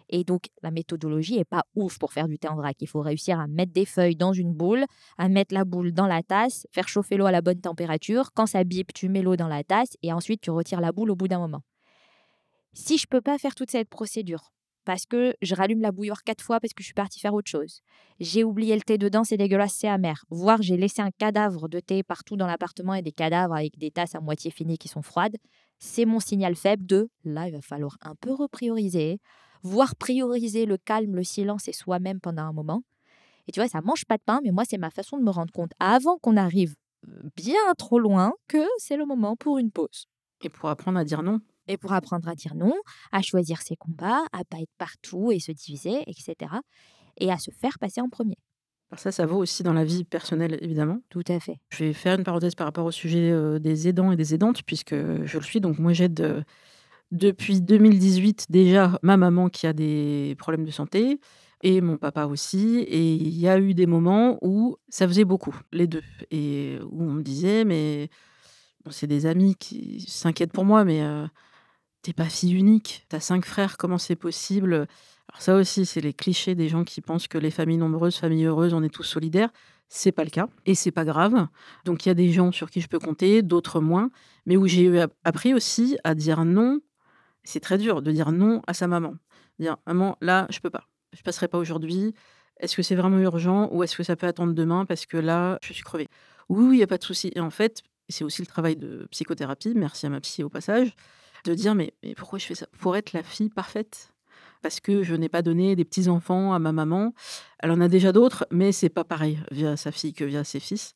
Et 0.09 0.25
donc, 0.25 0.49
la 0.63 0.71
méthodologie 0.71 1.37
est 1.37 1.45
pas 1.45 1.65
ouf 1.75 1.99
pour 1.99 2.15
faire 2.15 2.27
du 2.27 2.39
thé 2.39 2.49
en 2.49 2.57
vrac. 2.57 2.77
Il 2.81 2.89
faut 2.89 3.03
réussir 3.03 3.39
à 3.39 3.47
mettre 3.47 3.73
des 3.73 3.85
feuilles 3.85 4.17
dans 4.17 4.33
une 4.33 4.55
boule, 4.55 4.87
à 5.19 5.29
mettre 5.29 5.55
la 5.55 5.67
boule 5.67 5.93
dans 5.93 6.07
la 6.07 6.23
tasse, 6.23 6.67
faire 6.73 6.89
chauffer 6.89 7.19
l'eau 7.19 7.27
à 7.27 7.33
la 7.33 7.43
bonne 7.43 7.61
température. 7.61 8.33
Quand 8.33 8.47
ça 8.47 8.65
bip, 8.65 8.95
tu 8.95 9.11
mets 9.11 9.21
l'eau 9.21 9.37
dans 9.37 9.49
la 9.49 9.65
tasse 9.65 9.99
et 10.03 10.13
ensuite 10.15 10.41
tu 10.41 10.51
retires 10.51 10.81
la 10.81 10.93
boule 10.93 11.11
au 11.11 11.17
bout 11.17 11.29
d'un 11.29 11.39
moment. 11.39 11.63
Si 12.73 12.97
je 12.97 13.07
peux 13.07 13.21
pas 13.21 13.37
faire 13.37 13.55
toute 13.55 13.71
cette 13.71 13.91
procédure 13.91 14.53
parce 14.89 15.05
que 15.05 15.35
je 15.43 15.55
rallume 15.55 15.83
la 15.83 15.93
bouilloire 15.93 16.25
quatre 16.25 16.43
fois 16.43 16.61
parce 16.61 16.73
que 16.73 16.83
je 16.83 16.87
suis 16.87 16.95
partie 16.95 17.21
faire 17.21 17.35
autre 17.35 17.51
chose. 17.51 17.83
J'ai 18.21 18.43
oublié 18.43 18.75
le 18.75 18.81
thé 18.81 18.97
dedans, 18.97 19.23
c'est 19.23 19.37
dégueulasse, 19.37 19.75
c'est 19.75 19.87
amer. 19.87 20.25
Voire 20.31 20.63
j'ai 20.63 20.79
laissé 20.79 21.03
un 21.03 21.11
cadavre 21.11 21.69
de 21.69 21.79
thé 21.79 22.03
partout 22.03 22.37
dans 22.37 22.47
l'appartement 22.47 22.95
et 22.95 23.03
des 23.03 23.13
cadavres 23.13 23.55
avec 23.55 23.77
des 23.77 23.91
tasses 23.91 24.15
à 24.15 24.21
moitié 24.21 24.51
finies 24.51 24.79
qui 24.79 24.89
sont 24.89 25.03
froides. 25.03 25.37
C'est 25.79 26.07
mon 26.07 26.21
signal 26.21 26.57
faible 26.57 26.87
de 26.87 27.11
là, 27.23 27.49
il 27.49 27.53
va 27.53 27.61
falloir 27.61 27.99
un 28.01 28.15
peu 28.15 28.33
reprioriser, 28.33 29.21
voire 29.63 29.95
prioriser 29.95 30.65
le 30.65 30.79
calme, 30.79 31.17
le 31.17 31.23
silence 31.23 31.69
et 31.69 31.75
soi-même 31.75 32.19
pendant 32.19 32.45
un 32.45 32.55
moment. 32.55 32.83
Et 33.47 33.53
tu 33.53 33.61
vois, 33.61 33.69
ça 33.69 33.83
mange 33.83 34.07
pas 34.07 34.17
de 34.17 34.23
pain, 34.25 34.41
mais 34.43 34.53
moi, 34.53 34.65
c'est 34.67 34.79
ma 34.79 34.89
façon 34.89 35.19
de 35.19 35.23
me 35.23 35.31
rendre 35.31 35.53
compte 35.53 35.73
avant 35.81 36.17
qu'on 36.17 36.39
arrive 36.39 36.77
euh, 37.07 37.29
bien 37.37 37.75
trop 37.77 37.99
loin 37.99 38.33
que 38.47 38.65
c'est 38.79 38.97
le 38.97 39.05
moment 39.05 39.37
pour 39.37 39.59
une 39.59 39.71
pause. 39.71 40.07
Et 40.41 40.49
pour 40.49 40.71
apprendre 40.71 40.99
à 40.99 41.05
dire 41.05 41.23
non 41.23 41.43
et 41.69 41.77
pour 41.77 41.93
apprendre 41.93 42.29
à 42.29 42.35
dire 42.35 42.55
non, 42.55 42.75
à 43.13 43.23
choisir 43.23 43.63
ses 43.63 43.77
combats, 43.77 44.25
à 44.33 44.45
pas 44.45 44.59
être 44.59 44.73
partout 44.79 45.31
et 45.31 45.39
se 45.39 45.53
diviser, 45.53 46.03
etc. 46.07 46.53
Et 47.19 47.31
à 47.31 47.39
se 47.39 47.51
faire 47.51 47.79
passer 47.79 48.01
en 48.01 48.09
premier. 48.09 48.39
Alors 48.91 49.01
ça, 49.01 49.13
ça 49.13 49.27
vaut 49.27 49.37
aussi 49.37 49.63
dans 49.63 49.75
la 49.75 49.85
vie 49.85 50.05
personnelle, 50.05 50.59
évidemment. 50.63 51.01
Tout 51.11 51.25
à 51.29 51.39
fait. 51.41 51.59
Je 51.71 51.85
vais 51.85 51.93
faire 51.93 52.19
une 52.19 52.25
parenthèse 52.25 52.55
par 52.55 52.67
rapport 52.67 52.87
au 52.87 52.91
sujet 52.91 53.31
euh, 53.31 53.59
des 53.59 53.87
aidants 53.87 54.13
et 54.13 54.17
des 54.17 54.35
aidantes, 54.35 54.63
puisque 54.63 54.95
je 54.95 55.39
le 55.39 55.45
suis. 55.45 55.61
Donc 55.61 55.79
moi, 55.79 55.93
j'aide 55.93 56.21
euh, 56.21 56.43
depuis 57.11 57.61
2018 57.61 58.47
déjà 58.49 58.99
ma 59.03 59.19
maman 59.19 59.51
qui 59.51 59.67
a 59.67 59.75
des 59.75 60.35
problèmes 60.39 60.65
de 60.65 60.71
santé 60.71 61.21
et 61.63 61.83
mon 61.83 61.99
papa 61.99 62.25
aussi. 62.25 62.79
Et 62.79 63.13
il 63.13 63.39
y 63.39 63.47
a 63.47 63.59
eu 63.59 63.75
des 63.75 63.87
moments 63.87 64.39
où 64.41 64.77
ça 64.89 65.07
faisait 65.07 65.27
beaucoup, 65.27 65.55
les 65.71 65.87
deux. 65.87 66.03
Et 66.31 66.79
où 66.91 67.03
on 67.03 67.13
me 67.13 67.23
disait, 67.23 67.67
mais 67.67 68.09
c'est 68.89 69.07
des 69.07 69.27
amis 69.27 69.55
qui 69.55 70.01
s'inquiètent 70.09 70.53
pour 70.53 70.65
moi, 70.65 70.85
mais... 70.85 71.03
Euh, 71.03 71.27
t'es 72.03 72.13
pas 72.13 72.27
fille 72.27 72.55
unique, 72.55 73.05
t'as 73.09 73.21
cinq 73.21 73.45
frères, 73.45 73.77
comment 73.77 73.99
c'est 73.99 74.17
possible? 74.17 74.75
Alors 74.75 75.43
ça 75.43 75.57
aussi, 75.57 75.85
c'est 75.85 76.01
les 76.01 76.13
clichés 76.15 76.55
des 76.55 76.69
gens 76.69 76.85
qui 76.85 77.01
pensent 77.01 77.29
que 77.29 77.39
les 77.39 77.51
familles 77.51 77.79
nombreuses, 77.79 78.17
familles 78.17 78.47
heureuses, 78.47 78.75
on 78.75 78.83
est 78.83 78.89
tous 78.89 79.05
solidaires. 79.05 79.51
C'est 79.91 80.13
pas 80.13 80.25
le 80.25 80.31
cas 80.31 80.49
et 80.67 80.75
c'est 80.75 80.91
pas 80.91 81.05
grave. 81.05 81.49
Donc 81.85 82.05
il 82.05 82.11
y 82.11 82.13
a 82.13 82.15
des 82.15 82.31
gens 82.31 82.53
sur 82.53 82.71
qui 82.71 82.81
je 82.81 82.89
peux 82.89 82.99
compter, 82.99 83.43
d'autres 83.43 83.81
moins, 83.81 84.11
mais 84.45 84.57
où 84.57 84.67
j'ai 84.67 85.07
appris 85.25 85.55
aussi 85.55 85.99
à 86.05 86.15
dire 86.15 86.45
non. 86.45 86.81
C'est 87.43 87.61
très 87.61 87.79
dur 87.79 88.03
de 88.03 88.13
dire 88.13 88.31
non 88.31 88.61
à 88.67 88.75
sa 88.75 88.87
maman. 88.87 89.15
Dire 89.59 89.79
maman, 89.87 90.17
là, 90.21 90.47
je 90.51 90.61
peux 90.61 90.71
pas. 90.71 90.85
Je 91.15 91.23
passerai 91.23 91.49
pas 91.49 91.59
aujourd'hui. 91.59 92.15
Est-ce 92.61 92.77
que 92.77 92.83
c'est 92.83 92.97
vraiment 92.97 93.19
urgent 93.19 93.71
ou 93.73 93.83
est-ce 93.83 93.97
que 93.97 94.03
ça 94.03 94.17
peut 94.17 94.27
attendre 94.27 94.53
demain 94.53 94.85
parce 94.85 95.07
que 95.07 95.17
là, 95.17 95.59
je 95.63 95.73
suis 95.73 95.85
crevée? 95.85 96.09
Oui, 96.51 96.77
il 96.77 96.81
y 96.81 96.83
a 96.83 96.87
pas 96.87 96.99
de 96.99 97.05
souci. 97.05 97.33
Et 97.35 97.41
en 97.41 97.51
fait, 97.51 97.83
c'est 98.09 98.25
aussi 98.25 98.43
le 98.43 98.47
travail 98.47 98.77
de 98.77 99.07
psychothérapie. 99.11 99.73
Merci 99.75 100.07
à 100.07 100.11
ma 100.11 100.21
psy 100.21 100.43
au 100.43 100.51
passage 100.51 100.93
de 101.55 101.55
dire 101.55 101.75
mais, 101.75 101.95
pourquoi 102.17 102.39
je 102.39 102.47
fais 102.47 102.55
ça? 102.55 102.67
Pour 102.79 102.97
être 102.97 103.13
la 103.13 103.23
fille 103.23 103.51
parfaite 103.51 104.13
parce 104.61 104.81
que 104.81 105.03
je 105.03 105.15
n'ai 105.15 105.29
pas 105.29 105.43
donné 105.43 105.77
des 105.77 105.85
petits 105.85 106.09
enfants 106.09 106.53
à 106.53 106.59
ma 106.59 106.73
maman. 106.73 107.15
Elle 107.61 107.71
en 107.71 107.81
a 107.81 107.89
déjà 107.89 108.13
d'autres, 108.13 108.47
mais 108.51 108.73
c'est 108.73 108.89
pas 108.89 109.05
pareil 109.05 109.39
via 109.51 109.77
sa 109.77 109.93
fille 109.93 110.13
que 110.13 110.25
via 110.25 110.43
ses 110.43 110.59
fils. 110.61 110.95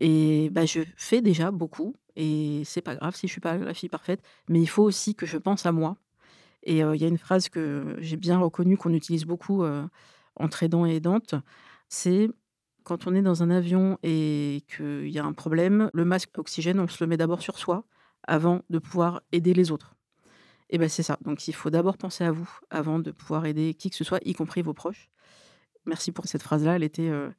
Et 0.00 0.48
bah, 0.50 0.64
je 0.64 0.80
fais 0.96 1.20
déjà 1.20 1.50
beaucoup, 1.50 1.94
et 2.16 2.62
c'est 2.64 2.80
pas 2.80 2.96
grave 2.96 3.14
si 3.14 3.26
je 3.26 3.32
suis 3.32 3.40
pas 3.40 3.58
la 3.58 3.74
fille 3.74 3.90
parfaite, 3.90 4.22
mais 4.48 4.60
il 4.60 4.66
faut 4.66 4.82
aussi 4.82 5.14
que 5.14 5.26
je 5.26 5.36
pense 5.36 5.66
à 5.66 5.72
moi. 5.72 5.96
Et 6.62 6.78
il 6.78 6.96
y 6.96 7.04
a 7.04 7.08
une 7.08 7.18
phrase 7.18 7.48
que 7.48 7.96
j'ai 7.98 8.16
bien 8.16 8.38
reconnue 8.38 8.78
qu'on 8.78 8.94
utilise 8.94 9.26
beaucoup 9.26 9.62
entre 10.36 10.62
aidants 10.62 10.86
et 10.86 10.94
aidantes, 10.94 11.34
c'est 11.88 12.30
quand 12.84 13.06
on 13.06 13.14
est 13.14 13.22
dans 13.22 13.42
un 13.42 13.50
avion 13.50 13.98
et 14.02 14.64
qu'il 14.74 15.08
y 15.08 15.18
a 15.18 15.24
un 15.24 15.34
problème, 15.34 15.90
le 15.92 16.04
masque 16.04 16.36
oxygène, 16.38 16.80
on 16.80 16.88
se 16.88 17.04
le 17.04 17.08
met 17.08 17.16
d'abord 17.16 17.42
sur 17.42 17.58
soi 17.58 17.84
avant 18.24 18.62
de 18.70 18.78
pouvoir 18.78 19.22
aider 19.32 19.54
les 19.54 19.70
autres. 19.70 19.94
Et 20.70 20.78
ben 20.78 20.88
c'est 20.88 21.02
ça. 21.02 21.18
Donc 21.22 21.46
il 21.48 21.54
faut 21.54 21.70
d'abord 21.70 21.98
penser 21.98 22.24
à 22.24 22.32
vous 22.32 22.48
avant 22.70 22.98
de 22.98 23.10
pouvoir 23.10 23.44
aider 23.46 23.74
qui 23.74 23.90
que 23.90 23.96
ce 23.96 24.04
soit, 24.04 24.20
y 24.24 24.32
compris 24.32 24.62
vos 24.62 24.74
proches. 24.74 25.10
Merci 25.84 26.12
pour 26.12 26.26
cette 26.26 26.42
phrase-là. 26.42 26.76
Elle 26.76 26.82
était 26.82 27.08
euh, 27.08 27.30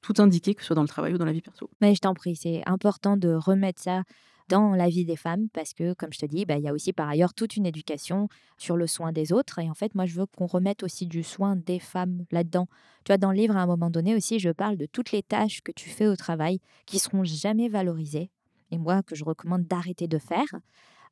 tout 0.00 0.14
indiquée, 0.18 0.54
que 0.54 0.62
ce 0.62 0.68
soit 0.68 0.76
dans 0.76 0.82
le 0.82 0.88
travail 0.88 1.14
ou 1.14 1.18
dans 1.18 1.24
la 1.24 1.32
vie 1.32 1.42
perso. 1.42 1.70
Mais 1.80 1.94
je 1.94 2.00
t'en 2.00 2.14
prie, 2.14 2.34
c'est 2.34 2.62
important 2.66 3.16
de 3.16 3.32
remettre 3.32 3.80
ça 3.80 4.02
dans 4.48 4.74
la 4.74 4.88
vie 4.88 5.04
des 5.04 5.16
femmes 5.16 5.48
parce 5.52 5.72
que, 5.72 5.92
comme 5.94 6.12
je 6.12 6.18
te 6.18 6.26
dis, 6.26 6.44
bah, 6.44 6.56
il 6.56 6.64
y 6.64 6.68
a 6.68 6.72
aussi 6.72 6.92
par 6.92 7.08
ailleurs 7.08 7.34
toute 7.34 7.56
une 7.56 7.66
éducation 7.66 8.28
sur 8.58 8.76
le 8.76 8.88
soin 8.88 9.12
des 9.12 9.32
autres. 9.32 9.60
Et 9.60 9.70
en 9.70 9.74
fait, 9.74 9.94
moi, 9.94 10.06
je 10.06 10.14
veux 10.18 10.26
qu'on 10.26 10.46
remette 10.46 10.82
aussi 10.82 11.06
du 11.06 11.22
soin 11.22 11.54
des 11.54 11.78
femmes 11.78 12.24
là-dedans. 12.32 12.66
Tu 13.04 13.10
vois, 13.10 13.18
dans 13.18 13.30
le 13.30 13.36
livre, 13.36 13.56
à 13.56 13.62
un 13.62 13.66
moment 13.66 13.90
donné 13.90 14.16
aussi, 14.16 14.40
je 14.40 14.50
parle 14.50 14.76
de 14.76 14.86
toutes 14.86 15.12
les 15.12 15.22
tâches 15.22 15.62
que 15.62 15.70
tu 15.70 15.88
fais 15.88 16.08
au 16.08 16.16
travail 16.16 16.58
qui 16.86 16.98
seront 16.98 17.22
jamais 17.22 17.68
valorisées 17.68 18.30
et 18.70 18.78
moi, 18.78 19.02
que 19.02 19.14
je 19.14 19.24
recommande 19.24 19.64
d'arrêter 19.64 20.08
de 20.08 20.18
faire, 20.18 20.48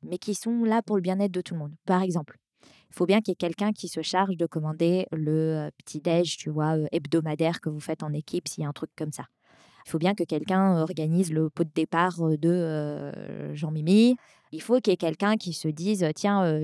mais 0.03 0.17
qui 0.17 0.35
sont 0.35 0.63
là 0.63 0.81
pour 0.81 0.95
le 0.95 1.01
bien-être 1.01 1.31
de 1.31 1.41
tout 1.41 1.53
le 1.53 1.59
monde. 1.59 1.73
Par 1.85 2.01
exemple, 2.01 2.37
il 2.89 2.95
faut 2.95 3.05
bien 3.05 3.21
qu'il 3.21 3.31
y 3.31 3.33
ait 3.33 3.35
quelqu'un 3.35 3.71
qui 3.71 3.87
se 3.87 4.01
charge 4.01 4.35
de 4.35 4.45
commander 4.45 5.05
le 5.11 5.69
petit-déj, 5.77 6.37
tu 6.37 6.49
vois, 6.49 6.77
hebdomadaire 6.91 7.61
que 7.61 7.69
vous 7.69 7.79
faites 7.79 8.03
en 8.03 8.13
équipe, 8.13 8.47
s'il 8.47 8.63
y 8.63 8.65
a 8.65 8.69
un 8.69 8.73
truc 8.73 8.89
comme 8.97 9.11
ça. 9.11 9.25
Il 9.85 9.91
faut 9.91 9.97
bien 9.97 10.13
que 10.13 10.23
quelqu'un 10.23 10.81
organise 10.81 11.31
le 11.31 11.49
pot 11.49 11.63
de 11.63 11.71
départ 11.73 12.19
de 12.19 13.11
Jean-Mimi. 13.53 14.15
Il 14.51 14.61
faut 14.61 14.79
qu'il 14.79 14.91
y 14.91 14.93
ait 14.93 14.97
quelqu'un 14.97 15.37
qui 15.37 15.53
se 15.53 15.67
dise 15.67 16.05
tiens, 16.15 16.59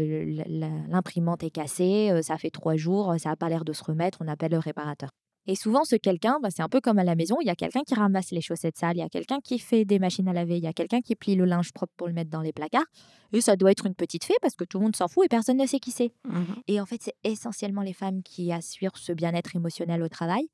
l'imprimante 0.89 1.43
est 1.43 1.49
cassée, 1.49 2.11
ça 2.21 2.37
fait 2.37 2.51
trois 2.51 2.75
jours, 2.75 3.15
ça 3.19 3.29
n'a 3.29 3.35
pas 3.35 3.49
l'air 3.49 3.63
de 3.65 3.73
se 3.73 3.83
remettre, 3.83 4.19
on 4.21 4.27
appelle 4.27 4.51
le 4.51 4.59
réparateur. 4.59 5.09
Et 5.47 5.55
souvent, 5.55 5.83
ce 5.83 5.95
quelqu'un, 5.95 6.39
bah, 6.41 6.49
c'est 6.49 6.63
un 6.63 6.69
peu 6.69 6.81
comme 6.81 6.97
à 6.97 7.03
la 7.03 7.15
maison, 7.15 7.37
il 7.41 7.45
y 7.47 7.51
a 7.51 7.55
quelqu'un 7.55 7.81
qui 7.85 7.93
ramasse 7.93 8.31
les 8.31 8.41
chaussettes 8.41 8.77
sales, 8.77 8.97
il 8.97 8.99
y 8.99 9.03
a 9.03 9.09
quelqu'un 9.09 9.39
qui 9.41 9.59
fait 9.59 9.85
des 9.85 9.99
machines 9.99 10.27
à 10.27 10.33
laver, 10.33 10.57
il 10.57 10.63
y 10.63 10.67
a 10.67 10.73
quelqu'un 10.73 11.01
qui 11.01 11.15
plie 11.15 11.35
le 11.35 11.45
linge 11.45 11.71
propre 11.71 11.93
pour 11.97 12.07
le 12.07 12.13
mettre 12.13 12.31
dans 12.31 12.41
les 12.41 12.51
placards. 12.51 12.85
Et 13.31 13.41
ça 13.41 13.55
doit 13.55 13.71
être 13.71 13.85
une 13.85 13.95
petite 13.95 14.23
fée 14.23 14.35
parce 14.41 14.55
que 14.55 14.63
tout 14.63 14.79
le 14.79 14.85
monde 14.85 14.95
s'en 14.95 15.07
fout 15.07 15.25
et 15.25 15.29
personne 15.29 15.57
ne 15.57 15.65
sait 15.65 15.79
qui 15.79 15.91
c'est. 15.91 16.11
Mmh 16.23 16.43
et 16.67 16.81
en 16.81 16.85
fait, 16.85 17.01
c'est 17.01 17.15
essentiellement 17.23 17.81
les 17.81 17.93
femmes 17.93 18.23
qui 18.23 18.51
assurent 18.51 18.97
ce 18.97 19.11
bien-être 19.11 19.55
émotionnel 19.55 20.01
au 20.01 20.09
travail. 20.09 20.47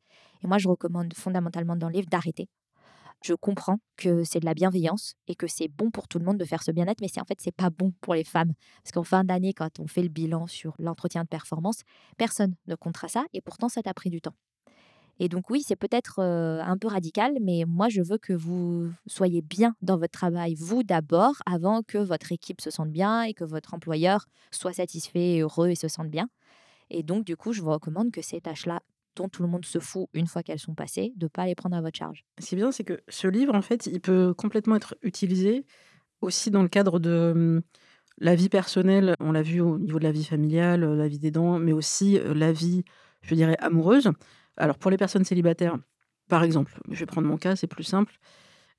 Et 0.43 0.47
moi, 0.47 0.57
je 0.57 0.67
recommande 0.67 1.13
fondamentalement 1.13 1.75
dans 1.75 1.87
le 1.87 1.93
livre 1.93 2.09
d'arrêter. 2.09 2.49
Je 3.23 3.33
comprends 3.35 3.77
que 3.97 4.23
c'est 4.23 4.39
de 4.39 4.45
la 4.45 4.55
bienveillance 4.55 5.13
et 5.27 5.35
que 5.35 5.45
c'est 5.45 5.67
bon 5.67 5.91
pour 5.91 6.07
tout 6.07 6.17
le 6.17 6.25
monde 6.25 6.37
de 6.37 6.45
faire 6.45 6.63
ce 6.63 6.71
bien-être, 6.71 7.01
mais 7.01 7.07
c'est 7.07 7.21
en 7.21 7.25
fait 7.25 7.39
c'est 7.39 7.55
pas 7.55 7.69
bon 7.69 7.93
pour 8.01 8.15
les 8.15 8.23
femmes 8.23 8.53
parce 8.83 8.91
qu'en 8.91 9.03
fin 9.03 9.23
d'année, 9.23 9.53
quand 9.53 9.79
on 9.79 9.85
fait 9.85 10.01
le 10.01 10.09
bilan 10.09 10.47
sur 10.47 10.73
l'entretien 10.79 11.23
de 11.23 11.27
performance, 11.27 11.81
personne 12.17 12.55
ne 12.65 12.73
comptera 12.73 13.07
ça 13.07 13.23
et 13.33 13.41
pourtant 13.41 13.69
ça 13.69 13.83
t'a 13.83 13.93
pris 13.93 14.09
du 14.09 14.21
temps. 14.21 14.33
Et 15.19 15.29
donc 15.29 15.49
oui, 15.49 15.63
c'est 15.65 15.75
peut-être 15.75 16.19
un 16.19 16.77
peu 16.77 16.87
radical, 16.87 17.33
mais 17.41 17.63
moi, 17.67 17.89
je 17.89 18.01
veux 18.01 18.17
que 18.17 18.33
vous 18.33 18.89
soyez 19.05 19.41
bien 19.41 19.75
dans 19.81 19.97
votre 19.97 20.11
travail, 20.11 20.55
vous 20.55 20.83
d'abord, 20.83 21.35
avant 21.45 21.83
que 21.83 21.97
votre 21.97 22.31
équipe 22.31 22.61
se 22.61 22.71
sente 22.71 22.89
bien 22.89 23.23
et 23.23 23.33
que 23.33 23.43
votre 23.43 23.73
employeur 23.73 24.25
soit 24.51 24.73
satisfait, 24.73 25.39
heureux 25.39 25.69
et 25.69 25.75
se 25.75 25.87
sente 25.87 26.09
bien. 26.09 26.27
Et 26.89 27.03
donc, 27.03 27.23
du 27.23 27.37
coup, 27.37 27.53
je 27.53 27.61
vous 27.61 27.71
recommande 27.71 28.11
que 28.11 28.21
ces 28.21 28.41
tâches-là, 28.41 28.81
dont 29.15 29.29
tout 29.29 29.43
le 29.43 29.49
monde 29.49 29.65
se 29.65 29.79
fout 29.79 30.07
une 30.13 30.27
fois 30.27 30.43
qu'elles 30.43 30.59
sont 30.59 30.73
passées, 30.73 31.13
de 31.15 31.25
ne 31.25 31.29
pas 31.29 31.45
les 31.45 31.55
prendre 31.55 31.75
à 31.75 31.81
votre 31.81 31.97
charge. 31.97 32.25
Ce 32.39 32.47
qui 32.47 32.55
est 32.55 32.57
bien, 32.57 32.71
c'est 32.71 32.83
que 32.83 33.01
ce 33.07 33.27
livre, 33.27 33.53
en 33.55 33.61
fait, 33.61 33.85
il 33.85 34.01
peut 34.01 34.33
complètement 34.33 34.75
être 34.75 34.95
utilisé 35.01 35.65
aussi 36.21 36.51
dans 36.51 36.61
le 36.61 36.69
cadre 36.69 36.99
de 36.99 37.33
mmh, 37.35 37.61
la 38.19 38.35
vie 38.35 38.49
personnelle. 38.49 39.15
On 39.19 39.31
l'a 39.31 39.41
vu 39.41 39.61
au 39.61 39.77
niveau 39.77 39.99
de 39.99 40.03
la 40.03 40.11
vie 40.11 40.25
familiale, 40.25 40.83
la 40.83 41.07
vie 41.07 41.19
des 41.19 41.31
dents, 41.31 41.59
mais 41.59 41.73
aussi 41.73 42.19
la 42.25 42.51
vie, 42.51 42.83
je 43.21 43.35
dirais, 43.35 43.57
amoureuse. 43.59 44.09
Alors 44.61 44.77
pour 44.77 44.91
les 44.91 44.97
personnes 44.97 45.25
célibataires, 45.25 45.75
par 46.29 46.43
exemple, 46.43 46.79
je 46.89 46.99
vais 46.99 47.07
prendre 47.07 47.27
mon 47.27 47.37
cas, 47.37 47.55
c'est 47.55 47.65
plus 47.65 47.83
simple. 47.83 48.13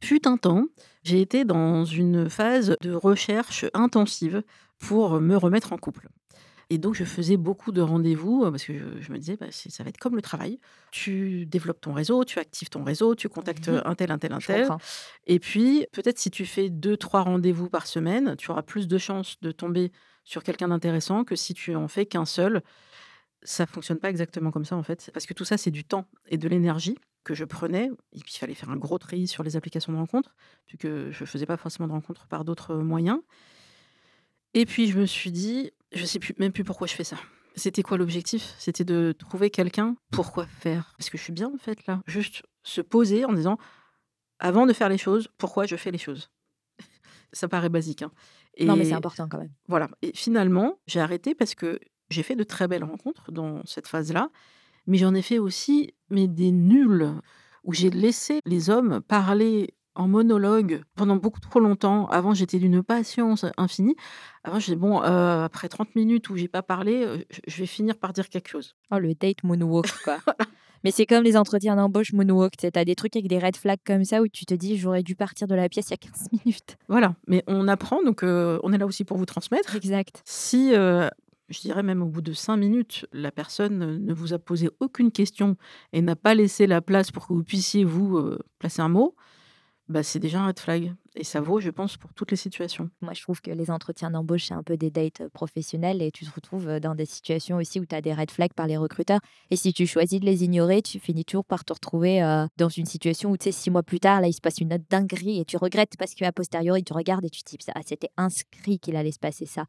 Fut 0.00 0.28
un 0.28 0.36
temps, 0.36 0.66
j'ai 1.02 1.20
été 1.20 1.44
dans 1.44 1.84
une 1.84 2.30
phase 2.30 2.76
de 2.80 2.92
recherche 2.92 3.66
intensive 3.74 4.44
pour 4.78 5.20
me 5.20 5.36
remettre 5.36 5.72
en 5.72 5.78
couple. 5.78 6.08
Et 6.70 6.78
donc, 6.78 6.94
je 6.94 7.04
faisais 7.04 7.36
beaucoup 7.36 7.72
de 7.72 7.80
rendez-vous 7.80 8.48
parce 8.50 8.64
que 8.64 8.72
je, 9.00 9.12
me 9.12 9.18
disais, 9.18 9.36
bah, 9.36 9.46
ça 9.50 9.82
va 9.82 9.90
être 9.90 9.98
comme 9.98 10.14
le 10.14 10.22
travail. 10.22 10.60
Tu 10.92 11.46
développes 11.46 11.80
ton 11.80 11.92
réseau, 11.92 12.24
tu 12.24 12.38
actives 12.38 12.70
ton 12.70 12.84
réseau, 12.84 13.16
tu 13.16 13.28
contactes 13.28 13.68
mmh 13.68 13.82
un 13.84 13.94
tel, 13.96 14.12
un 14.12 14.18
tel, 14.18 14.32
un 14.32 14.38
tel. 14.38 14.68
Et 15.26 15.40
puis, 15.40 15.86
peut-être 15.92 16.18
si 16.18 16.30
tu 16.30 16.46
fais 16.46 16.70
deux, 16.70 16.96
trois 16.96 17.22
rendez-vous 17.22 17.68
par 17.68 17.88
semaine, 17.88 18.36
tu 18.38 18.52
auras 18.52 18.62
plus 18.62 18.86
de 18.86 18.98
chances 18.98 19.36
de 19.42 19.50
tomber 19.50 19.90
sur 20.24 20.44
quelqu'un 20.44 20.68
d'intéressant 20.68 21.24
que 21.24 21.34
si 21.34 21.54
tu 21.54 21.74
en 21.74 21.88
fais 21.88 22.06
qu'un 22.06 22.24
seul 22.24 22.62
ça 23.42 23.66
fonctionne 23.66 23.98
pas 23.98 24.10
exactement 24.10 24.50
comme 24.50 24.64
ça 24.64 24.76
en 24.76 24.82
fait, 24.82 25.10
parce 25.12 25.26
que 25.26 25.34
tout 25.34 25.44
ça 25.44 25.56
c'est 25.56 25.70
du 25.70 25.84
temps 25.84 26.06
et 26.28 26.38
de 26.38 26.48
l'énergie 26.48 26.96
que 27.24 27.34
je 27.34 27.44
prenais, 27.44 27.90
et 28.12 28.18
puis 28.20 28.32
il 28.34 28.38
fallait 28.38 28.54
faire 28.54 28.70
un 28.70 28.76
gros 28.76 28.98
tri 28.98 29.26
sur 29.26 29.42
les 29.42 29.56
applications 29.56 29.92
de 29.92 29.98
rencontres, 29.98 30.34
puisque 30.66 31.10
je 31.10 31.24
faisais 31.24 31.46
pas 31.46 31.56
forcément 31.56 31.86
de 31.86 31.92
rencontres 31.92 32.26
par 32.26 32.44
d'autres 32.44 32.76
moyens. 32.76 33.20
Et 34.54 34.66
puis 34.66 34.88
je 34.88 34.98
me 34.98 35.06
suis 35.06 35.30
dit, 35.30 35.70
je 35.92 36.04
sais 36.04 36.18
plus, 36.18 36.34
même 36.38 36.52
plus 36.52 36.64
pourquoi 36.64 36.86
je 36.86 36.94
fais 36.94 37.04
ça. 37.04 37.16
C'était 37.54 37.82
quoi 37.82 37.98
l'objectif? 37.98 38.54
C'était 38.58 38.84
de 38.84 39.14
trouver 39.16 39.50
quelqu'un. 39.50 39.96
Pourquoi 40.10 40.46
faire 40.46 40.94
Parce 40.98 41.10
que 41.10 41.18
je 41.18 41.22
suis 41.22 41.32
bien 41.32 41.50
en 41.52 41.58
fait 41.58 41.86
là. 41.86 42.02
Juste 42.06 42.42
se 42.62 42.80
poser 42.80 43.24
en 43.24 43.32
disant, 43.32 43.58
avant 44.38 44.66
de 44.66 44.72
faire 44.72 44.88
les 44.88 44.98
choses, 44.98 45.28
pourquoi 45.38 45.66
je 45.66 45.76
fais 45.76 45.90
les 45.90 45.98
choses? 45.98 46.30
Ça 47.32 47.48
paraît 47.48 47.68
basique. 47.68 48.02
Hein. 48.02 48.10
non 48.60 48.76
mais 48.76 48.84
c'est 48.84 48.92
important 48.92 49.28
quand 49.28 49.38
même. 49.38 49.52
Voilà. 49.68 49.88
Et 50.02 50.12
finalement, 50.14 50.78
j'ai 50.86 51.00
arrêté 51.00 51.34
parce 51.34 51.54
que 51.54 51.78
j'ai 52.12 52.22
fait 52.22 52.36
de 52.36 52.44
très 52.44 52.68
belles 52.68 52.84
rencontres 52.84 53.32
dans 53.32 53.62
cette 53.64 53.88
phase-là, 53.88 54.30
mais 54.86 54.98
j'en 54.98 55.14
ai 55.14 55.22
fait 55.22 55.38
aussi 55.38 55.94
mais 56.10 56.28
des 56.28 56.52
nuls, 56.52 57.10
où 57.64 57.72
j'ai 57.72 57.90
laissé 57.90 58.40
les 58.44 58.70
hommes 58.70 59.00
parler 59.00 59.74
en 59.94 60.08
monologue 60.08 60.82
pendant 60.94 61.16
beaucoup 61.16 61.40
trop 61.40 61.60
longtemps. 61.60 62.06
Avant, 62.06 62.34
j'étais 62.34 62.58
d'une 62.58 62.82
patience 62.82 63.44
infinie. 63.56 63.96
Avant, 64.44 64.58
je 64.58 64.66
disais, 64.66 64.76
bon, 64.76 65.02
euh, 65.02 65.44
après 65.44 65.68
30 65.68 65.94
minutes 65.94 66.30
où 66.30 66.36
j'ai 66.36 66.48
pas 66.48 66.62
parlé, 66.62 67.04
euh, 67.04 67.18
je 67.46 67.58
vais 67.58 67.66
finir 67.66 67.96
par 67.96 68.12
dire 68.12 68.28
quelque 68.28 68.48
chose. 68.48 68.74
Oh, 68.90 68.98
le 68.98 69.14
date 69.14 69.42
moonwalk, 69.44 69.92
quoi. 70.04 70.18
Mais 70.84 70.90
c'est 70.90 71.06
comme 71.06 71.22
les 71.22 71.36
entretiens 71.36 71.76
d'embauche 71.76 72.12
moonwalk. 72.12 72.56
Tu 72.56 72.66
as 72.74 72.84
des 72.84 72.96
trucs 72.96 73.14
avec 73.14 73.28
des 73.28 73.38
red 73.38 73.56
flags 73.56 73.78
comme 73.86 74.04
ça 74.04 74.20
où 74.20 74.28
tu 74.28 74.46
te 74.46 74.54
dis, 74.54 74.78
j'aurais 74.78 75.04
dû 75.04 75.14
partir 75.14 75.46
de 75.46 75.54
la 75.54 75.68
pièce 75.68 75.88
il 75.88 75.92
y 75.92 75.94
a 75.94 75.96
15 75.98 76.28
minutes. 76.44 76.76
Voilà, 76.88 77.14
mais 77.28 77.44
on 77.46 77.68
apprend, 77.68 78.02
donc 78.02 78.24
euh, 78.24 78.58
on 78.64 78.72
est 78.72 78.78
là 78.78 78.86
aussi 78.86 79.04
pour 79.04 79.16
vous 79.16 79.26
transmettre. 79.26 79.76
Exact. 79.76 80.22
Si 80.24 80.72
je 81.52 81.60
dirais 81.60 81.82
même 81.82 82.02
au 82.02 82.06
bout 82.06 82.22
de 82.22 82.32
cinq 82.32 82.56
minutes, 82.56 83.06
la 83.12 83.30
personne 83.30 84.04
ne 84.04 84.14
vous 84.14 84.32
a 84.32 84.38
posé 84.38 84.70
aucune 84.80 85.12
question 85.12 85.56
et 85.92 86.02
n'a 86.02 86.16
pas 86.16 86.34
laissé 86.34 86.66
la 86.66 86.80
place 86.80 87.10
pour 87.10 87.28
que 87.28 87.34
vous 87.34 87.44
puissiez 87.44 87.84
vous 87.84 88.16
euh, 88.16 88.38
placer 88.58 88.80
un 88.80 88.88
mot, 88.88 89.14
bah, 89.88 90.02
c'est 90.02 90.18
déjà 90.18 90.40
un 90.40 90.46
red 90.46 90.58
flag. 90.58 90.94
Et 91.14 91.24
ça 91.24 91.42
vaut, 91.42 91.60
je 91.60 91.68
pense, 91.68 91.98
pour 91.98 92.14
toutes 92.14 92.30
les 92.30 92.38
situations. 92.38 92.88
Moi, 93.02 93.12
je 93.12 93.20
trouve 93.20 93.42
que 93.42 93.50
les 93.50 93.70
entretiens 93.70 94.10
d'embauche, 94.10 94.46
c'est 94.46 94.54
un 94.54 94.62
peu 94.62 94.78
des 94.78 94.90
dates 94.90 95.20
euh, 95.20 95.28
professionnelles 95.28 96.00
et 96.00 96.10
tu 96.10 96.24
te 96.24 96.30
retrouves 96.34 96.68
euh, 96.68 96.80
dans 96.80 96.94
des 96.94 97.04
situations 97.04 97.58
aussi 97.58 97.78
où 97.78 97.84
tu 97.84 97.94
as 97.94 98.00
des 98.00 98.14
red 98.14 98.30
flags 98.30 98.54
par 98.54 98.66
les 98.66 98.78
recruteurs. 98.78 99.20
Et 99.50 99.56
si 99.56 99.74
tu 99.74 99.86
choisis 99.86 100.20
de 100.20 100.24
les 100.24 100.44
ignorer, 100.44 100.80
tu 100.80 100.98
finis 100.98 101.24
toujours 101.24 101.44
par 101.44 101.64
te 101.64 101.72
retrouver 101.74 102.20
dans 102.56 102.68
une 102.70 102.86
situation 102.86 103.30
où, 103.30 103.36
tu 103.36 103.44
sais, 103.44 103.52
six 103.52 103.70
mois 103.70 103.82
plus 103.82 104.00
tard, 104.00 104.22
là, 104.22 104.28
il 104.28 104.32
se 104.32 104.40
passe 104.40 104.58
une 104.58 104.72
autre 104.72 104.84
dinguerie 104.88 105.40
et 105.40 105.44
tu 105.44 105.58
regrettes 105.58 105.96
parce 105.98 106.14
qu'à 106.14 106.32
posteriori, 106.32 106.82
tu 106.82 106.94
regardes 106.94 107.24
et 107.24 107.30
tu 107.30 107.42
te 107.42 107.50
dis, 107.50 107.58
ah, 107.74 107.80
c'était 107.84 108.10
inscrit 108.16 108.78
qu'il 108.78 108.96
allait 108.96 109.12
se 109.12 109.18
passer 109.18 109.44
ça. 109.44 109.66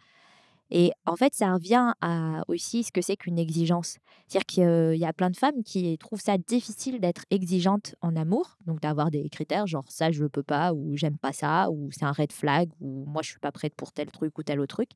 Et 0.72 0.92
en 1.06 1.16
fait, 1.16 1.36
ça 1.36 1.54
revient 1.54 1.94
à 2.02 2.44
aussi 2.48 2.84
ce 2.84 2.92
que 2.92 3.02
c'est 3.02 3.16
qu'une 3.16 3.38
exigence. 3.38 3.98
C'est-à-dire 4.28 4.46
qu'il 4.46 5.00
y 5.00 5.06
a 5.06 5.14
plein 5.14 5.30
de 5.30 5.36
femmes 5.38 5.64
qui 5.64 5.98
trouvent 5.98 6.22
ça 6.22 6.38
difficile 6.38 7.00
d'être 7.00 7.26
exigeante 7.30 7.96
en 8.02 8.16
amour, 8.16 8.58
donc 8.66 8.80
d'avoir 8.82 9.12
des 9.12 9.30
critères 9.30 9.68
genre 9.68 9.86
ça 9.90 10.12
je 10.12 10.24
ne 10.24 10.28
peux 10.28 10.44
pas 10.44 10.74
ou 10.74 10.96
j'aime 10.98 11.18
pas 11.18 11.34
ça 11.34 11.70
ou 11.70 11.90
c'est 11.92 12.06
un 12.06 12.12
red 12.12 12.32
flag 12.32 12.70
ou 12.80 13.06
moi 13.06 13.22
je 13.22 13.30
suis 13.30 13.40
pas 13.40 13.52
prête 13.52 13.76
pour 13.76 13.92
tel 13.92 14.10
truc 14.12 14.38
ou 14.38 14.44
tel 14.44 14.60
autre 14.60 14.76
truc. 14.76 14.90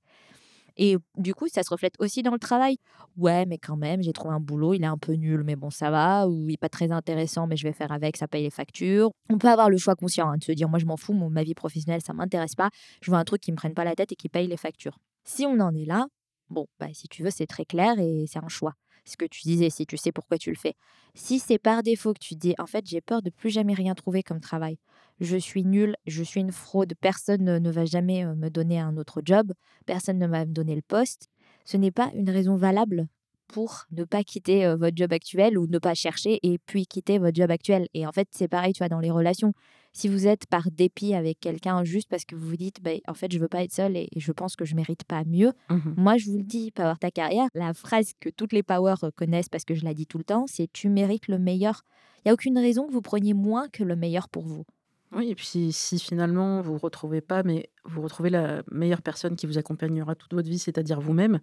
Et 0.80 0.96
du 1.18 1.34
coup, 1.34 1.48
ça 1.48 1.64
se 1.64 1.70
reflète 1.72 1.96
aussi 2.00 2.22
dans 2.22 2.32
le 2.32 2.40
travail. 2.40 2.78
Ouais, 3.18 3.46
mais 3.48 3.58
quand 3.58 3.78
même, 3.78 4.04
j'ai 4.04 4.14
trouvé 4.14 4.34
un 4.36 4.40
boulot, 4.40 4.74
il 4.76 4.84
est 4.84 4.88
un 4.88 4.98
peu 4.98 5.14
nul, 5.14 5.44
mais 5.44 5.56
bon, 5.56 5.72
ça 5.72 5.90
va. 5.90 6.28
Ou 6.28 6.44
il 6.50 6.52
n'est 6.52 6.58
pas 6.58 6.70
très 6.70 6.92
intéressant, 6.92 7.48
mais 7.48 7.58
je 7.58 7.64
vais 7.64 7.74
faire 7.74 7.92
avec, 7.92 8.16
ça 8.16 8.28
paye 8.28 8.44
les 8.44 8.52
factures. 8.52 9.10
On 9.30 9.40
peut 9.40 9.50
avoir 9.50 9.70
le 9.72 9.78
choix 9.78 9.96
conscient 9.96 10.30
hein, 10.30 10.38
de 10.38 10.44
se 10.44 10.52
dire, 10.52 10.70
moi, 10.70 10.78
je 10.80 10.86
m'en 10.86 10.98
fous, 10.98 11.14
ma 11.14 11.44
vie 11.44 11.56
professionnelle, 11.56 12.02
ça 12.02 12.14
m'intéresse 12.14 12.56
pas. 12.56 12.70
Je 13.02 13.10
veux 13.12 13.18
un 13.18 13.24
truc 13.24 13.42
qui 13.42 13.52
me 13.52 13.58
prenne 13.58 13.74
pas 13.74 13.86
la 13.86 13.96
tête 13.96 14.12
et 14.12 14.16
qui 14.16 14.30
paye 14.30 14.48
les 14.48 14.58
factures. 14.58 15.00
Si 15.30 15.46
on 15.46 15.60
en 15.60 15.76
est 15.76 15.84
là, 15.84 16.08
bon, 16.50 16.68
bah, 16.80 16.88
si 16.94 17.10
tu 17.10 17.22
veux, 17.22 17.32
c'est 17.32 17.48
très 17.48 17.66
clair 17.66 18.00
et 18.00 18.24
c'est 18.28 18.42
un 18.42 18.48
choix. 18.48 18.76
Ce 19.04 19.18
que 19.18 19.26
tu 19.26 19.42
disais, 19.42 19.70
si 19.70 19.86
tu 19.86 19.98
sais 19.98 20.14
pourquoi 20.14 20.38
tu 20.38 20.50
le 20.50 20.56
fais. 20.56 20.74
Si 21.16 21.40
c'est 21.40 21.60
par 21.60 21.84
défaut 21.84 22.14
que 22.14 22.20
tu 22.20 22.36
dis, 22.36 22.56
en 22.60 22.66
fait, 22.66 22.86
j'ai 22.88 23.02
peur 23.02 23.22
de 23.22 23.30
plus 23.30 23.50
jamais 23.50 23.74
rien 23.74 23.94
trouver 23.94 24.24
comme 24.24 24.40
travail. 24.40 24.78
Je 25.20 25.36
suis 25.36 25.66
nul, 25.66 25.98
je 26.08 26.24
suis 26.24 26.40
une 26.40 26.54
fraude, 26.54 26.94
personne 27.02 27.44
ne 27.44 27.72
va 27.72 27.84
jamais 27.84 28.26
me 28.26 28.50
donner 28.50 28.80
un 28.80 28.96
autre 28.96 29.22
job, 29.24 29.52
personne 29.86 30.18
ne 30.18 30.28
va 30.28 30.46
me 30.46 30.54
donner 30.54 30.76
le 30.76 30.82
poste. 30.82 31.28
Ce 31.66 31.76
n'est 31.76 31.92
pas 31.92 32.10
une 32.14 32.30
raison 32.30 32.56
valable 32.56 33.10
pour 33.48 33.84
ne 33.92 34.06
pas 34.06 34.24
quitter 34.24 34.74
votre 34.76 34.96
job 34.96 35.12
actuel 35.12 35.58
ou 35.58 35.68
ne 35.68 35.78
pas 35.78 35.94
chercher 35.94 36.40
et 36.42 36.58
puis 36.58 36.86
quitter 36.86 37.18
votre 37.18 37.36
job 37.36 37.52
actuel. 37.52 37.88
Et 37.94 38.08
en 38.08 38.14
fait, 38.14 38.30
c'est 38.32 38.48
pareil, 38.48 38.72
tu 38.72 38.80
vois, 38.80 38.90
dans 38.90 39.02
les 39.02 39.12
relations. 39.12 39.54
Si 39.98 40.08
vous 40.10 40.28
êtes 40.28 40.46
par 40.46 40.70
dépit 40.70 41.16
avec 41.16 41.40
quelqu'un 41.40 41.84
juste 41.84 42.08
parce 42.08 42.24
que 42.24 42.36
vous 42.36 42.50
vous 42.50 42.56
dites, 42.56 42.84
bah, 42.84 42.92
en 43.08 43.16
fait, 43.16 43.32
je 43.32 43.40
veux 43.40 43.48
pas 43.48 43.64
être 43.64 43.74
seule 43.74 43.98
et, 43.98 44.10
je 44.16 44.32
pense 44.32 44.56
que 44.56 44.64
je 44.64 44.76
mérite 44.76 45.04
pas 45.06 45.24
mieux, 45.26 45.54
mmh 45.72 45.94
moi, 45.98 46.18
je 46.18 46.30
vous 46.30 46.38
le 46.38 46.44
dis, 46.44 46.70
Power 46.70 46.94
ta 47.02 47.10
carrière, 47.10 47.48
la 47.56 47.74
phrase 47.74 48.12
que 48.20 48.30
toutes 48.30 48.54
les 48.54 48.62
Power 48.62 48.94
connaissent 49.16 49.50
parce 49.50 49.66
que 49.66 49.74
je 49.74 49.84
la 49.84 49.96
dis 49.96 50.06
tout 50.06 50.20
le 50.20 50.24
temps, 50.24 50.46
c'est 50.46 50.72
tu 50.72 50.88
mérites 50.88 51.28
le 51.28 51.40
meilleur. 51.40 51.82
Il 52.18 52.28
n'y 52.28 52.30
a 52.30 52.34
aucune 52.36 52.60
raison 52.60 52.86
que 52.86 52.92
vous 52.94 53.02
preniez 53.02 53.34
moins 53.34 53.70
que 53.70 53.84
le 53.84 53.96
meilleur 53.96 54.30
pour 54.30 54.44
vous. 54.44 54.66
Oui 55.14 55.32
et 55.32 55.36
puis 55.36 55.72
si 55.72 55.98
finalement 55.98 56.62
vous 56.62 56.78
retrouvez 56.78 57.22
pas, 57.22 57.42
mais 57.42 57.72
vous 57.84 58.04
retrouvez 58.04 58.30
la 58.30 58.62
meilleure 58.72 59.02
personne 59.02 59.36
qui 59.36 59.48
vous 59.48 59.58
accompagnera 59.58 60.14
toute 60.14 60.36
votre 60.36 60.48
vie, 60.48 60.60
c'est-à-dire 60.60 61.02
vous-même, 61.02 61.40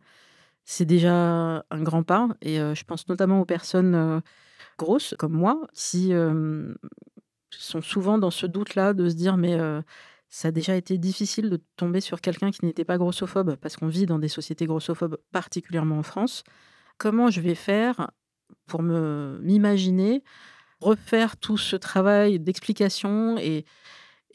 c'est 0.65 0.85
déjà 0.85 1.65
un 1.69 1.83
grand 1.83 2.05
pas 2.05 2.29
et 2.41 2.61
heu, 2.61 2.73
je 2.77 2.85
pense 2.85 3.09
notamment 3.09 3.41
aux 3.41 3.47
personnes, 3.47 3.97
heu, 3.97 4.21
grosses 4.79 5.17
comme 5.19 5.33
moi 5.33 5.61
qui, 5.73 6.13
hem, 6.13 6.77
sont 7.61 7.83
souvent 7.83 8.19
dans 8.19 8.31
ce 8.31 8.47
doute-là 8.47 8.95
de 8.95 9.09
se 9.09 9.15
dire: 9.15 9.37
«Mais 9.37 9.57
ça 10.29 10.49
a 10.49 10.51
déjà 10.51 10.77
été 10.77 10.99
difficile 10.99 11.51
de 11.51 11.61
tomber 11.77 12.01
sur 12.01 12.21
quelqu'un 12.21 12.51
qui 12.51 12.65
n'était 12.65 12.85
pas 12.85 12.99
grossophobe», 12.99 13.57
parce 13.57 13.77
qu'on 13.77 13.89
vit 13.89 14.07
dans 14.07 14.19
des 14.19 14.29
sociétés 14.29 14.67
grossophobes, 14.67 15.19
particulièrement 15.33 15.99
en 15.99 16.03
France. 16.03 16.45
Comment 16.99 17.31
je 17.31 17.41
vais 17.41 17.55
faire 17.57 18.11
pour 18.67 18.83
me 18.83 19.41
m'imaginer 19.43 20.23
refaire 20.81 21.37
tout 21.39 21.59
ce 21.59 21.77
travail 21.77 22.41
d'explication 22.41 23.39
et 23.39 23.65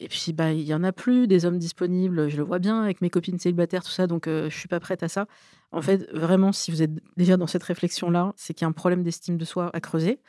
et 0.00 0.08
puis, 0.08 0.32
bah, 0.32 0.52
il 0.52 0.62
y 0.62 0.74
en 0.74 0.82
a 0.82 0.92
plus 0.92 1.26
des 1.26 1.44
hommes 1.44 1.58
disponibles, 1.58 2.28
je 2.30 2.36
le 2.38 2.42
vois 2.42 2.58
bien 2.58 2.82
avec 2.82 3.02
mes 3.02 3.10
copines 3.10 3.38
célibataires, 3.38 3.84
tout 3.84 3.90
ça, 3.90 4.06
donc 4.06 4.28
heu, 4.28 4.48
je 4.50 4.56
suis 4.56 4.68
pas 4.68 4.80
prête 4.80 5.02
à 5.02 5.08
ça. 5.08 5.26
En 5.72 5.82
fait, 5.82 6.08
vraiment, 6.14 6.52
si 6.52 6.70
vous 6.70 6.82
êtes 6.82 6.92
déjà 7.18 7.36
dans 7.36 7.46
cette 7.46 7.62
réflexion-là, 7.64 8.32
c'est 8.36 8.54
qu'il 8.54 8.64
y 8.64 8.66
a 8.66 8.68
un 8.68 8.72
problème 8.72 9.02
d'estime 9.02 9.36
de 9.36 9.44
soi 9.44 9.70
à 9.74 9.80
creuser. 9.80 10.20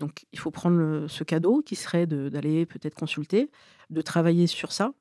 Donc 0.00 0.26
il 0.32 0.40
faut 0.40 0.50
prendre 0.52 1.06
ce 1.08 1.24
cadeau 1.24 1.62
qui 1.62 1.76
serait 1.76 2.06
d'aller 2.08 2.66
peut-être 2.66 2.96
consulter, 2.96 3.50
de 3.90 4.02
travailler 4.02 4.48
sur 4.48 4.72
ça, 4.72 4.94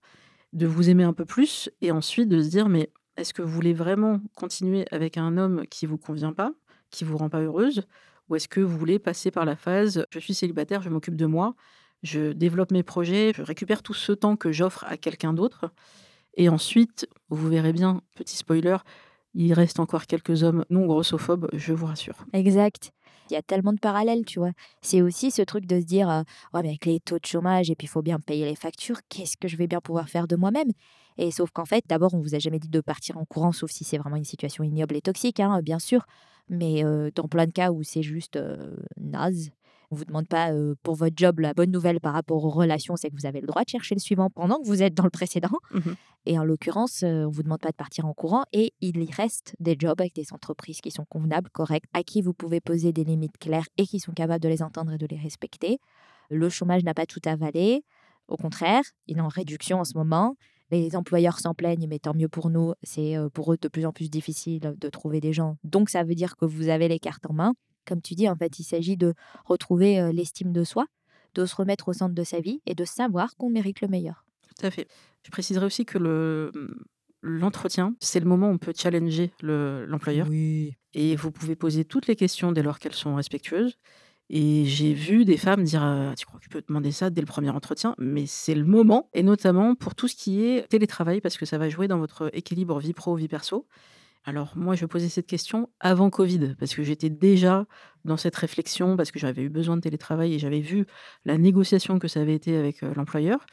de 0.54 0.68
vous 0.68 0.90
aimer 0.90 1.04
un 1.06 1.14
peu 1.14 1.26
plus 1.26 1.70
et 1.82 1.92
ensuite 1.92 2.30
de 2.30 2.42
se 2.44 2.50
dire: 2.50 2.70
«Mais 2.70 2.92
est-ce 3.18 3.34
que 3.34 3.42
vous 3.44 3.50
voulez 3.52 3.74
vraiment 3.74 4.22
continuer 4.36 4.86
avec 4.92 5.18
un 5.18 5.38
homme 5.38 5.66
qui 5.70 5.86
vous 5.88 5.98
convient 5.98 6.34
pas, 6.34 6.54
qui 6.92 7.06
vous 7.06 7.18
rend 7.18 7.30
pas 7.30 7.42
heureuse? 7.42 7.84
Ou 8.30 8.36
est-ce 8.38 8.48
que 8.50 8.62
vous 8.62 8.78
voulez 8.78 9.00
passer 9.00 9.32
par 9.32 9.46
la 9.46 9.56
phase: 9.58 10.06
"Je 10.12 10.20
suis 10.20 10.36
célibataire, 10.36 10.82
je 10.84 10.90
m'occupe 10.90 11.16
de 11.18 11.26
moi, 11.28 11.56
je 12.04 12.34
développe 12.34 12.72
mes 12.72 12.84
projets, 12.84 13.34
je 13.36 13.44
récupère 13.44 13.84
tout 13.84 13.94
ce 13.96 14.14
temps 14.14 14.36
que 14.38 14.52
j'offre 14.52 14.86
à 14.88 14.98
quelqu'un 14.98 15.34
d'autre"?» 15.34 15.72
et 16.36 16.50
ensuite, 16.50 17.08
vous 17.30 17.50
verrez 17.50 17.74
bien, 17.74 18.02
petit 18.16 18.38
spoiler, 18.38 18.78
il 19.36 19.54
reste 19.54 19.80
encore 19.80 20.08
quelques 20.08 20.44
hommes 20.44 20.66
non 20.70 20.86
grossophobes, 20.88 21.50
je 21.54 21.74
vous 21.74 21.88
rassure. 21.88 22.26
Exact. 22.34 22.92
Il 23.30 23.34
y 23.34 23.38
a 23.38 23.42
tellement 23.42 23.74
de 23.74 23.80
parallèles, 23.80 24.26
tu 24.26 24.40
vois? 24.40 24.52
C'est 24.82 25.02
aussi 25.02 25.32
ce 25.32 25.42
truc 25.42 25.66
de 25.66 25.80
se 25.80 25.86
dire, 25.86 26.10
heu: 26.10 26.24
«Ouais, 26.54 26.62
mais 26.64 26.70
avec 26.70 26.86
les 26.86 27.00
taux 27.00 27.20
de 27.20 27.26
chômage 27.26 27.70
et 27.70 27.76
puis 27.76 27.86
il 27.88 27.90
faut 27.90 28.02
bien 28.02 28.20
payer 28.20 28.46
les 28.46 28.56
factures, 28.56 29.00
qu'est-ce 29.10 29.38
que 29.38 29.48
je 29.48 29.58
vais 29.58 29.68
bien 29.68 29.82
pouvoir 29.82 30.10
faire 30.10 30.28
de 30.28 30.36
moi-même?» 30.36 30.70
et 31.18 31.32
sauf 31.32 31.52
qu'en 31.52 31.66
fait, 31.66 31.84
d'abord, 31.88 32.14
on 32.14 32.20
vous 32.22 32.34
a 32.36 32.40
jamais 32.40 32.60
dit 32.60 32.70
de 32.70 32.80
partir 32.82 33.18
en 33.18 33.26
courant, 33.26 33.52
sauf 33.52 33.72
si 33.72 33.84
c'est 33.84 33.98
vraiment 33.98 34.16
une 34.16 34.24
situation 34.24 34.64
ignoble 34.64 34.96
et 34.96 35.02
toxique, 35.02 35.40
hein, 35.42 35.62
bien 35.62 35.80
sûr. 35.80 36.06
Mais 36.50 36.84
heu, 36.84 37.12
dans 37.14 37.28
plein 37.28 37.46
de 37.46 37.52
cas 37.52 37.72
où 37.72 37.84
c'est 37.84 38.04
juste, 38.04 38.38
heu, 38.38 38.78
naze, 38.98 39.52
on 39.92 39.96
vous 39.96 40.06
demande 40.06 40.28
pas, 40.28 40.52
pour 40.84 40.96
votre 40.96 41.16
job, 41.16 41.40
la 41.40 41.54
bonne 41.54 41.72
nouvelle 41.72 42.00
par 42.00 42.14
rapport 42.14 42.44
aux 42.44 42.50
relations, 42.50 42.96
c'est 42.96 43.10
que 43.10 43.16
vous 43.16 43.26
avez 43.26 43.42
le 43.42 43.48
droit 43.48 43.64
de 43.64 43.70
chercher 43.70 43.96
le 43.96 44.00
suivant 44.00 44.30
pendant 44.30 44.60
que 44.60 44.68
vous 44.68 44.84
êtes 44.84 44.94
dans 44.94 45.04
le 45.04 45.10
précédent 45.10 45.50
Mmh 45.72 45.78
mh. 45.78 45.96
et 46.28 46.38
en 46.40 46.44
l'occurrence, 46.44 47.04
on 47.04 47.30
vous 47.30 47.44
demande 47.44 47.60
pas 47.60 47.72
de 47.72 47.76
partir 47.76 48.06
en 48.06 48.14
courant 48.14 48.44
et 48.54 48.74
il 48.82 49.02
y 49.02 49.12
reste 49.12 49.56
des 49.60 49.76
jobs 49.80 50.00
avec 50.00 50.14
des 50.14 50.32
entreprises 50.32 50.80
qui 50.82 50.92
sont 50.92 51.06
convenables, 51.06 51.50
correctes, 51.50 51.90
à 51.94 52.04
qui 52.04 52.22
vous 52.22 52.34
pouvez 52.34 52.62
poser 52.62 52.94
des 52.94 53.04
limites 53.04 53.38
claires 53.40 53.66
et 53.78 53.86
qui 53.86 54.00
sont 54.00 54.12
capables 54.14 54.44
de 54.44 54.50
les 54.50 54.62
entendre 54.62 54.92
et 54.94 54.98
de 54.98 55.08
les 55.08 55.18
respecter. 55.18 55.80
Le 56.30 56.50
chômage 56.50 56.84
n'a 56.84 56.94
pas 56.94 57.06
tout 57.06 57.22
avalé, 57.26 57.84
au 58.28 58.38
contraire, 58.38 58.84
il 59.08 59.18
est 59.18 59.22
en 59.22 59.28
réduction 59.28 59.80
en 59.80 59.84
ce 59.86 59.98
moment. 59.98 60.36
Les 60.72 60.96
employeurs 60.96 61.40
s'en 61.40 61.56
plaignent, 61.56 61.88
mais 61.90 61.98
tant 61.98 62.14
mieux 62.14 62.30
pour 62.30 62.52
nous, 62.52 62.74
c'est, 62.84 63.16
pour 63.34 63.52
eux 63.52 63.58
de 63.60 63.68
plus 63.68 63.88
en 63.88 63.92
plus 63.92 64.12
difficile 64.12 64.76
de 64.78 64.90
trouver 64.90 65.20
des 65.20 65.34
gens, 65.34 65.58
donc 65.64 65.90
ça 65.90 66.04
veut 66.04 66.14
dire 66.14 66.36
que 66.36 66.46
vous 66.46 66.70
avez 66.70 66.88
les 66.88 67.00
cartes 67.00 67.26
en 67.28 67.34
main. 67.34 67.54
Comme 67.90 68.02
tu 68.02 68.16
dis, 68.16 68.30
en 68.30 68.36
fait, 68.38 68.60
il 68.60 68.64
s'agit 68.64 68.98
de 68.98 69.14
retrouver, 69.46 70.00
heu, 70.02 70.12
l'estime 70.12 70.54
de 70.54 70.64
soi, 70.64 70.88
de 71.36 71.46
se 71.46 71.56
remettre 71.56 71.90
au 71.90 71.94
centre 71.94 72.16
de 72.16 72.24
sa 72.24 72.40
vie 72.42 72.62
et 72.68 72.76
de 72.76 72.86
savoir 72.86 73.36
qu'on 73.38 73.50
mérite 73.50 73.82
le 73.82 73.90
meilleur. 73.90 74.26
Tout 74.48 74.66
à 74.66 74.72
fait. 74.72 74.88
Je 75.24 75.32
préciserai 75.32 75.66
aussi 75.66 75.86
que 75.86 75.98
le, 75.98 76.52
l'entretien, 77.22 77.96
c'est 78.00 78.20
le 78.20 78.26
moment 78.26 78.50
où 78.50 78.54
on 78.54 78.58
peut 78.58 78.74
challenger 78.76 79.32
le 79.42 79.86
l'employeur 79.86 80.28
Oui. 80.28 80.76
et 80.94 81.16
vous 81.16 81.32
pouvez 81.32 81.56
poser 81.56 81.86
toutes 81.86 82.08
les 82.08 82.16
questions 82.16 82.52
dès 82.52 82.64
lors 82.64 82.80
qu'elles 82.80 82.94
sont 82.96 83.16
respectueuses 83.16 83.78
et 84.30 84.66
j'ai 84.66 84.94
vu 84.94 85.26
des 85.26 85.38
femmes 85.38 85.64
dire: 85.64 85.84
«Heu, 85.84 86.14
tu 86.18 86.26
crois 86.26 86.40
que 86.40 86.46
tu 86.46 86.50
peux 86.50 86.64
demander 86.68 86.92
ça 86.92 87.10
dès 87.12 87.22
le 87.22 87.28
premier 87.28 87.50
entretien?» 87.52 87.96
mais 88.00 88.26
c'est 88.28 88.56
le 88.56 88.66
moment 88.66 89.10
et 89.14 89.24
notamment 89.24 89.76
pour 89.76 89.96
tout 89.96 90.08
ce 90.10 90.16
qui 90.16 90.44
est 90.46 90.68
télétravail 90.70 91.22
parce 91.22 91.38
que 91.38 91.46
ça 91.46 91.58
va 91.60 91.70
jouer 91.70 91.88
dans 91.90 92.00
votre 92.00 92.30
équilibre 92.36 92.80
vie 92.80 92.94
pro, 92.94 93.16
vie 93.16 93.28
perso. 93.30 93.68
Alors 94.26 94.54
moi, 94.58 94.76
je 94.76 94.86
posais 94.86 95.10
cette 95.10 95.28
question 95.28 95.70
avant 95.80 96.10
covid 96.10 96.56
parce 96.60 96.76
que 96.76 96.84
j'étais 96.84 97.10
déjà 97.10 97.66
dans 98.06 98.18
cette 98.18 98.36
réflexion, 98.36 98.98
parce 98.98 99.12
que 99.12 99.20
j'avais 99.20 99.44
eu 99.44 99.50
besoin 99.50 99.78
de 99.78 99.82
télétravail 99.82 100.34
et 100.34 100.40
j'avais 100.40 100.60
vu 100.60 100.86
la 101.26 101.38
négociation 101.38 102.00
que 102.00 102.08
ça 102.08 102.22
avait 102.22 102.36
été 102.36 102.56
avec, 102.58 102.84
heu, 102.84 102.92
l'employeur. 102.96 103.46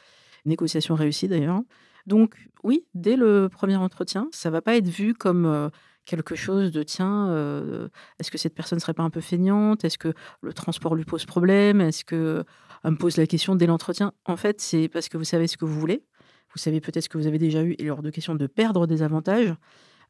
Négociation 0.45 0.95
réussie 0.95 1.27
d'ailleurs. 1.27 1.61
Donc 2.05 2.35
oui, 2.63 2.85
dès 2.93 3.15
le 3.15 3.49
premier 3.49 3.75
entretien, 3.77 4.27
ça 4.31 4.49
va 4.49 4.61
pas 4.61 4.75
être 4.77 4.87
vu 4.87 5.13
comme, 5.13 5.45
heu, 5.45 5.69
quelque 6.05 6.35
chose 6.35 6.71
de: 6.71 6.83
«Tiens, 6.83 7.29
heu, 7.31 7.89
est-ce 8.19 8.31
que 8.31 8.37
cette 8.37 8.55
personne 8.55 8.79
serait 8.79 8.93
pas 8.93 9.03
un 9.03 9.09
peu 9.09 9.21
feignante? 9.21 9.83
Est-ce 9.85 9.97
que 9.97 10.13
le 10.41 10.53
transport 10.53 10.95
lui 10.95 11.05
pose 11.05 11.25
problème? 11.25 11.81
Est-ce 11.81 12.03
que» 12.05 12.43
me 12.85 12.95
pose 12.95 13.17
la 13.17 13.27
question 13.27 13.55
dès 13.55 13.65
l'entretien? 13.65 14.13
En 14.25 14.37
fait, 14.37 14.61
c'est 14.61 14.87
parce 14.87 15.09
que 15.09 15.17
vous 15.17 15.23
savez 15.25 15.47
ce 15.47 15.57
que 15.57 15.65
vous 15.65 15.77
voulez. 15.79 16.05
Vous 16.53 16.59
savez 16.59 16.79
peut-être 16.79 17.03
ce 17.03 17.09
que 17.09 17.17
vous 17.17 17.27
avez 17.27 17.39
déjà 17.39 17.61
eu, 17.63 17.75
est 17.79 17.89
hors 17.89 18.01
de 18.03 18.09
question 18.11 18.35
de 18.35 18.47
perdre 18.47 18.87
des 18.87 19.01
avantages 19.01 19.53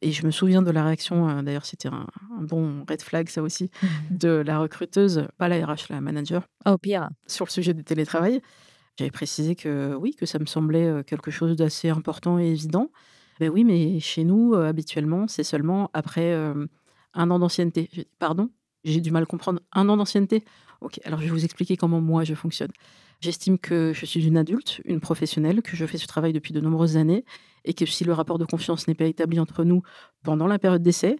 et 0.02 0.12
je 0.12 0.24
me 0.26 0.30
souviens 0.30 0.62
de 0.62 0.70
la 0.70 0.84
réaction, 0.84 1.28
heu, 1.28 1.42
d'ailleurs 1.42 1.64
c'était 1.66 1.88
un 1.88 2.06
un 2.38 2.42
bon 2.42 2.84
red 2.88 3.02
flag 3.02 3.28
ça 3.28 3.42
aussi, 3.42 3.70
de 4.10 4.28
la 4.30 4.58
recruteuse, 4.60 5.26
pas 5.38 5.48
la 5.48 5.64
RH, 5.66 5.90
la 5.90 6.00
manager, 6.00 6.42
Au 6.66 6.78
pire. 6.78 7.08
sur 7.26 7.44
le 7.46 7.50
sujet 7.50 7.74
du 7.74 7.84
télétravail. 7.84 8.40
J'avais 8.98 9.10
précisé 9.12 9.56
que 9.56 9.94
oui, 9.96 10.14
que 10.14 10.26
ça 10.26 10.38
me 10.40 10.46
semblait, 10.46 10.86
heu, 10.88 11.02
quelque 11.04 11.30
chose 11.30 11.56
d'assez 11.56 11.88
important 11.90 12.38
et 12.38 12.46
évident. 12.48 12.90
«Beh 13.40 13.48
oui, 13.48 13.64
mais 13.64 14.00
chez 14.00 14.24
nous, 14.24 14.54
heu, 14.54 14.66
habituellement, 14.66 15.28
c'est 15.28 15.44
seulement 15.44 15.90
après, 15.94 16.34
1 17.14 17.30
an 17.30 17.38
d'ancienneté». 17.38 17.88
J'ai 17.92 18.02
dit: 18.04 18.08
«Pardon?» 18.18 18.50
j'ai 18.84 19.00
du 19.00 19.10
mal 19.12 19.26
comprendre. 19.26 19.60
«1 19.72 19.88
an 19.88 19.96
d'ancienneté?» 19.96 20.44
OK, 20.80 21.00
alors 21.04 21.20
je 21.20 21.24
vais 21.26 21.30
vous 21.32 21.44
expliquer 21.44 21.76
comment 21.76 22.00
moi 22.00 22.24
je 22.24 22.34
fonctionne. 22.34 22.70
J'estime 23.20 23.58
que 23.58 23.92
je 23.94 24.06
suis 24.06 24.26
une 24.26 24.36
adulte, 24.36 24.80
une 24.84 25.00
professionnelle, 25.00 25.62
que 25.62 25.76
je 25.76 25.86
fais 25.86 25.98
ce 25.98 26.06
travail 26.06 26.32
depuis 26.32 26.52
de 26.54 26.60
nombreuses 26.60 26.96
années 26.96 27.24
et 27.68 27.74
que 27.74 27.86
si 27.86 28.02
le 28.02 28.12
rapport 28.12 28.38
de 28.38 28.46
confiance 28.46 28.88
n'est 28.88 28.94
pas 28.94 29.04
établi 29.04 29.38
entre 29.38 29.62
nous 29.62 29.82
pendant 30.24 30.48
la 30.48 30.58
période 30.58 30.82
d'essai, 30.82 31.16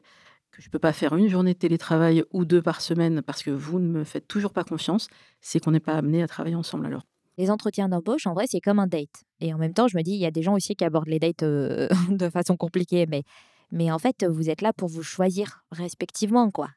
que 0.51 0.63
je 0.63 0.71
peux 0.71 0.79
pas 0.79 0.95
faire 0.95 1.13
1 1.13 1.29
journée 1.29 1.53
de 1.53 1.59
télétravail 1.59 2.25
ou 2.33 2.45
2 2.45 2.63
par 2.63 2.81
semaine 2.81 3.23
parce 3.23 3.43
que 3.43 3.51
vous 3.51 3.79
ne 3.79 3.87
me 3.87 4.03
faites 4.05 4.27
toujours 4.27 4.53
pas 4.53 4.65
confiance, 4.65 5.09
c'est 5.41 5.61
qu'on 5.63 5.71
n'est 5.71 5.79
pas 5.79 5.95
amenés 5.95 6.23
à 6.23 6.27
travailler 6.27 6.57
ensemble 6.57 6.87
alors. 6.87 7.03
Les 7.37 7.51
entretiens 7.51 7.89
d'embauche, 7.89 8.27
en 8.27 8.33
vrai, 8.33 8.47
c'est 8.49 8.61
comme 8.61 8.81
un 8.81 8.89
date 8.89 9.25
et 9.41 9.55
en 9.55 9.59
même 9.59 9.75
temps, 9.75 9.87
je 9.89 9.97
me 9.97 10.03
dis, 10.03 10.13
il 10.13 10.19
y 10.21 10.27
a 10.27 10.31
des 10.31 10.43
gens 10.43 10.55
aussi 10.55 10.75
qui 10.75 10.85
abordent 10.85 11.09
les 11.09 11.21
dates, 11.21 11.43
heu, 11.43 11.89
de 12.11 12.31
façon 12.31 12.57
compliquée, 12.57 13.07
mais 13.07 13.23
mais 13.71 13.93
en 13.93 13.99
fait, 13.99 14.25
vous 14.25 14.49
êtes 14.49 14.63
là 14.63 14.73
pour 14.73 14.89
vous 14.89 15.03
choisir 15.03 15.63
respectivement, 15.71 16.51
quoi 16.51 16.71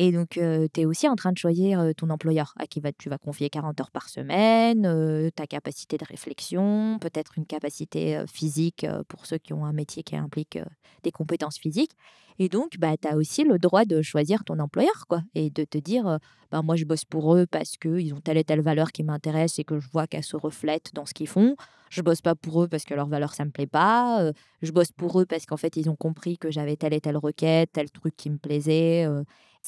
et 0.00 0.12
donc 0.12 0.30
tu 0.30 0.40
es 0.80 0.84
aussi 0.84 1.08
en 1.08 1.16
train 1.16 1.32
de 1.32 1.38
choisir, 1.38 1.90
ton 1.96 2.08
employeur 2.08 2.54
à 2.56 2.66
qui 2.66 2.78
va 2.80 2.92
tu 2.92 3.08
vas 3.10 3.18
confier 3.18 3.50
40 3.50 3.80
heures 3.80 3.90
par 3.90 4.08
semaine, 4.08 5.30
ta 5.34 5.46
capacité 5.46 5.98
de 5.98 6.04
réflexion, 6.04 6.98
peut-être 7.00 7.32
une 7.36 7.46
capacité, 7.46 8.22
physique, 8.32 8.86
pour 9.08 9.26
ceux 9.26 9.38
qui 9.38 9.52
ont 9.52 9.64
un 9.64 9.72
métier 9.72 10.04
qui 10.04 10.16
implique, 10.16 10.58
des 11.02 11.10
compétences 11.10 11.58
physiques 11.58 11.92
et 12.38 12.48
donc 12.48 12.78
bah, 12.78 12.96
tu 13.00 13.08
as 13.08 13.16
aussi 13.16 13.44
le 13.44 13.58
droit 13.58 13.84
de 13.84 14.00
choisir 14.00 14.44
ton 14.44 14.58
employeur, 14.60 15.06
quoi 15.08 15.22
et 15.34 15.50
de 15.50 15.64
te 15.64 15.78
dire, 15.78 16.18
«Ben, 16.52 16.62
moi, 16.62 16.76
je 16.76 16.84
bosse 16.84 17.04
pour 17.04 17.34
eux 17.34 17.46
parce 17.46 17.76
qu'ils 17.76 18.14
ont 18.14 18.20
telle 18.20 18.38
et 18.38 18.44
telle 18.44 18.60
valeur 18.60 18.92
qui 18.92 19.02
m'intéresse 19.02 19.58
et 19.58 19.64
que 19.64 19.80
je 19.80 19.88
vois 19.90 20.06
qu'elle 20.06 20.22
se 20.22 20.36
reflète 20.36 20.94
dans 20.94 21.04
ce 21.04 21.14
qu'ils 21.14 21.28
font. 21.28 21.56
Je 21.90 22.00
bosse 22.02 22.20
pas 22.20 22.34
pour 22.34 22.62
eux 22.62 22.68
parce 22.68 22.84
que 22.84 22.94
leurs 22.94 23.08
valeurs, 23.08 23.34
ça 23.34 23.44
me 23.44 23.50
plaît 23.50 23.66
pas, 23.66 24.30
je 24.62 24.72
bosse 24.72 24.92
pour 24.92 25.20
eux 25.20 25.26
parce 25.26 25.46
qu'en 25.46 25.56
fait, 25.56 25.76
ils 25.76 25.90
ont 25.90 25.96
compris 25.96 26.38
que 26.38 26.50
j'avais 26.50 26.76
telle 26.76 26.94
et 26.94 27.00
telle 27.00 27.16
requête, 27.16 27.70
tel 27.72 27.90
truc 27.90 28.16
qui 28.16 28.30
me 28.30 28.38
plaisait», 28.38 29.06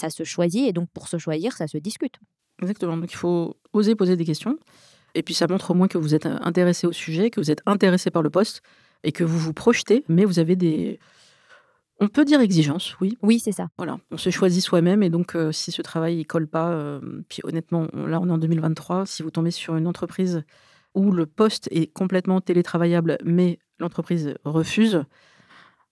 ça 0.01 0.11
se 0.11 0.25
choisit 0.25 0.67
et 0.69 0.73
donc 0.73 0.89
pour 0.93 1.09
se 1.09 1.19
choisir, 1.19 1.53
ça 1.53 1.67
se 1.67 1.79
discute. 1.79 2.17
Exactement, 2.61 2.97
donc 2.97 3.13
il 3.13 3.17
faut 3.17 3.57
oser 3.73 3.95
poser 3.95 4.17
des 4.17 4.25
questions 4.25 4.59
et 5.15 5.23
puis 5.23 5.35
ça 5.35 5.47
montre 5.49 5.71
au 5.71 5.75
moins 5.75 5.89
que 5.89 5.99
vous 5.99 6.15
êtes, 6.15 6.27
intéressé 6.27 6.87
au 6.87 6.93
sujet, 6.93 7.31
que 7.31 7.41
vous 7.41 7.51
êtes 7.51 7.63
intéressé 7.67 8.11
par 8.11 8.23
le 8.23 8.31
poste 8.31 8.63
et 9.03 9.13
que 9.13 9.25
vous 9.25 9.39
vous 9.39 9.53
projetez, 9.53 10.05
mais 10.09 10.25
vous 10.25 10.39
avez 10.39 10.57
des 10.57 10.99
on 12.03 12.09
peut 12.09 12.25
dire 12.25 12.41
exigences, 12.41 12.99
oui. 13.01 13.19
Oui, 13.23 13.39
c'est 13.41 13.53
ça. 13.53 13.69
Voilà, 13.77 13.99
on 14.11 14.17
se 14.17 14.31
choisit 14.31 14.63
soi-même 14.63 15.03
et 15.03 15.11
donc 15.11 15.37
heu, 15.37 15.53
si 15.53 15.71
ce 15.71 15.83
travail, 15.83 16.19
il 16.19 16.25
colle 16.27 16.47
pas, 16.47 16.73
hem, 16.73 17.23
puis 17.29 17.41
honnêtement, 17.45 17.89
on 17.93 18.07
là, 18.07 18.21
on 18.21 18.29
est 18.29 18.33
en 18.33 18.39
2023, 18.39 19.05
si 19.05 19.23
vous 19.23 19.31
tombez 19.31 19.51
sur 19.51 19.77
une 19.77 19.87
entreprise 19.87 20.43
où 20.95 21.13
le 21.13 21.27
poste 21.27 21.69
est 21.71 21.93
complètement 21.93 22.41
télétravaillable, 22.41 23.19
mais 23.25 23.59
l'entreprise 23.79 24.35
refuse 24.45 25.05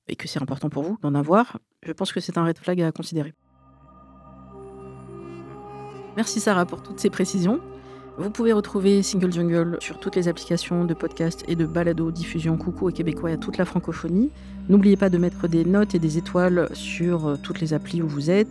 et 0.08 0.16
que 0.16 0.26
c'est 0.26 0.40
important 0.40 0.70
pour 0.70 0.82
vous 0.82 0.96
d'en 1.02 1.14
avoir, 1.14 1.58
je 1.82 1.92
pense 1.92 2.12
que 2.12 2.20
c'est 2.20 2.38
un 2.38 2.44
red 2.44 2.58
flag 2.58 2.80
à 2.80 2.90
considérer. 2.90 3.34
Merci 6.16 6.40
Sarah 6.40 6.66
pour 6.66 6.82
toutes 6.82 7.00
ces 7.00 7.10
précisions. 7.10 7.60
Vous 8.18 8.30
pouvez 8.30 8.52
retrouver 8.52 9.04
Single 9.04 9.32
Jungle 9.32 9.76
sur 9.78 10.00
toutes 10.00 10.16
les 10.16 10.26
applications 10.26 10.84
de 10.84 10.92
podcast 10.92 11.44
et 11.46 11.54
de 11.54 11.66
balado-diffusion 11.66 12.56
coucou 12.56 12.90
et 12.90 12.92
québécois 12.92 13.30
à 13.30 13.36
toute 13.36 13.58
la 13.58 13.64
francophonie. 13.64 14.32
N'oubliez 14.68 14.96
pas 14.96 15.08
de 15.08 15.18
mettre 15.18 15.46
des 15.46 15.64
notes 15.64 15.94
et 15.94 16.00
des 16.00 16.18
étoiles 16.18 16.68
sur, 16.72 17.28
heu, 17.28 17.38
toutes 17.40 17.60
les 17.60 17.74
applis 17.74 18.02
où 18.02 18.08
vous 18.08 18.28
êtes. 18.28 18.50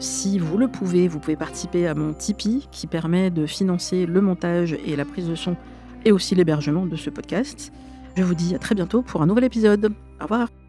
Si 0.00 0.40
vous 0.40 0.58
le 0.58 0.66
pouvez, 0.66 1.06
vous 1.06 1.20
pouvez 1.20 1.36
participer 1.36 1.86
à 1.86 1.94
mon 1.94 2.12
Tipeee 2.12 2.66
qui 2.72 2.88
permet 2.88 3.30
de 3.30 3.46
financer 3.46 4.04
le 4.04 4.20
montage 4.20 4.76
et 4.84 4.96
la 4.96 5.04
prise 5.04 5.28
de 5.28 5.36
son 5.36 5.56
et 6.04 6.10
aussi 6.10 6.34
l'hébergement 6.34 6.84
de 6.84 6.96
ce 6.96 7.08
podcast. 7.08 7.72
Je 8.16 8.24
vous 8.24 8.34
dis 8.34 8.54
à 8.54 8.58
très 8.58 8.74
bientôt 8.74 9.02
pour 9.02 9.22
un 9.22 9.26
nouvel 9.26 9.44
épisode. 9.44 9.92
Au 10.20 10.24
revoir. 10.24 10.63